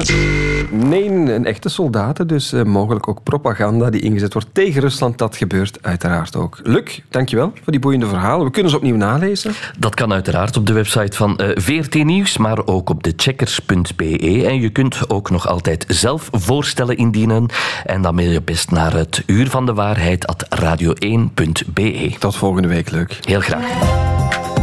Nee, 0.71 1.05
een 1.09 1.45
echte 1.45 1.69
soldaat. 1.69 2.29
Dus 2.29 2.53
uh, 2.53 2.63
mogelijk 2.63 3.09
ook 3.09 3.23
propaganda 3.23 3.91
die 3.91 4.01
ingezet 4.01 4.33
wordt 4.33 4.49
tegen 4.53 4.81
Rusland. 4.81 5.19
Dat 5.19 5.37
gebeurt 5.37 5.79
uiteraard 5.83 6.37
ook. 6.37 6.61
Luc, 6.63 7.01
dankjewel 7.09 7.53
voor 7.63 7.73
die 7.73 7.81
boeiende 7.81 8.07
verhalen. 8.07 8.47
We 8.47 8.53
kunnen 8.53 8.71
ze 8.71 8.77
opnieuw 8.77 8.97
nalezen. 8.97 9.53
Dat 9.79 9.95
kan 9.95 10.13
uiteraard 10.13 10.57
op 10.57 10.67
de 10.67 10.73
website 10.73 11.17
van 11.17 11.41
uh, 11.41 11.49
VRT 11.55 12.05
Nieuws, 12.05 12.37
maar 12.37 12.67
ook 12.67 12.91
op 12.91 13.07
checkers.be. 13.17 14.45
En 14.47 14.61
je 14.61 14.71
kunt 14.71 15.11
ook 15.11 15.31
nog 15.31 15.49
altijd 15.49 15.85
zelf 15.89 16.29
voorstellen 16.33 16.97
indienen. 16.97 17.47
En 17.85 18.03
dan 18.03 18.15
mail 18.15 18.31
je 18.31 18.43
best 18.43 18.71
naar 18.71 18.93
het 18.93 19.23
uur 19.27 19.51
van 19.51 19.67
de 19.67 19.75
waarheid 19.75 20.27
at 20.27 20.47
radio1.be. 20.65 22.13
Tot 22.19 22.37
volgende 22.37 22.69
week, 22.69 22.91
Luc. 22.91 23.19
Heel 23.21 23.41
graag. 23.41 24.54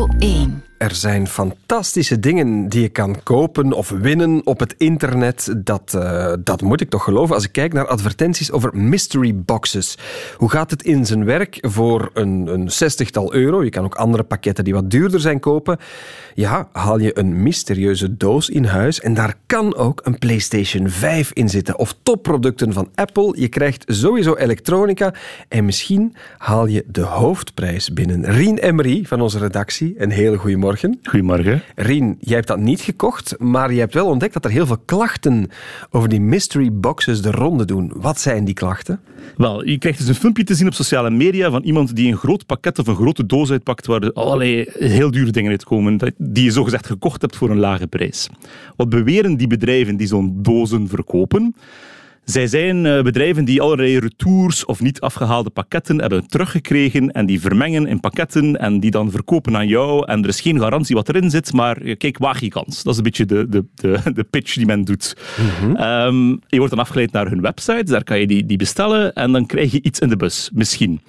Radio 0.00 0.18
1. 0.18 0.62
Er 0.78 0.94
zijn 0.94 1.26
fantastische 1.26 2.20
dingen 2.20 2.68
die 2.68 2.82
je 2.82 2.88
kan 2.88 3.22
kopen 3.22 3.72
of 3.72 3.88
winnen 3.88 4.40
op 4.46 4.60
het 4.60 4.74
internet. 4.78 5.54
Dat, 5.56 5.92
uh, 5.96 6.32
dat 6.44 6.62
moet 6.62 6.80
ik 6.80 6.90
toch 6.90 7.04
geloven 7.04 7.34
als 7.34 7.44
ik 7.44 7.52
kijk 7.52 7.72
naar 7.72 7.86
advertenties 7.86 8.52
over 8.52 8.76
mystery 8.76 9.34
boxes. 9.34 9.98
Hoe 10.36 10.50
gaat 10.50 10.70
het 10.70 10.82
in 10.82 11.06
zijn 11.06 11.24
werk 11.24 11.58
voor 11.60 12.10
een, 12.14 12.46
een 12.46 12.70
zestigtal 12.70 13.34
euro? 13.34 13.64
Je 13.64 13.70
kan 13.70 13.84
ook 13.84 13.94
andere 13.94 14.22
pakketten 14.22 14.64
die 14.64 14.74
wat 14.74 14.90
duurder 14.90 15.20
zijn 15.20 15.40
kopen. 15.40 15.78
Ja, 16.40 16.68
haal 16.72 16.98
je 16.98 17.18
een 17.18 17.42
mysterieuze 17.42 18.16
doos 18.16 18.48
in 18.48 18.64
huis 18.64 19.00
en 19.00 19.14
daar 19.14 19.34
kan 19.46 19.76
ook 19.76 20.00
een 20.04 20.18
PlayStation 20.18 20.88
5 20.88 21.32
in 21.32 21.48
zitten. 21.48 21.78
Of 21.78 21.94
topproducten 22.02 22.72
van 22.72 22.88
Apple. 22.94 23.34
Je 23.40 23.48
krijgt 23.48 23.84
sowieso 23.86 24.34
elektronica 24.34 25.14
en 25.48 25.64
misschien 25.64 26.14
haal 26.38 26.66
je 26.66 26.84
de 26.86 27.00
hoofdprijs 27.00 27.92
binnen. 27.92 28.24
Rien 28.24 28.58
Emery 28.58 29.04
van 29.04 29.20
onze 29.20 29.38
redactie, 29.38 29.94
een 29.96 30.10
hele 30.10 30.36
goede 30.36 30.56
morgen 30.56 30.98
goedemorgen. 31.02 31.62
Rien, 31.74 32.16
jij 32.20 32.36
hebt 32.36 32.48
dat 32.48 32.58
niet 32.58 32.80
gekocht, 32.80 33.34
maar 33.38 33.72
je 33.72 33.80
hebt 33.80 33.94
wel 33.94 34.06
ontdekt 34.06 34.32
dat 34.32 34.44
er 34.44 34.50
heel 34.50 34.66
veel 34.66 34.82
klachten 34.84 35.50
over 35.90 36.08
die 36.08 36.20
mystery 36.20 36.72
boxes 36.72 37.22
de 37.22 37.30
ronde 37.30 37.64
doen. 37.64 37.92
Wat 37.94 38.20
zijn 38.20 38.44
die 38.44 38.54
klachten? 38.54 39.00
Wel, 39.36 39.64
je 39.64 39.78
krijgt 39.78 39.98
dus 39.98 40.08
een 40.08 40.14
filmpje 40.14 40.44
te 40.44 40.54
zien 40.54 40.66
op 40.66 40.74
sociale 40.74 41.10
media 41.10 41.50
van 41.50 41.62
iemand 41.62 41.96
die 41.96 42.10
een 42.10 42.18
groot 42.18 42.46
pakket 42.46 42.78
of 42.78 42.86
een 42.86 42.94
grote 42.94 43.26
doos 43.26 43.50
uitpakt 43.50 43.86
waar 43.86 44.02
er 44.02 44.12
allerlei 44.12 44.64
heel 44.72 45.10
dure 45.10 45.30
dingen 45.30 45.50
uitkomen, 45.50 45.98
die 46.32 46.44
je 46.44 46.50
zogezegd 46.50 46.86
gekocht 46.86 47.20
hebt 47.20 47.36
voor 47.36 47.50
een 47.50 47.58
lage 47.58 47.86
prijs. 47.86 48.28
Wat 48.76 48.88
beweren 48.88 49.36
die 49.36 49.46
bedrijven 49.46 49.96
die 49.96 50.06
zo'n 50.06 50.38
dozen 50.42 50.88
verkopen? 50.88 51.54
Zij 52.24 52.46
zijn 52.46 52.86
eh, 52.86 53.02
bedrijven 53.02 53.44
die 53.44 53.60
allerlei 53.60 53.98
retours 53.98 54.64
of 54.64 54.80
niet 54.80 55.00
afgehaalde 55.00 55.50
pakketten 55.50 56.00
hebben 56.00 56.28
teruggekregen 56.28 57.12
en 57.12 57.26
die 57.26 57.40
vermengen 57.40 57.86
in 57.86 58.00
pakketten 58.00 58.56
en 58.56 58.80
die 58.80 58.90
dan 58.90 59.10
verkopen 59.10 59.56
aan 59.56 59.68
jou. 59.68 60.06
En 60.06 60.22
er 60.22 60.28
is 60.28 60.40
geen 60.40 60.58
garantie 60.58 60.96
wat 60.96 61.08
erin 61.08 61.30
zit, 61.30 61.52
maar 61.52 61.76
eh, 61.76 61.96
kijk, 61.96 62.18
waag 62.18 62.40
je 62.40 62.48
kans. 62.48 62.82
Dat 62.82 62.92
is 62.92 62.98
een 62.98 63.04
beetje 63.04 63.26
de, 63.26 63.48
de, 63.48 63.64
de, 63.74 64.12
de 64.14 64.24
pitch 64.24 64.54
die 64.54 64.66
men 64.66 64.84
doet. 64.84 65.16
Mhm. 65.38 65.76
Ehm, 65.76 66.28
je 66.28 66.58
wordt 66.58 66.70
dan 66.70 66.82
afgeleid 66.82 67.12
naar 67.12 67.28
hun 67.28 67.40
website, 67.40 67.84
daar 67.84 68.04
kan 68.04 68.20
je 68.20 68.26
die, 68.26 68.46
die 68.46 68.58
bestellen 68.58 69.14
en 69.14 69.32
dan 69.32 69.46
krijg 69.46 69.72
je 69.72 69.82
iets 69.82 69.98
in 69.98 70.08
de 70.08 70.16
bus, 70.16 70.50
misschien. 70.54 71.00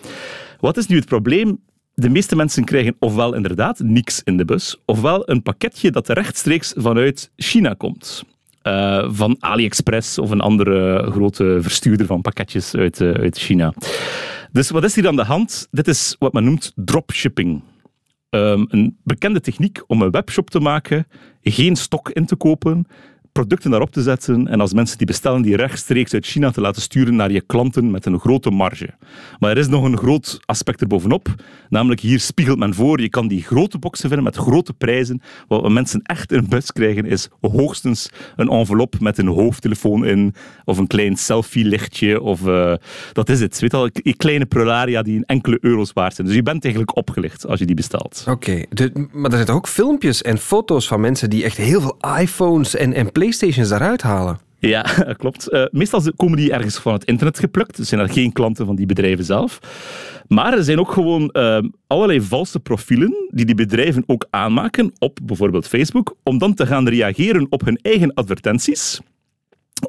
Wat 0.60 0.78
is 0.78 0.88
nu 0.88 0.96
het 0.96 1.06
probleem? 1.06 1.60
De 2.02 2.10
meeste 2.10 2.36
mensen 2.36 2.64
krijgen 2.64 2.96
ofwel 3.00 3.34
inderdaad 3.34 3.80
niks 3.80 4.22
in 4.24 4.38
de 4.38 4.46
bus, 4.46 4.78
ofwel 4.86 5.30
een 5.30 5.42
pakketje 5.42 5.92
dat 5.92 6.10
rechtstreeks 6.10 6.74
vanuit 6.76 7.32
China 7.36 7.74
komt. 7.74 8.24
Uh, 8.64 9.08
van 9.12 9.36
AliExpress 9.40 10.18
of 10.18 10.30
een 10.30 10.42
andere 10.42 11.08
grote 11.12 11.58
verstuurder 11.62 12.06
van 12.06 12.22
pakketjes 12.22 12.76
uit, 12.76 13.00
uh, 13.00 13.12
uit 13.12 13.38
China. 13.38 13.74
Dus 14.52 14.70
wat 14.70 14.84
is 14.84 14.96
hier 14.96 15.08
aan 15.08 15.16
de 15.16 15.24
hand? 15.24 15.68
Dit 15.72 15.88
is 15.88 16.16
wat 16.20 16.34
men 16.34 16.44
noemt 16.44 16.72
dropshipping. 16.76 17.62
Um, 18.30 18.66
een 18.70 18.98
bekende 19.04 19.42
techniek 19.42 19.84
om 19.88 20.02
een 20.02 20.12
webshop 20.12 20.50
te 20.50 20.60
maken, 20.60 21.08
geen 21.42 21.76
stok 21.76 22.10
in 22.10 22.26
te 22.26 22.36
kopen, 22.36 22.88
producten 23.32 23.70
daarop 23.70 23.92
te 23.92 24.02
zetten 24.02 24.48
en 24.48 24.62
als 24.62 24.74
mensen 24.74 24.98
die 24.98 25.08
bestellen, 25.08 25.42
die 25.42 25.56
rechtstreeks 25.56 26.14
uit 26.14 26.26
China 26.26 26.52
te 26.52 26.62
laten 26.62 26.82
sturen 26.82 27.16
naar 27.16 27.32
je 27.32 27.42
klanten 27.42 27.92
met 27.92 28.06
een 28.06 28.20
grote 28.20 28.50
marge. 28.50 28.90
Maar 29.40 29.52
er 29.52 29.58
is 29.58 29.68
nog 29.68 29.84
een 29.84 29.98
groot 29.98 30.40
aspect 30.46 30.82
erbovenop, 30.82 31.36
namelijk 31.70 32.02
hier 32.02 32.20
spiegelt 32.20 32.60
men 32.60 32.74
voor, 32.74 33.02
je 33.02 33.10
kan 33.10 33.28
die 33.28 33.44
grote 33.44 33.78
boxen 33.78 34.08
vinden 34.08 34.26
met 34.26 34.36
grote 34.36 34.74
prijzen. 34.74 35.22
Wat 35.48 35.70
mensen 35.70 36.02
echt 36.02 36.32
in 36.32 36.48
bus 36.50 36.72
krijgen 36.72 37.06
is 37.06 37.30
hoogstens 37.42 38.10
een 38.36 38.50
envelop 38.50 39.00
met 39.00 39.18
een 39.18 39.28
hoofdtelefoon 39.28 40.06
in 40.06 40.34
of 40.66 40.78
een 40.78 40.88
klein 40.88 41.18
selfie-lichtje 41.18 42.22
of 42.22 42.42
uh, 42.48 42.74
dat 43.14 43.30
is 43.30 43.40
het. 43.40 43.60
Weet 43.60 43.74
al, 43.74 43.90
kleine 44.18 44.46
prolaria 44.46 45.02
die 45.02 45.18
een 45.18 45.26
enkele 45.26 45.58
euro's 45.62 45.94
waard 45.94 46.16
zijn. 46.16 46.28
Dus 46.28 46.36
je 46.36 46.44
bent 46.44 46.64
eigenlijk 46.64 46.96
opgelicht 46.96 47.48
als 47.48 47.60
je 47.60 47.66
die 47.66 47.76
bestelt. 47.76 48.26
Oké, 48.30 48.64
maar 49.12 49.32
er 49.32 49.38
zijn 49.38 49.50
ook 49.50 49.68
filmpjes 49.68 50.22
en 50.22 50.38
foto's 50.38 50.88
van 50.88 51.02
mensen 51.02 51.30
die 51.30 51.44
echt 51.44 51.58
heel 51.58 51.82
veel 51.82 51.98
iPhones 52.20 52.76
en, 52.76 52.94
en 52.94 53.12
PlayStations 53.22 53.70
daaruit 53.70 54.02
halen. 54.02 54.40
Ja, 54.60 54.82
klopt. 55.22 55.50
Uh, 55.52 55.66
meestal 55.72 56.02
komen 56.16 56.38
die 56.38 56.52
ergens 56.52 56.78
van 56.78 56.94
het 56.94 57.04
internet 57.04 57.40
geplukt. 57.40 57.78
Dus 57.78 57.90
zijn 57.90 58.02
er 58.02 58.10
geen 58.10 58.32
klanten 58.32 58.66
van 58.66 58.76
die 58.76 58.86
bedrijven 58.86 59.26
zelf. 59.26 59.60
Maar 60.28 60.54
er 60.54 60.64
zijn 60.64 60.80
ook 60.80 60.92
gewoon 60.92 61.30
uh, 61.34 61.60
allerlei 61.88 62.22
valse 62.22 62.60
profielen 62.60 63.14
die 63.30 63.46
die 63.46 63.56
bedrijven 63.56 64.04
ook 64.06 64.28
aanmaken 64.30 64.92
op 65.00 65.20
bijvoorbeeld 65.24 65.68
Facebook, 65.68 66.16
om 66.24 66.38
dan 66.38 66.54
te 66.54 66.66
gaan 66.66 66.88
reageren 66.88 67.48
op 67.50 67.66
hun 67.66 67.80
eigen 67.82 68.14
advertenties 68.14 69.00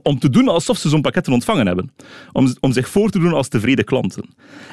om 0.03 0.19
te 0.19 0.31
doen 0.31 0.49
alsof 0.49 0.79
ze 0.79 0.89
zo'n 0.89 1.01
pakketten 1.01 1.33
ontvangen 1.33 1.67
hebben. 1.67 1.93
Om, 2.33 2.55
om 2.61 2.73
zich 2.73 2.89
voor 2.89 3.11
te 3.11 3.19
doen 3.19 3.33
als 3.33 3.49
tevreden 3.49 3.85
klanten. 3.85 4.29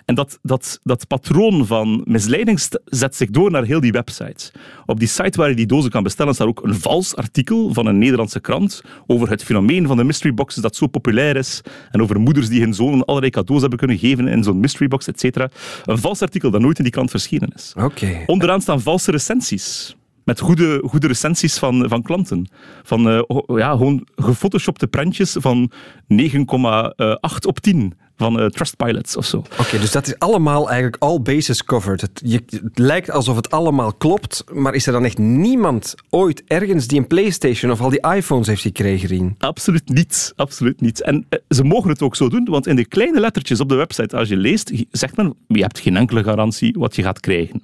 En 0.06 0.16
dat, 0.16 0.40
dat, 0.42 0.80
dat 0.84 1.08
patroon 1.08 1.66
van 1.66 2.02
misleiding 2.06 2.62
zet 2.86 3.16
zich 3.16 3.30
door 3.30 3.52
naar 3.52 3.64
heel 3.64 3.80
die 3.80 3.92
websites. 3.92 4.52
Op 4.86 5.00
die 5.00 5.08
site 5.08 5.38
waar 5.38 5.50
je 5.50 5.56
die 5.56 5.66
dozen 5.66 5.92
kan 5.92 6.04
bestellen 6.04 6.34
staat 6.34 6.48
ook 6.48 6.64
een 6.64 6.76
vals 6.76 7.16
artikel 7.16 7.74
van 7.74 7.86
een 7.86 7.98
Nederlandse 7.98 8.40
krant 8.40 8.82
over 9.08 9.30
het 9.30 9.44
fenomeen 9.44 9.88
van 9.88 9.98
de 9.98 10.04
mystery 10.04 10.34
boxes 10.34 10.62
dat 10.62 10.76
zo 10.76 10.88
populair 10.88 11.36
is 11.36 11.62
en 11.92 12.02
over 12.02 12.20
moeders 12.20 12.50
die 12.50 12.62
hun 12.62 12.74
zonen 12.74 13.06
allerlei 13.06 13.32
cadeaus 13.32 13.62
hebben 13.62 13.80
kunnen 13.80 13.98
geven 13.98 14.28
in 14.28 14.44
zo'n 14.44 14.60
mystery 14.60 14.88
box, 14.88 15.08
etc. 15.08 15.46
Een 15.86 15.98
vals 15.98 16.22
artikel 16.22 16.52
dat 16.52 16.62
nooit 16.62 16.78
in 16.78 16.84
die 16.84 16.94
krant 16.94 17.10
verschenen 17.10 17.52
is. 17.56 17.74
Okay. 17.78 18.24
Onderaan 18.26 18.62
staan 18.62 18.82
valse 18.82 19.12
recensies 19.12 19.98
met 20.30 20.40
goede, 20.40 20.82
goede 20.86 21.08
recensies 21.08 21.58
van, 21.58 21.86
van 21.88 22.02
klanten. 22.02 22.50
Van 22.84 23.08
uh, 23.08 23.22
ja, 23.46 23.72
gewoon 23.72 24.08
gefotoshopte 24.16 24.88
prentjes 24.88 25.36
van 25.40 25.72
9,8 26.14 27.48
op 27.48 27.60
10 27.60 27.94
van 28.18 28.40
uh, 28.40 28.46
Trustpilots 28.46 29.18
of 29.18 29.26
zo. 29.26 29.38
Oké, 29.38 29.80
dus 29.80 29.92
dat 29.92 30.08
is 30.08 30.20
allemaal 30.20 30.68
eigenlijk 30.68 31.04
all 31.04 31.22
bases 31.22 31.64
covered. 31.64 32.02
Het, 32.02 32.22
je, 32.24 32.44
het, 32.50 32.78
lijkt 32.80 33.12
alsof 33.12 33.36
het 33.36 33.52
allemaal 33.52 33.94
klopt, 33.94 34.44
maar 34.54 34.74
is 34.74 34.86
er 34.86 34.92
dan 34.92 35.06
echt 35.06 35.18
niemand 35.18 35.96
ooit 36.10 36.44
ergens 36.48 36.88
die 36.88 37.00
een 37.00 37.08
PlayStation 37.08 37.72
of 37.72 37.82
al 37.82 37.90
die 37.90 38.14
iPhones 38.16 38.48
heeft 38.48 38.62
gekregen, 38.62 39.08
Rien? 39.08 39.36
Absoluut 39.38 39.90
niet. 39.90 40.34
Absoluut 40.36 40.82
niet. 40.82 41.02
En 41.02 41.16
uh, 41.16 41.40
ze 41.50 41.64
mogen 41.64 41.90
het 41.90 42.02
ook 42.02 42.16
zo 42.16 42.30
doen, 42.30 42.46
want 42.46 42.68
in 42.68 42.76
de 42.76 42.86
kleine 42.86 43.20
lettertjes 43.20 43.60
op 43.60 43.70
de 43.70 43.76
website, 43.76 44.18
als 44.18 44.30
je 44.30 44.38
leest, 44.38 44.72
zegt 44.92 45.16
men, 45.16 45.34
je 45.48 45.62
hebt 45.62 45.80
geen 45.80 45.98
enkele 45.98 46.24
garantie 46.24 46.76
wat 46.78 46.96
je 46.96 47.02
gaat 47.02 47.20
krijgen. 47.20 47.62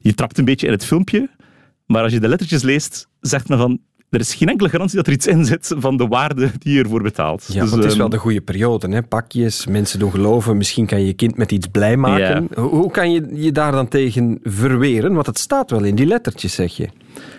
Je 0.00 0.14
trapt 0.14 0.38
een 0.38 0.44
beetje 0.44 0.66
in 0.66 0.72
het 0.72 0.84
filmpje, 0.84 1.28
maar 1.90 2.02
als 2.02 2.12
je 2.12 2.20
de 2.20 2.28
lettertjes 2.28 2.62
leest, 2.62 3.08
zegt 3.20 3.48
men 3.48 3.58
van 3.58 3.80
er 4.10 4.20
is 4.20 4.34
geen 4.34 4.48
enkele 4.48 4.68
garantie 4.68 4.96
dat 4.96 5.06
er 5.06 5.12
iets 5.12 5.26
in 5.26 5.44
zit 5.44 5.74
van 5.76 5.96
de 5.96 6.06
waarde 6.06 6.50
die 6.58 6.74
je 6.74 6.82
ervoor 6.82 7.02
betaalt. 7.02 7.48
Ja, 7.52 7.62
dus, 7.62 7.70
het 7.70 7.84
is 7.84 7.96
wel 7.96 8.08
de 8.08 8.18
goede 8.18 8.40
periode. 8.40 8.88
Hè? 8.88 9.02
Pakjes, 9.02 9.66
mensen 9.66 9.98
doen 9.98 10.10
geloven, 10.10 10.56
misschien 10.56 10.86
kan 10.86 11.00
je 11.00 11.06
je 11.06 11.12
kind 11.12 11.36
met 11.36 11.52
iets 11.52 11.66
blij 11.66 11.96
maken. 11.96 12.48
Ja. 12.54 12.62
Hoe 12.62 12.90
kan 12.90 13.12
je 13.12 13.28
je 13.32 13.52
daar 13.52 13.72
dan 13.72 13.88
tegen 13.88 14.38
verweren? 14.42 15.14
Want 15.14 15.26
het 15.26 15.38
staat 15.38 15.70
wel 15.70 15.84
in 15.84 15.94
die 15.94 16.06
lettertjes, 16.06 16.54
zeg 16.54 16.76
je. 16.76 16.88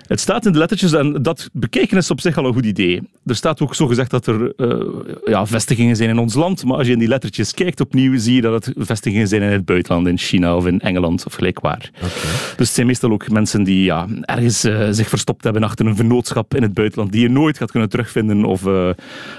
Het 0.08 0.20
staat 0.20 0.46
in 0.46 0.52
de 0.52 0.58
lettertjes 0.58 0.94
en 0.94 1.22
dat 1.22 1.50
bekijken 1.54 1.98
is 1.98 2.12
op 2.12 2.22
zich 2.22 2.38
al 2.38 2.46
een 2.46 2.54
goed 2.54 2.66
idee. 2.66 3.10
Er 3.26 3.36
staat 3.36 3.62
ook 3.62 3.76
zo 3.76 3.88
gezegd 3.88 4.12
dat 4.12 4.28
er 4.28 4.54
uh, 4.58 4.86
ja, 5.26 5.46
vestigingen 5.46 5.96
zijn 5.96 6.10
in 6.10 6.18
ons 6.18 6.34
land, 6.34 6.64
maar 6.64 6.78
als 6.78 6.88
je 6.88 6.94
in 6.94 7.00
die 7.00 7.08
lettertjes 7.08 7.54
kijkt 7.54 7.80
opnieuw, 7.80 8.18
zie 8.18 8.36
je 8.36 8.42
dat 8.42 8.66
het 8.66 8.76
vestigingen 8.78 9.28
zijn 9.28 9.42
in 9.42 9.52
het 9.52 9.66
buitenland, 9.66 10.08
in 10.08 10.18
China 10.18 10.56
of 10.56 10.66
in 10.66 10.80
Engeland 10.80 11.26
of 11.26 11.34
gelijk 11.34 11.60
waar. 11.60 11.92
Okay. 11.96 12.10
Dus 12.58 12.68
het 12.68 12.68
zijn 12.68 12.88
meestal 12.88 13.12
ook 13.12 13.30
mensen 13.30 13.64
die 13.64 13.84
ja, 13.84 14.08
ergens 14.22 14.66
uh, 14.66 14.88
zich 14.92 15.10
verstopt 15.10 15.44
hebben 15.44 15.64
achter 15.64 15.86
een 15.86 15.96
vennootschap 15.96 16.56
in 16.56 16.62
het 16.62 16.74
buitenland, 16.74 17.12
die 17.12 17.22
je 17.22 17.30
nooit 17.30 17.58
gaat 17.58 17.72
kunnen 17.72 17.90
terugvinden 17.90 18.46
of, 18.46 18.66
uh, 18.66 18.90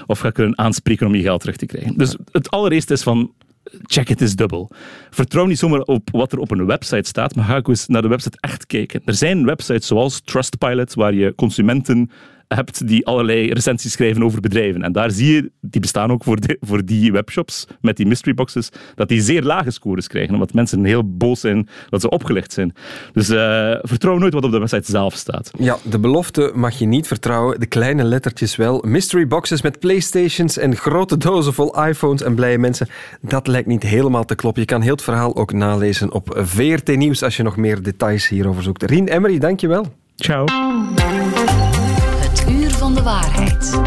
of 0.05 0.19
gaat 0.19 0.33
kunnen 0.33 0.57
aanspreken 0.57 1.07
om 1.07 1.15
je 1.15 1.21
geld 1.21 1.39
terug 1.39 1.55
te 1.55 1.65
krijgen. 1.65 1.97
Dus 1.97 2.15
het 2.31 2.49
allereerste 2.49 2.93
is 2.93 3.03
van 3.03 3.31
check 3.81 4.07
het 4.07 4.21
eens 4.21 4.35
dubbel. 4.35 4.71
Vertrouw 5.09 5.45
niet 5.45 5.59
zomaar 5.59 5.81
op 5.81 6.09
wat 6.11 6.31
er 6.31 6.39
op 6.39 6.51
een 6.51 6.65
website 6.65 7.07
staat, 7.07 7.35
maar 7.35 7.45
ga 7.45 7.55
ook 7.55 7.67
eens 7.67 7.87
naar 7.87 8.01
de 8.01 8.07
website 8.07 8.37
echt 8.39 8.65
kijken. 8.65 9.01
Er 9.05 9.13
zijn 9.13 9.45
websites 9.45 9.87
zoals 9.87 10.21
Trustpilot, 10.21 10.93
waar 10.93 11.13
je 11.13 11.35
consumenten 11.35 12.11
hebt 12.55 12.87
die 12.87 13.05
allerlei 13.05 13.53
recensies 13.53 13.91
schrijven 13.91 14.23
over 14.23 14.41
bedrijven. 14.41 14.81
En 14.81 14.91
daar 14.91 15.11
zie 15.11 15.33
je, 15.33 15.51
die 15.61 15.81
bestaan 15.81 16.11
ook 16.11 16.23
voor, 16.23 16.39
de, 16.39 16.57
voor 16.61 16.85
die 16.85 17.11
webshops 17.11 17.67
met 17.81 17.97
die 17.97 18.05
mystery 18.05 18.33
boxes, 18.33 18.69
dat 18.95 19.07
die 19.07 19.21
zeer 19.21 19.41
lage 19.41 19.71
scores 19.71 20.07
krijgen, 20.07 20.33
omdat 20.33 20.53
mensen 20.53 20.85
heel 20.85 21.17
boos 21.17 21.39
zijn 21.39 21.67
dat 21.89 22.01
ze 22.01 22.09
opgelicht 22.09 22.53
zijn. 22.53 22.73
Dus 23.13 23.29
uh, 23.29 23.75
vertrouw 23.81 24.17
nooit 24.17 24.33
wat 24.33 24.43
op 24.43 24.51
de 24.51 24.59
website 24.59 24.91
zelf 24.91 25.13
staat. 25.13 25.51
Ja, 25.57 25.77
de 25.83 25.99
belofte 25.99 26.51
mag 26.55 26.79
je 26.79 26.85
niet 26.85 27.07
vertrouwen, 27.07 27.59
de 27.59 27.65
kleine 27.65 28.03
lettertjes 28.03 28.55
wel. 28.55 28.83
Mystery 28.87 29.27
boxes 29.27 29.61
met 29.61 29.79
Playstations 29.79 30.57
en 30.57 30.75
grote 30.75 31.17
dozen 31.17 31.53
vol 31.53 31.85
iPhones 31.85 32.21
en 32.21 32.35
blije 32.35 32.57
mensen, 32.57 32.87
dat 33.21 33.47
lijkt 33.47 33.67
niet 33.67 33.83
helemaal 33.83 34.25
te 34.25 34.35
kloppen. 34.35 34.61
Je 34.61 34.67
kan 34.67 34.81
heel 34.81 34.91
het 34.93 35.01
verhaal 35.01 35.35
ook 35.35 35.53
nalezen 35.53 36.11
op 36.11 36.41
VRT 36.43 36.95
Nieuws 36.95 37.23
als 37.23 37.37
je 37.37 37.43
nog 37.43 37.57
meer 37.57 37.83
details 37.83 38.27
hierover 38.27 38.63
zoekt. 38.63 38.83
Rien 38.83 39.07
Emery, 39.07 39.39
dankjewel. 39.39 39.85
Ciao. 40.15 40.45
De 43.03 43.09
waarheid. 43.09 43.79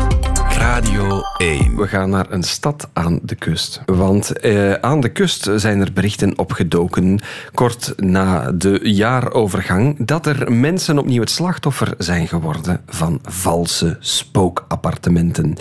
Radio 0.58 1.22
1. 1.36 1.76
We 1.76 1.88
gaan 1.88 2.10
naar 2.10 2.26
een 2.30 2.42
stad 2.42 2.88
aan 2.92 3.18
de 3.22 3.34
kust. 3.34 3.82
Want 3.86 4.38
eh, 4.38 4.72
aan 4.72 5.00
de 5.00 5.08
kust 5.08 5.50
zijn 5.56 5.80
er 5.80 5.92
berichten 5.92 6.38
opgedoken, 6.38 7.20
kort 7.54 7.92
na 7.96 8.52
de 8.52 8.80
jaarovergang, 8.82 10.06
dat 10.06 10.26
er 10.26 10.52
mensen 10.52 10.98
opnieuw 10.98 11.20
het 11.20 11.30
slachtoffer 11.30 11.94
zijn 11.98 12.28
geworden 12.28 12.80
van 12.86 13.20
valse 13.24 13.96
spookappartementen. 14.00 15.56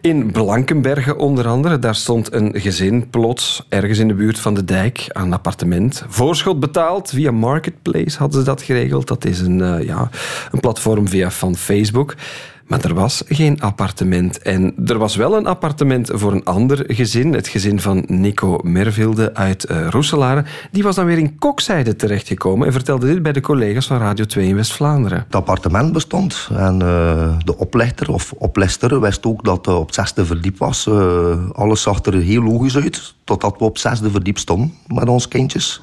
In 0.00 0.32
Blankenbergen 0.32 1.18
onder 1.18 1.48
andere, 1.48 1.78
daar 1.78 1.94
stond 1.94 2.32
een 2.32 2.60
gezin 2.60 3.10
plots 3.10 3.66
ergens 3.68 3.98
in 3.98 4.08
de 4.08 4.14
buurt 4.14 4.38
van 4.38 4.54
de 4.54 4.64
dijk 4.64 5.06
aan 5.08 5.26
een 5.26 5.32
appartement. 5.32 6.04
Voorschot 6.08 6.60
betaald, 6.60 7.10
via 7.10 7.30
Marketplace 7.30 8.18
hadden 8.18 8.40
ze 8.40 8.46
dat 8.46 8.62
geregeld. 8.62 9.08
Dat 9.08 9.24
is 9.24 9.40
een, 9.40 9.58
uh, 9.58 9.82
ja, 9.82 10.10
een 10.52 10.60
platform 10.60 11.08
via 11.08 11.30
van 11.30 11.56
Facebook. 11.56 12.14
Maar 12.72 12.84
er 12.84 12.94
was 12.94 13.22
geen 13.28 13.60
appartement. 13.60 14.38
En 14.38 14.74
er 14.86 14.98
was 14.98 15.16
wel 15.16 15.36
een 15.36 15.46
appartement 15.46 16.10
voor 16.12 16.32
een 16.32 16.44
ander 16.44 16.84
gezin. 16.86 17.32
Het 17.32 17.48
gezin 17.48 17.80
van 17.80 18.04
Nico 18.06 18.58
Mervilde 18.62 19.34
uit 19.34 19.70
uh, 19.70 19.88
Roeselare. 19.88 20.44
Die 20.70 20.82
was 20.82 20.94
dan 20.94 21.04
weer 21.04 21.18
in 21.18 21.38
Kokzijde 21.38 21.96
terechtgekomen 21.96 22.66
en 22.66 22.72
vertelde 22.72 23.06
dit 23.06 23.22
bij 23.22 23.32
de 23.32 23.40
collega's 23.40 23.86
van 23.86 23.98
Radio 23.98 24.24
2 24.24 24.48
in 24.48 24.54
West-Vlaanderen. 24.54 25.18
Het 25.18 25.34
appartement 25.34 25.92
bestond 25.92 26.48
en 26.52 26.74
uh, 26.74 27.38
de 27.44 27.58
oplichter 27.58 28.12
of 28.12 28.32
oplister 28.32 29.00
wist 29.00 29.26
ook 29.26 29.44
dat 29.44 29.66
het 29.66 29.74
op 29.74 29.86
het 29.86 29.94
zesde 29.94 30.26
verdiep 30.26 30.58
was. 30.58 30.88
Alles 31.52 31.82
zag 31.82 32.04
er 32.04 32.14
heel 32.14 32.42
logisch 32.42 32.76
uit, 32.76 33.14
totdat 33.24 33.54
we 33.58 33.64
op 33.64 33.78
zesde 33.78 34.10
verdiep 34.10 34.38
stonden 34.38 34.74
met 34.86 35.08
ons 35.08 35.28
kindjes. 35.28 35.80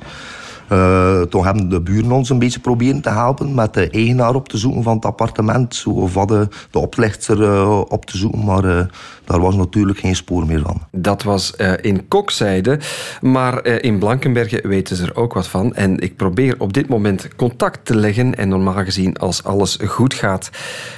Uh, 0.72 1.22
toen 1.22 1.46
hebben 1.46 1.70
de 1.70 1.82
buren 1.82 2.12
ons 2.12 2.30
een 2.30 2.40
beetje 2.40 2.60
proberen 2.60 3.02
te 3.02 3.10
helpen 3.10 3.54
met 3.54 3.74
de 3.74 3.90
eigenaar 3.90 4.36
op 4.36 4.50
te 4.50 4.58
zoeken 4.58 4.84
van 4.84 4.96
het 4.96 5.06
appartement. 5.06 5.84
Of 5.88 6.14
hadden 6.14 6.50
de 6.72 6.80
oplichter 6.80 7.42
uh, 7.42 7.82
op 7.88 8.06
te 8.06 8.18
zoeken, 8.18 8.44
maar 8.44 8.66
uh, 8.66 8.82
daar 9.24 9.40
was 9.40 9.56
natuurlijk 9.56 10.00
geen 10.00 10.16
spoor 10.16 10.46
meer 10.46 10.62
van. 10.62 10.82
Dat 10.92 11.24
was 11.24 11.56
in 11.82 12.08
Kokzijde, 12.08 12.80
maar 13.22 13.66
in 13.66 14.00
Blankenbergen 14.00 14.68
weten 14.68 14.96
ze 14.96 15.06
er 15.06 15.16
ook 15.16 15.34
wat 15.34 15.48
van. 15.48 15.76
En 15.76 16.00
ik 16.00 16.16
probeer 16.16 16.56
op 16.58 16.74
dit 16.74 16.88
moment 16.88 17.36
contact 17.36 17.86
te 17.86 17.96
leggen. 17.96 18.36
En 18.36 18.50
normaal 18.50 18.84
gezien, 18.84 19.18
als 19.18 19.44
alles 19.44 19.78
goed 19.86 20.14
gaat, 20.14 20.50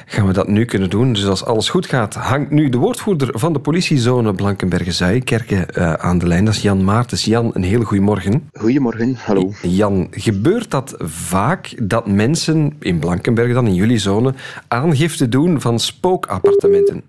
gaan 0.06 0.28
we 0.28 0.34
dat 0.34 0.48
nu 0.48 0.66
kunnen 0.66 0.90
doen. 0.90 1.14
Dus 1.14 1.28
als 1.28 1.46
alles 1.46 1.70
goed 1.70 1.86
gaat, 1.86 2.16
hangt 2.16 2.52
nu 2.52 2.70
de 2.70 2.78
woordvoerder 2.78 3.30
van 3.40 3.54
de 3.54 3.60
politiezone 3.60 4.34
Blankenbergen-Zuikerken 4.34 6.00
aan 6.02 6.18
de 6.18 6.28
lijn. 6.28 6.46
Dat 6.46 6.54
is 6.54 6.62
Jan 6.62 6.84
Maartens. 6.84 7.26
Jan, 7.26 7.52
een 7.54 7.64
hele 7.64 7.86
goede 7.86 8.04
morgen. 8.04 8.50
Goedemorgen, 8.54 9.18
hallo. 9.26 9.52
Jan, 9.62 10.08
gebeurt 10.12 10.72
dat 10.72 10.96
vaak 11.06 11.90
dat 11.90 12.08
mensen 12.08 12.76
in 12.80 13.00
Blankenberg 13.00 13.54
dan, 13.54 13.68
in 13.68 13.74
jullie 13.74 13.98
zone, 13.98 14.34
aangifte 14.68 15.30
doen 15.30 15.62
van 15.62 15.80
spookappartementen? 15.80 17.04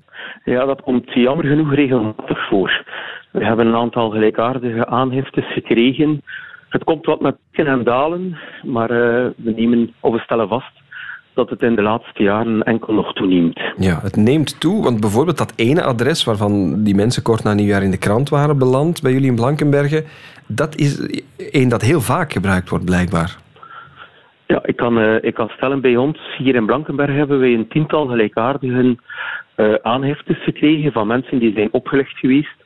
Ja, 0.45 0.65
dat 0.65 0.83
komt 0.83 1.13
jammer 1.13 1.45
genoeg 1.45 1.75
regelmatig 1.75 2.49
voor. 2.49 2.85
We 3.31 3.45
hebben 3.45 3.67
een 3.67 3.77
aantal 3.77 4.11
gelijkaardige 4.11 4.87
aangiftes 4.87 5.53
gekregen. 5.53 6.23
Het 6.69 6.85
komt 6.85 7.07
wat 7.07 7.21
met 7.21 7.37
pieken 7.51 7.73
en 7.73 7.85
dalen, 7.85 8.39
maar 8.63 8.91
uh, 8.91 9.27
we 9.37 9.53
nemen 9.57 9.95
of 10.01 10.13
we 10.13 10.19
stellen 10.19 10.49
vast 10.49 10.82
dat 11.35 11.51
het 11.51 11.63
in 11.63 11.75
de 11.75 11.83
laatste 11.83 12.23
jaren 12.23 12.63
enkel 12.63 12.95
nog 12.95 13.13
toeneemt. 13.13 13.61
Ja, 13.77 14.01
het 14.03 14.17
neemt 14.17 14.61
toe, 14.61 14.83
want 14.83 15.01
bijvoorbeeld 15.01 15.39
dat 15.39 15.53
ene 15.57 15.83
adres 15.83 16.25
waarvan 16.25 16.83
die 16.83 16.95
mensen 16.95 17.23
kort 17.23 17.43
na 17.43 17.55
nieuwjaar 17.55 17.83
in 17.83 17.91
de 17.91 17.99
krant 17.99 18.29
waren 18.29 18.59
beland 18.59 19.03
bij 19.03 19.13
jullie 19.13 19.29
in 19.29 19.35
Blankenbergen, 19.35 20.05
dat 20.47 20.77
is 20.77 21.23
een 21.53 21.69
dat 21.69 21.83
heel 21.83 22.01
vaak 22.01 22.33
gebruikt 22.33 22.69
wordt, 22.69 22.85
blijkbaar. 22.85 23.37
Ja, 24.47 24.61
ik 24.65 24.77
kan, 24.77 24.99
uh, 24.99 25.15
ik 25.21 25.35
kan 25.35 25.49
stellen, 25.49 25.81
bij 25.81 25.97
ons 25.97 26.19
hier 26.39 26.55
in 26.55 26.67
Blankenberg 26.67 27.15
hebben 27.15 27.39
wij 27.41 27.55
een 27.55 27.69
tiental 27.69 28.07
gelijkaardige 28.07 28.97
uh, 29.57 29.75
aangiftes 29.83 30.43
gekregen 30.43 30.93
van 30.93 31.07
mensen 31.07 31.39
die 31.39 31.53
zijn 31.55 31.69
opgelegd 31.73 32.19
geweest 32.19 32.57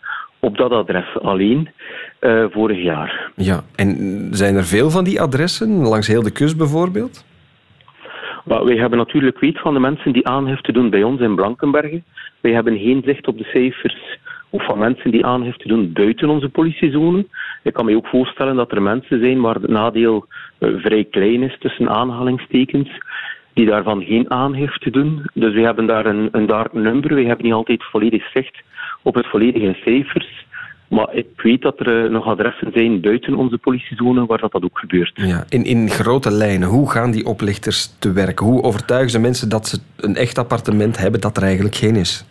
op 0.40 0.56
dat 0.56 0.70
adres 0.70 1.18
alleen 1.22 1.68
uh, 2.20 2.44
vorig 2.50 2.82
jaar. 2.82 3.30
Ja, 3.34 3.62
en 3.76 4.28
zijn 4.30 4.56
er 4.56 4.64
veel 4.64 4.90
van 4.90 5.04
die 5.04 5.20
adressen, 5.20 5.68
langs 5.68 6.06
heel 6.06 6.22
de 6.22 6.30
kust 6.30 6.56
bijvoorbeeld? 6.56 7.24
Maar 8.46 8.64
wij 8.64 8.76
hebben 8.76 8.98
natuurlijk 8.98 9.38
weet 9.38 9.58
van 9.58 9.74
de 9.74 9.80
mensen 9.80 10.12
die 10.12 10.28
aangifte 10.28 10.72
doen 10.72 10.90
bij 10.90 11.02
ons 11.02 11.20
in 11.20 11.34
Blankenbergen. 11.34 12.04
Wij 12.40 12.52
hebben 12.52 12.78
geen 12.78 13.02
zicht 13.04 13.26
op 13.28 13.38
de 13.38 13.44
cijfers 13.44 14.18
of 14.50 14.64
van 14.64 14.78
mensen 14.78 15.10
die 15.10 15.26
aangifte 15.26 15.68
doen 15.68 15.92
buiten 15.92 16.28
onze 16.28 16.48
politiezone. 16.48 17.26
Ik 17.62 17.72
kan 17.72 17.84
me 17.84 17.96
ook 17.96 18.06
voorstellen 18.06 18.56
dat 18.56 18.72
er 18.72 18.82
mensen 18.82 19.20
zijn 19.20 19.40
waar 19.40 19.54
het 19.54 19.68
nadeel 19.68 20.26
uh, 20.58 20.80
vrij 20.80 21.04
klein 21.04 21.42
is, 21.42 21.56
tussen 21.58 21.88
aanhalingstekens, 21.88 22.90
die 23.54 23.66
daarvan 23.66 24.04
geen 24.04 24.30
aangifte 24.30 24.90
doen. 24.90 25.22
Dus 25.34 25.54
we 25.54 25.60
hebben 25.60 25.86
daar 25.86 26.06
een, 26.06 26.28
een 26.32 26.46
dark 26.46 26.72
number. 26.72 27.14
We 27.14 27.24
hebben 27.24 27.44
niet 27.44 27.54
altijd 27.54 27.84
volledig 27.84 28.30
zicht 28.30 28.62
op 29.02 29.14
het 29.14 29.26
volledige 29.26 29.76
cijfers. 29.84 30.46
Maar 30.88 31.14
ik 31.14 31.26
weet 31.36 31.62
dat 31.62 31.80
er 31.80 32.04
uh, 32.04 32.10
nog 32.10 32.26
adressen 32.26 32.70
zijn 32.72 33.00
buiten 33.00 33.34
onze 33.34 33.58
politiezone 33.58 34.26
waar 34.26 34.38
dat, 34.38 34.52
dat 34.52 34.62
ook 34.62 34.78
gebeurt. 34.78 35.12
Ja, 35.14 35.44
in, 35.48 35.64
in 35.64 35.88
grote 35.88 36.30
lijnen, 36.30 36.68
hoe 36.68 36.90
gaan 36.90 37.10
die 37.10 37.26
oplichters 37.26 37.98
te 37.98 38.12
werk? 38.12 38.38
Hoe 38.38 38.62
overtuigen 38.62 39.10
ze 39.10 39.20
mensen 39.20 39.48
dat 39.48 39.66
ze 39.66 39.78
een 39.96 40.16
echt 40.16 40.38
appartement 40.38 40.98
hebben 40.98 41.20
dat 41.20 41.36
er 41.36 41.42
eigenlijk 41.42 41.74
geen 41.74 41.96
is? 41.96 42.24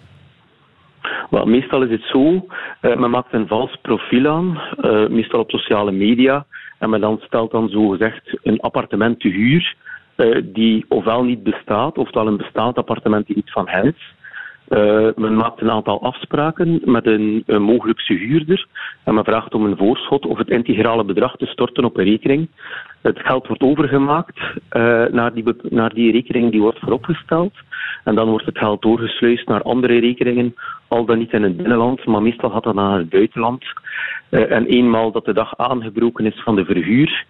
Wel, 1.29 1.45
meestal 1.45 1.83
is 1.83 1.91
het 1.91 2.03
zo, 2.03 2.45
uh, 2.81 2.95
men 2.95 3.09
maakt 3.09 3.33
een 3.33 3.47
vals 3.47 3.77
profiel 3.81 4.27
aan, 4.27 4.61
uh, 4.81 5.07
meestal 5.07 5.39
op 5.39 5.49
sociale 5.49 5.91
media, 5.91 6.45
en 6.79 6.89
men 6.89 7.01
dan 7.01 7.19
stelt 7.21 7.51
dan 7.51 7.69
zogezegd 7.69 8.37
een 8.43 8.59
appartement 8.59 9.19
te 9.19 9.27
huur, 9.27 9.75
uh, 10.15 10.41
die 10.43 10.85
ofwel 10.87 11.23
niet 11.23 11.43
bestaat, 11.43 11.97
ofwel 11.97 12.27
een 12.27 12.37
bestaand 12.37 12.77
appartement 12.77 13.27
die 13.27 13.35
niet 13.35 13.51
van 13.51 13.69
hen 13.69 13.85
is. 13.85 14.13
Uh, 14.69 15.07
men 15.15 15.35
maakt 15.35 15.61
een 15.61 15.71
aantal 15.71 16.01
afspraken 16.01 16.81
met 16.83 17.05
een, 17.05 17.43
een 17.45 17.61
mogelijkse 17.61 18.13
huurder 18.13 18.65
en 19.03 19.13
men 19.13 19.23
vraagt 19.23 19.53
om 19.53 19.65
een 19.65 19.77
voorschot 19.77 20.25
of 20.25 20.37
het 20.37 20.49
integrale 20.49 21.03
bedrag 21.03 21.35
te 21.35 21.45
storten 21.45 21.85
op 21.85 21.97
een 21.97 22.05
rekening. 22.05 22.47
Het 23.01 23.19
geld 23.19 23.47
wordt 23.47 23.61
overgemaakt 23.61 24.39
uh, 24.39 25.05
naar, 25.05 25.33
die, 25.33 25.43
naar 25.69 25.93
die 25.93 26.11
rekening 26.11 26.51
die 26.51 26.61
wordt 26.61 26.79
vooropgesteld. 26.79 27.53
En 28.03 28.15
dan 28.15 28.29
wordt 28.29 28.45
het 28.45 28.57
geld 28.57 28.81
doorgesluist 28.81 29.47
naar 29.47 29.61
andere 29.61 29.99
rekeningen, 29.99 30.55
al 30.87 31.05
dan 31.05 31.17
niet 31.17 31.33
in 31.33 31.43
het 31.43 31.57
binnenland, 31.57 32.05
maar 32.05 32.21
meestal 32.21 32.49
gaat 32.49 32.63
dat 32.63 32.75
naar 32.75 32.97
het 32.97 33.09
buitenland. 33.09 33.63
Uh, 34.29 34.51
en 34.51 34.65
eenmaal 34.65 35.11
dat 35.11 35.25
de 35.25 35.33
dag 35.33 35.57
aangebroken 35.57 36.25
is 36.25 36.41
van 36.43 36.55
de 36.55 36.65
verhuur, 36.65 37.25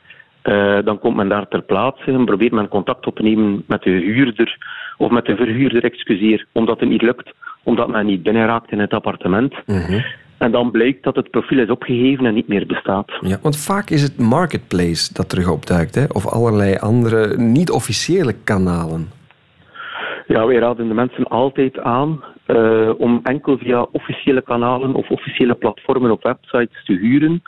uh, 0.45 0.77
dan 0.83 0.99
komt 0.99 1.15
men 1.15 1.29
daar 1.29 1.47
ter 1.47 1.61
plaatse 1.61 2.11
en 2.11 2.25
probeert 2.25 2.51
men 2.51 2.67
contact 2.67 3.07
op 3.07 3.15
te 3.15 3.23
nemen 3.23 3.63
met 3.67 3.81
de 3.81 3.89
huurder 3.89 4.57
of 4.97 5.11
met 5.11 5.25
de 5.25 5.35
verhuurder, 5.35 5.83
excuseer, 5.83 6.45
omdat 6.51 6.79
het 6.79 6.89
niet 6.89 7.01
lukt, 7.01 7.33
omdat 7.63 7.87
men 7.87 8.05
niet 8.05 8.23
binnenraakt 8.23 8.71
in 8.71 8.79
het 8.79 8.93
appartement. 8.93 9.53
-hmm. 9.65 10.03
En 10.37 10.51
dan 10.51 10.71
blijkt 10.71 11.03
dat 11.03 11.15
het 11.15 11.29
profiel 11.29 11.59
is 11.59 11.69
opgegeven 11.69 12.25
en 12.25 12.33
niet 12.33 12.47
meer 12.47 12.65
bestaat. 12.65 13.11
Ja, 13.21 13.37
want 13.41 13.57
vaak 13.57 13.89
is 13.89 14.01
het 14.01 14.19
marketplace 14.19 15.13
dat 15.13 15.29
terug 15.29 15.49
opduikt, 15.49 15.95
hè? 15.95 16.03
of 16.07 16.27
allerlei 16.27 16.75
andere 16.75 17.37
niet-officiële 17.37 18.33
kanalen. 18.43 19.09
Ja, 20.27 20.45
wij 20.45 20.57
raden 20.57 20.87
de 20.87 20.93
mensen 20.93 21.23
altijd 21.23 21.79
aan 21.79 22.23
uh, 22.47 22.89
om 22.97 23.19
enkel 23.23 23.57
via 23.57 23.81
officiële 23.91 24.41
kanalen 24.41 24.93
of 24.93 25.09
officiële 25.09 25.53
platformen 25.53 26.11
op 26.11 26.23
websites 26.23 26.85
te 26.85 26.93
huren. 26.93 27.41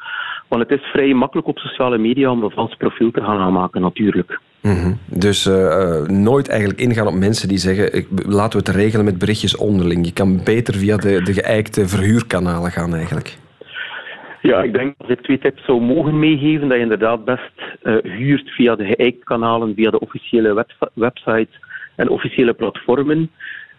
Want 0.48 0.70
het 0.70 0.80
is 0.80 0.86
vrij 0.86 1.14
makkelijk 1.14 1.48
op 1.48 1.58
sociale 1.58 1.98
media 1.98 2.32
om 2.32 2.44
een 2.44 2.52
vals 2.52 2.76
profiel 2.76 3.12
te 3.12 3.22
gaan 3.22 3.40
aanmaken, 3.40 3.82
natuurlijk. 3.82 4.40
Mm 4.62 4.74
-hmm. 4.74 4.98
Dus 5.06 5.46
uh, 5.46 5.56
uh, 5.56 6.02
nooit 6.08 6.48
eigenlijk 6.50 6.80
ingaan 6.80 7.08
op 7.08 7.14
mensen 7.14 7.48
die 7.48 7.58
zeggen: 7.58 7.94
ik, 7.94 8.08
laten 8.26 8.60
we 8.60 8.66
het 8.66 8.76
regelen 8.76 9.06
met 9.06 9.18
berichtjes 9.18 9.58
onderling. 9.58 10.06
Je 10.06 10.14
kan 10.14 10.44
beter 10.44 10.74
via 10.74 10.98
de, 10.98 11.22
de 11.24 11.34
geëikte 11.34 11.88
verhuurkanalen 11.88 12.72
gaan, 12.72 12.96
eigenlijk. 12.96 13.38
Ja, 14.42 14.64
ik 14.64 14.74
denk 14.74 14.94
dat 14.98 15.10
ik 15.10 15.22
twee 15.22 15.40
tips 15.40 15.66
zou 15.66 15.82
mogen 15.82 16.20
meegeven. 16.20 16.68
Dat 16.68 16.78
je 16.78 16.84
inderdaad 16.84 17.26
best 17.26 17.52
uh, 17.84 17.96
huurt 18.04 18.50
via 18.50 18.76
de 18.76 18.86
geëikte 18.86 19.24
kanalen, 19.24 19.76
via 19.76 19.92
de 19.92 20.00
officiële 20.00 20.54
web 20.54 20.90
websites 20.94 21.60
en 21.96 22.10
officiële 22.10 22.54
platformen. 22.54 23.32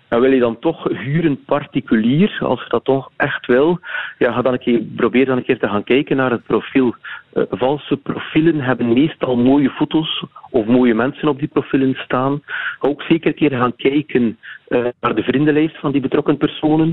En 0.09 0.20
wil 0.20 0.32
je 0.32 0.40
dan 0.40 0.59
toch 0.59 0.88
huren 0.88 1.44
particulier, 1.44 2.38
als 2.40 2.62
je 2.62 2.68
dat 2.68 2.84
toch 2.84 3.11
echt 3.16 3.46
wil, 3.46 3.78
ja, 4.18 4.32
ga 4.32 4.42
dan 4.42 4.52
een 4.52 4.59
keer, 4.59 4.82
probeer 4.96 5.26
dan 5.26 5.36
een 5.36 5.44
keer 5.44 5.59
te 5.59 5.68
gaan 5.68 5.84
kijken 5.84 6.16
naar 6.16 6.30
het 6.30 6.44
profiel. 6.44 6.94
Uh, 7.34 7.42
valse 7.50 7.96
profielen 7.96 8.61
hebben 8.61 8.92
meestal 8.92 9.36
mooie 9.36 9.70
foto's 9.70 10.24
of 10.50 10.66
mooie 10.66 10.94
mensen 10.94 11.28
op 11.28 11.38
die 11.38 11.48
profielen 11.48 11.94
staan. 11.94 12.40
Ga 12.44 12.88
ook 12.88 13.02
zeker 13.02 13.26
een 13.26 13.34
keer 13.34 13.50
gaan 13.50 13.76
kijken 13.76 14.38
uh, 14.68 14.86
naar 15.00 15.14
de 15.14 15.22
vriendenlijst 15.22 15.78
van 15.78 15.92
die 15.92 16.00
betrokken 16.00 16.36
personen. 16.36 16.92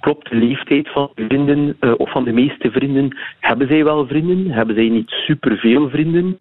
Klopt 0.00 0.30
de 0.30 0.36
leeftijd 0.36 0.88
van 0.88 1.10
de 1.14 1.24
vrienden 1.26 1.76
uh, 1.80 1.94
of 1.96 2.10
van 2.10 2.24
de 2.24 2.32
meeste 2.32 2.70
vrienden? 2.70 3.16
Hebben 3.40 3.68
zij 3.68 3.84
wel 3.84 4.06
vrienden? 4.06 4.50
Hebben 4.50 4.74
zij 4.74 4.88
niet 4.88 5.10
superveel 5.10 5.90
vrienden? 5.90 6.38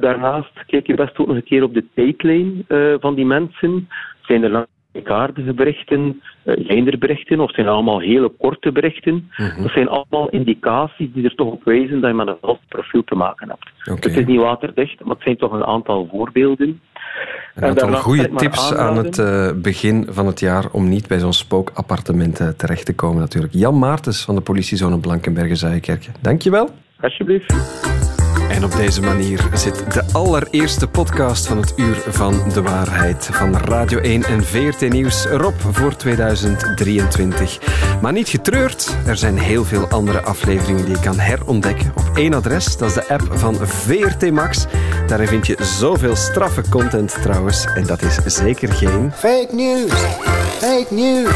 Daarnaast 0.00 0.64
kijk 0.66 0.86
je 0.86 0.94
best 0.94 1.18
ook 1.18 1.26
nog 1.26 1.36
een 1.36 1.44
keer 1.44 1.62
op 1.62 1.74
de 1.74 1.84
tijdlijn 1.94 2.64
van 3.00 3.14
die 3.14 3.26
mensen. 3.26 3.88
Zijn 4.20 4.42
er 4.42 4.66
kaardige 5.02 5.52
berichten, 5.52 6.22
uh, 6.44 6.66
zijn 6.66 6.90
er 6.90 6.98
berichten 6.98 7.40
of 7.40 7.54
zijn 7.54 7.68
allemaal 7.68 8.00
hele 8.00 8.32
korte 8.38 8.72
berichten? 8.72 9.30
Mm-hmm. 9.36 9.62
Dat 9.62 9.72
zijn 9.72 9.88
allemaal 9.88 10.28
indicaties 10.28 11.08
die 11.12 11.24
er 11.24 11.34
toch 11.34 11.52
op 11.52 11.64
wijzen 11.64 12.00
dat 12.00 12.10
je 12.10 12.16
met 12.16 12.26
een 12.26 12.36
vast 12.40 12.68
profiel 12.68 13.04
te 13.04 13.14
maken 13.14 13.48
hebt. 13.48 13.70
Okay. 13.80 14.12
Het 14.12 14.20
is 14.20 14.26
niet 14.26 14.40
waterdicht, 14.40 15.04
maar 15.04 15.14
het 15.14 15.24
zijn 15.24 15.36
toch 15.36 15.52
een 15.52 15.64
aantal 15.64 16.08
voorbeelden. 16.10 16.80
Een 17.54 17.64
aantal 17.64 17.92
goede 17.92 18.30
tips 18.34 18.74
aan 18.74 18.96
het 18.96 19.18
uh, 19.18 19.50
begin 19.52 20.06
van 20.10 20.26
het 20.26 20.40
jaar 20.40 20.64
om 20.72 20.88
niet 20.88 21.08
bij 21.08 21.18
zo'n 21.18 21.32
spookappartement 21.32 22.40
uh, 22.40 22.48
terecht 22.48 22.86
te 22.86 22.94
komen 22.94 23.20
natuurlijk. 23.20 23.52
Jan 23.52 23.78
Maartens 23.78 24.24
van 24.24 24.34
de 24.34 24.40
politiezone 24.40 24.98
Blankenbergen-Zuikerken. 24.98 26.12
Dankjewel. 26.20 26.70
Alsjeblieft. 27.00 27.54
En 28.48 28.64
op 28.64 28.76
deze 28.76 29.00
manier 29.00 29.48
zit 29.54 29.92
de 29.92 30.02
allereerste 30.12 30.88
podcast 30.88 31.46
van 31.46 31.56
het 31.56 31.72
Uur 31.76 32.02
van 32.08 32.42
de 32.52 32.62
Waarheid 32.62 33.28
van 33.32 33.56
Radio 33.56 33.98
1 33.98 34.24
en 34.24 34.44
VRT 34.44 34.88
Nieuws 34.88 35.24
erop 35.24 35.54
voor 35.72 35.96
2023. 35.96 37.58
Maar 38.02 38.12
niet 38.12 38.28
getreurd, 38.28 38.96
er 39.06 39.16
zijn 39.16 39.38
heel 39.38 39.64
veel 39.64 39.88
andere 39.88 40.20
afleveringen 40.20 40.84
die 40.84 40.94
je 40.94 41.00
kan 41.00 41.18
herontdekken 41.18 41.92
op 41.96 42.16
één 42.16 42.34
adres. 42.34 42.76
Dat 42.76 42.88
is 42.88 42.94
de 42.94 43.08
app 43.08 43.28
van 43.30 43.56
VRT 43.66 44.30
Max. 44.30 44.66
Daarin 45.06 45.28
vind 45.28 45.46
je 45.46 45.56
zoveel 45.78 46.16
straffe 46.16 46.62
content 46.70 47.16
trouwens. 47.22 47.64
En 47.74 47.86
dat 47.86 48.02
is 48.02 48.18
zeker 48.24 48.72
geen... 48.72 49.12
Fake 49.14 49.48
news, 49.52 49.92
fake 50.58 50.86
news. 50.90 51.34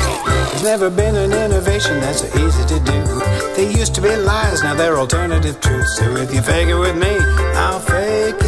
There's 0.50 0.62
never 0.62 0.92
been 0.92 1.16
an 1.16 1.32
innovation 1.32 2.00
that's 2.00 2.18
so 2.18 2.26
easy 2.44 2.64
to 2.64 2.82
do. 2.82 3.22
They 3.54 3.80
used 3.80 3.94
to 3.94 4.00
be 4.00 4.16
lies, 4.16 4.62
now 4.62 4.76
they're 4.76 4.98
alternative 4.98 5.58
truths. 5.60 5.96
So 5.96 6.16
if 6.16 6.32
you 6.32 6.42
fake 6.42 6.68
it 6.68 6.78
with 6.78 6.96
me, 7.02 7.18
I'll 7.54 7.80
fake 7.80 8.41